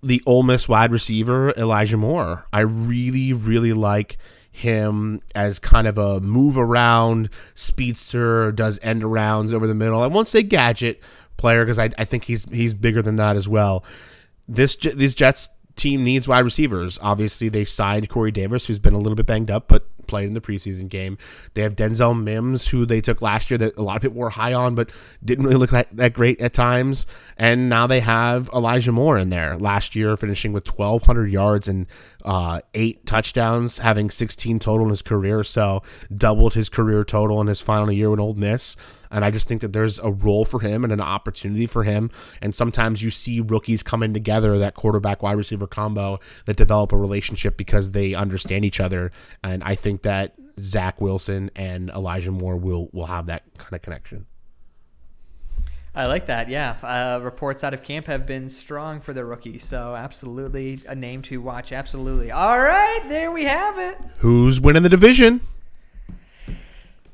[0.00, 2.46] the Ole Miss wide receiver Elijah Moore.
[2.52, 4.16] I really, really like
[4.52, 10.02] him as kind of a move around speedster, does end arounds over the middle.
[10.02, 11.00] I won't say gadget
[11.36, 13.84] player because I, I think he's he's bigger than that as well.
[14.46, 16.98] This these Jets team needs wide receivers.
[17.02, 20.34] Obviously, they signed Corey Davis, who's been a little bit banged up, but played in
[20.34, 21.16] the preseason game.
[21.54, 24.30] They have Denzel Mims, who they took last year that a lot of people were
[24.30, 24.90] high on, but
[25.24, 27.06] didn't really look that, that great at times.
[27.36, 31.86] And now they have Elijah Moore in there last year, finishing with 1,200 yards and
[32.24, 35.44] uh, eight touchdowns, having 16 total in his career.
[35.44, 35.82] So
[36.14, 38.76] doubled his career total in his final year with Ole Miss.
[39.10, 42.10] And I just think that there's a role for him and an opportunity for him.
[42.40, 46.96] And sometimes you see rookies coming together, that quarterback wide receiver combo, that develop a
[46.96, 49.10] relationship because they understand each other.
[49.42, 53.82] And I think that Zach Wilson and Elijah Moore will will have that kind of
[53.82, 54.26] connection.
[55.92, 56.48] I like that.
[56.48, 60.94] Yeah, uh, reports out of camp have been strong for the rookie, so absolutely a
[60.94, 61.72] name to watch.
[61.72, 62.30] Absolutely.
[62.30, 63.98] All right, there we have it.
[64.18, 65.40] Who's winning the division?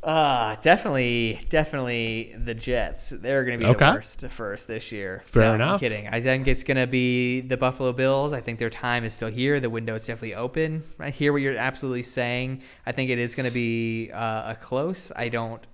[0.07, 3.11] Uh, definitely, definitely the Jets.
[3.11, 3.87] They're going to be Okay.
[3.87, 5.23] the worst first this year.
[5.27, 5.81] Fair No, I'm enough.
[5.81, 6.07] kidding.
[6.07, 8.33] I think it's going to be the Buffalo Bills.
[8.33, 9.59] I think their time is still here.
[9.59, 10.85] The window is definitely open.
[11.01, 12.63] I hear what you're absolutely saying.
[12.87, 15.11] I think it is going to be uh, a close.
[15.17, 15.67] I don't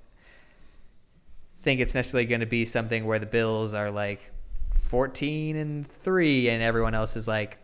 [1.59, 4.33] think it's necessarily going to be something where the Bills are like
[4.77, 7.59] 14 and 3 and everyone else is like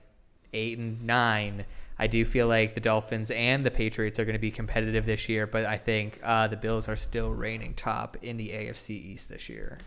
[0.53, 1.65] 8 and 9.
[1.99, 5.29] I do feel like the Dolphins and the Patriots are going to be competitive this
[5.29, 9.29] year, but I think uh, the Bills are still reigning top in the AFC East
[9.29, 9.79] this year.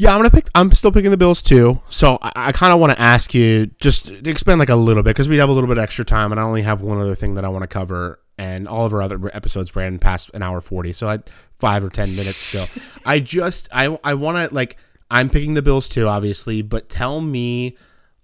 [0.00, 0.48] Yeah, I'm gonna pick.
[0.54, 1.82] I'm still picking the Bills too.
[1.90, 5.02] So I, I kind of want to ask you just to expand like a little
[5.02, 7.16] bit because we have a little bit extra time, and I only have one other
[7.16, 10.42] thing that I want to cover, and all of our other episodes ran past an
[10.44, 11.18] hour forty, so I
[11.56, 12.66] five or ten minutes still.
[13.04, 14.76] I just I I want to like
[15.10, 17.76] I'm picking the Bills too, obviously, but tell me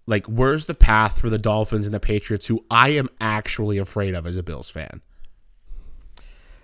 [0.07, 4.15] like where's the path for the Dolphins and the Patriots, who I am actually afraid
[4.15, 5.01] of as a Bills fan.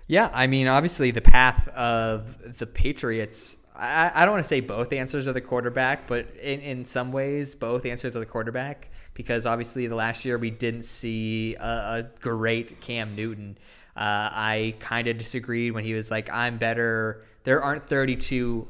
[0.07, 3.57] Yeah, I mean, obviously, the path of the Patriots.
[3.75, 7.11] I, I don't want to say both answers are the quarterback, but in, in some
[7.11, 11.65] ways, both answers are the quarterback because obviously, the last year we didn't see a,
[11.65, 13.57] a great Cam Newton.
[13.95, 18.67] Uh, I kind of disagreed when he was like, "I'm better." There aren't 32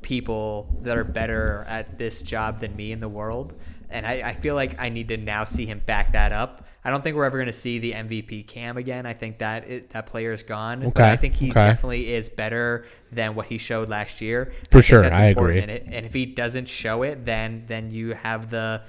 [0.00, 3.54] people that are better at this job than me in the world.
[3.90, 6.66] And I, I feel like I need to now see him back that up.
[6.84, 9.04] I don't think we're ever going to see the MVP cam again.
[9.06, 10.80] I think that it, that player is gone.
[10.80, 11.66] But Okay, I think he okay.
[11.66, 14.52] definitely is better than what he showed last year.
[14.70, 15.58] For I sure, that's I agree.
[15.60, 18.82] And, it, and if he doesn't show it, then then you have the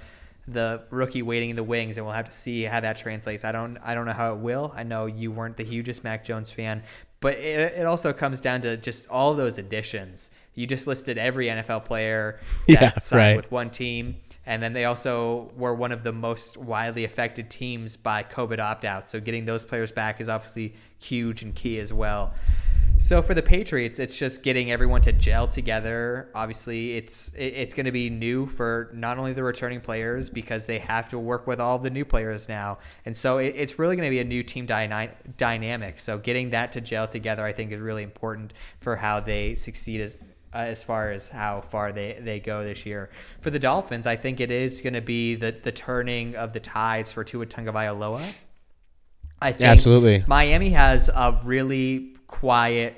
[0.48, 3.44] the rookie waiting in the wings, and we'll have to see how that translates.
[3.46, 4.74] I don't I don't know how it will.
[4.76, 6.84] I know you weren't the hugest Mac Jones fan,
[7.20, 10.32] but it, it also comes down to just all those additions.
[10.56, 13.36] You just listed every NFL player that Yeah, signed right.
[13.36, 14.18] with one team.
[14.50, 18.84] And then they also were one of the most widely affected teams by COVID opt
[18.84, 19.08] out.
[19.08, 22.34] So getting those players back is obviously huge and key as well.
[22.98, 26.32] So for the Patriots, it's just getting everyone to gel together.
[26.34, 30.80] Obviously, it's it's going to be new for not only the returning players because they
[30.80, 34.10] have to work with all the new players now, and so it's really going to
[34.10, 36.00] be a new team dyna- dynamic.
[36.00, 40.02] So getting that to gel together, I think, is really important for how they succeed
[40.02, 40.18] as
[40.54, 43.10] uh, as far as how far they, they go this year.
[43.42, 46.60] For the Dolphins, I think it is going to be the the turning of the
[46.60, 48.24] tides for Tua Tagovailoa.
[49.42, 50.24] I think Absolutely.
[50.28, 52.96] Miami has a really quiet,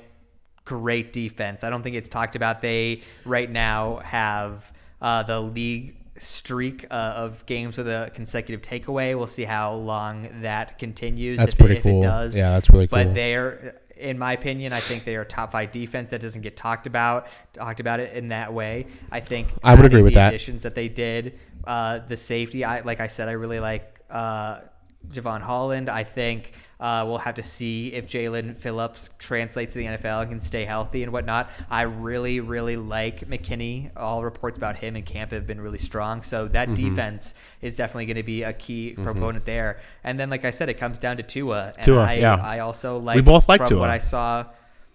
[0.64, 1.62] great defense.
[1.62, 2.60] I don't think it's talked about.
[2.60, 9.16] They right now have uh, the league streak uh, of games with a consecutive takeaway.
[9.16, 11.38] We'll see how long that continues.
[11.38, 12.02] That's if pretty it, if cool.
[12.02, 12.38] it does.
[12.38, 13.04] Yeah, that's really cool.
[13.04, 16.56] But they're, in my opinion, I think they are top five defense that doesn't get
[16.56, 17.28] talked about.
[17.52, 18.86] Talked about it in that way.
[19.10, 20.28] I think I would agree with that.
[20.28, 22.64] Additions that they did, uh, the safety.
[22.64, 24.00] I like I said, I really like.
[24.10, 24.60] Uh,
[25.08, 25.88] Jevon Holland.
[25.88, 26.52] I think
[26.82, 30.64] uh, we'll have to see if Jaelan Phillips translates to the NFL and can stay
[30.64, 31.48] healthy and whatnot.
[31.70, 33.90] I really, really like McKinney.
[33.96, 36.22] All reports about him in camp have been really strong.
[36.24, 36.88] So that Mm-hmm.
[36.90, 39.78] defense is definitely going to be a key proponent there.
[40.04, 41.72] And then, like I said, it comes down to Tua.
[41.76, 42.34] And Tua, I, yeah.
[42.36, 43.78] I also like We both like from Tua.
[43.80, 44.46] what I saw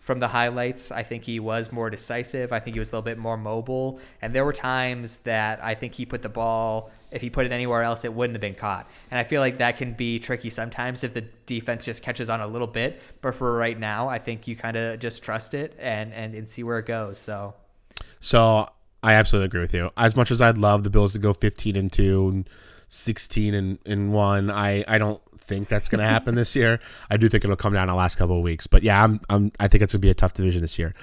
[0.08, 2.54] from the highlights, I think he was more decisive.
[2.54, 4.00] I think he was a little bit more mobile.
[4.22, 7.52] And there were times that I think he put the ball, if he put it
[7.52, 8.90] anywhere else, it wouldn't have been caught.
[9.12, 12.40] And I feel like that can be tricky sometimes if the defense just catches on
[12.40, 13.02] a little bit.
[13.22, 16.50] But for right now, I think you kind of just trust it and, and, and
[16.50, 17.20] see where it goes.
[17.20, 17.54] So.
[18.22, 18.70] So
[19.04, 19.92] I absolutely agree with you.
[19.98, 22.50] As much as I'd love the Bills to go 15 and 2 and
[22.88, 26.80] 16 and, and 1, I, I don't think that's going to happen this year.
[27.10, 28.68] I do think it'll come down in the last couple of weeks.
[28.68, 30.94] But yeah, I'm, I'm I think it's going to be a tough division this year.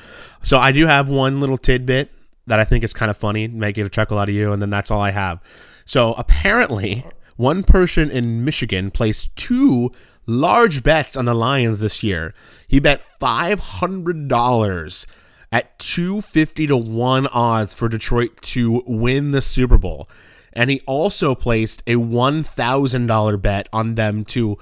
[0.43, 2.11] So I do have one little tidbit
[2.47, 4.61] that I think is kind of funny, make it a chuckle out of you, and
[4.61, 5.41] then that's all I have.
[5.87, 7.07] So apparently,
[7.37, 9.93] one person in Michigan placed two
[10.27, 12.35] large bets on the Lions this year.
[12.67, 15.07] He bet $500
[15.53, 20.09] at 250 to 1 odds for Detroit to win the Super Bowl.
[20.55, 24.59] And he also placed a $1,000 bet on them to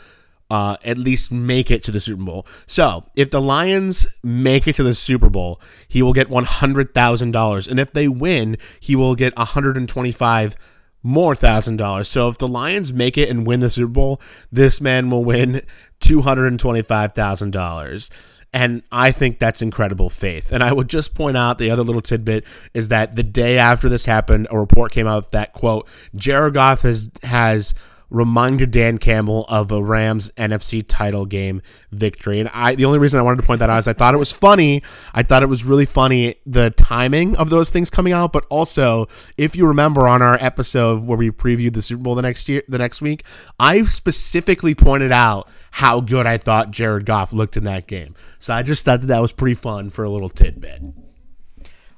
[0.51, 2.47] uh, at least make it to the Super Bowl.
[2.67, 7.69] So if the Lions make it to the Super Bowl, he will get $100,000.
[7.69, 10.57] And if they win, he will get 125
[11.03, 12.09] more thousand dollars.
[12.09, 14.21] So if the Lions make it and win the Super Bowl,
[14.51, 15.63] this man will win
[16.01, 18.09] two hundred and twenty-five thousand dollars.
[18.53, 20.53] And I think that's incredible faith.
[20.53, 23.89] And I would just point out the other little tidbit is that the day after
[23.89, 27.73] this happened, a report came out that quote, Jared Goff has has
[28.13, 32.39] reminded Dan Campbell of a Rams NFC title game victory.
[32.39, 34.19] And I the only reason I wanted to point that out is I thought it
[34.19, 34.83] was funny.
[35.15, 39.09] I thought it was really funny the timing of those things coming out, but also
[39.37, 42.63] if you remember on our episode where we previewed the Super Bowl the next year
[42.69, 43.25] the next week,
[43.59, 48.15] I specifically pointed out how good I thought Jared Goff looked in that game.
[48.39, 50.83] So I just thought that that was pretty fun for a little tidbit.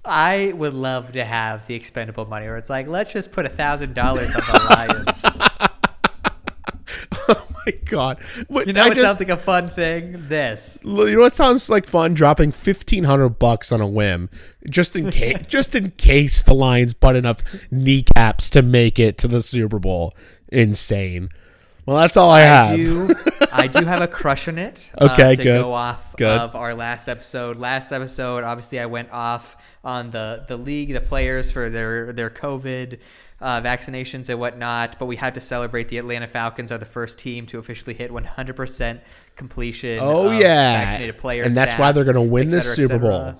[0.05, 3.49] I would love to have the expendable money where it's like, let's just put a
[3.49, 5.24] thousand dollars on the Lions.
[7.28, 8.20] oh my god!
[8.48, 10.16] What, You know I what just- sounds like a fun thing?
[10.28, 10.81] This.
[10.85, 12.15] You know what sounds like fun?
[12.15, 14.28] Dropping fifteen hundred bucks on a whim,
[14.69, 19.28] just in case, just in case the Lions butt enough kneecaps to make it to
[19.28, 20.15] the Super Bowl.
[20.48, 21.31] Insane.
[21.86, 22.70] Well, that's all I have.
[22.70, 23.09] I do.
[23.52, 24.90] I do have a crush on it.
[24.98, 25.61] uh, Okay, to good.
[25.61, 26.27] go off Good.
[26.40, 27.56] of our last episode.
[27.56, 32.31] Last episode, obviously, I went off on the the league, the players for their their
[32.31, 33.01] COVID.
[33.40, 37.19] Uh, vaccinations and whatnot, but we had to celebrate the Atlanta Falcons are the first
[37.19, 39.01] team to officially hit 100%
[39.36, 39.98] completion.
[40.01, 40.81] Oh, yeah.
[40.81, 43.35] vaccinated players, And that's why they're gonna win et this Super Bowl.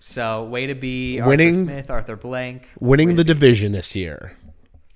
[0.00, 3.94] So, way to be Winning- Arthur Smith, Arthur Blank, Winning the to be- division this
[3.94, 4.36] year.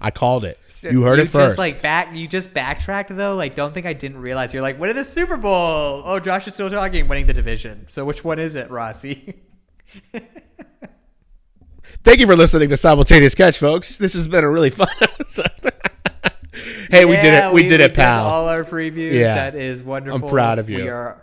[0.01, 0.59] I called it.
[0.83, 1.59] You heard it just first.
[1.59, 2.17] like back.
[2.17, 3.37] You just backtracked though.
[3.37, 4.55] Like, don't think I didn't realize.
[4.55, 6.03] You're like, winning the Super Bowl.
[6.05, 7.07] Oh, Josh is still talking.
[7.07, 7.85] Winning the division.
[7.89, 9.35] So which one is it, Rossi?
[12.03, 13.99] Thank you for listening to Simultaneous Catch, folks.
[13.99, 15.51] This has been a really fun episode.
[16.91, 17.53] Hey, we did it.
[17.53, 18.27] We, did it, pal.
[18.27, 19.13] all our previews.
[19.13, 19.35] Yeah.
[19.35, 20.23] That is wonderful.
[20.23, 20.77] I'm proud of you.
[20.85, 21.23] We are.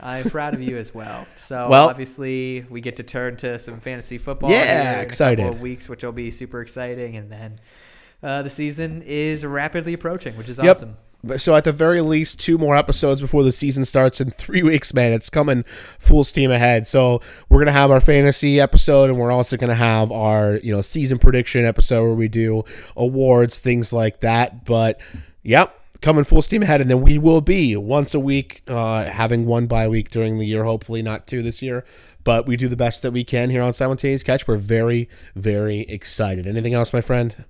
[0.00, 1.26] I'm proud of you as well.
[1.36, 4.50] So Well- obviously we get to turn to some fantasy football.
[4.50, 5.42] Yeah, here in a excited.
[5.42, 7.60] couple of weeks, which will be super exciting, and then
[8.22, 10.66] uh, the season is rapidly approaching, which is Yep.
[10.76, 10.96] awesome.
[11.36, 14.94] So at the very least, two more episodes before the season starts in three weeks,
[14.94, 15.12] man.
[15.12, 15.64] It's coming
[15.98, 16.86] full steam ahead.
[16.86, 20.80] So we're gonna have our fantasy episode, and we're also gonna have our you know
[20.80, 22.64] season prediction episode where we do
[22.96, 24.64] awards, things like that.
[24.64, 25.00] But
[25.42, 29.46] yep, coming full steam ahead, and then we will be once a week, uh, having
[29.46, 30.64] one bye week during the year.
[30.64, 31.84] Hopefully not two this year,
[32.24, 34.46] but we do the best that we can here on Simultaneous Catch.
[34.46, 36.46] We're very, very excited.
[36.46, 37.44] Anything else, my friend?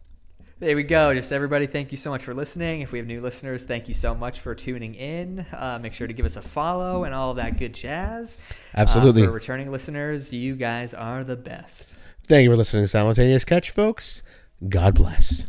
[0.64, 1.12] There we go.
[1.12, 2.80] Just everybody, thank you so much for listening.
[2.80, 5.44] If we have new listeners, thank you so much for tuning in.
[5.52, 8.38] Uh, make sure to give us a follow and all of that good jazz.
[8.74, 9.26] Uh, Absolutely.
[9.26, 11.92] for returning listeners, you guys are the best.
[12.26, 14.22] Thank you for listening to Simultaneous Catch, folks.
[14.66, 15.48] God bless.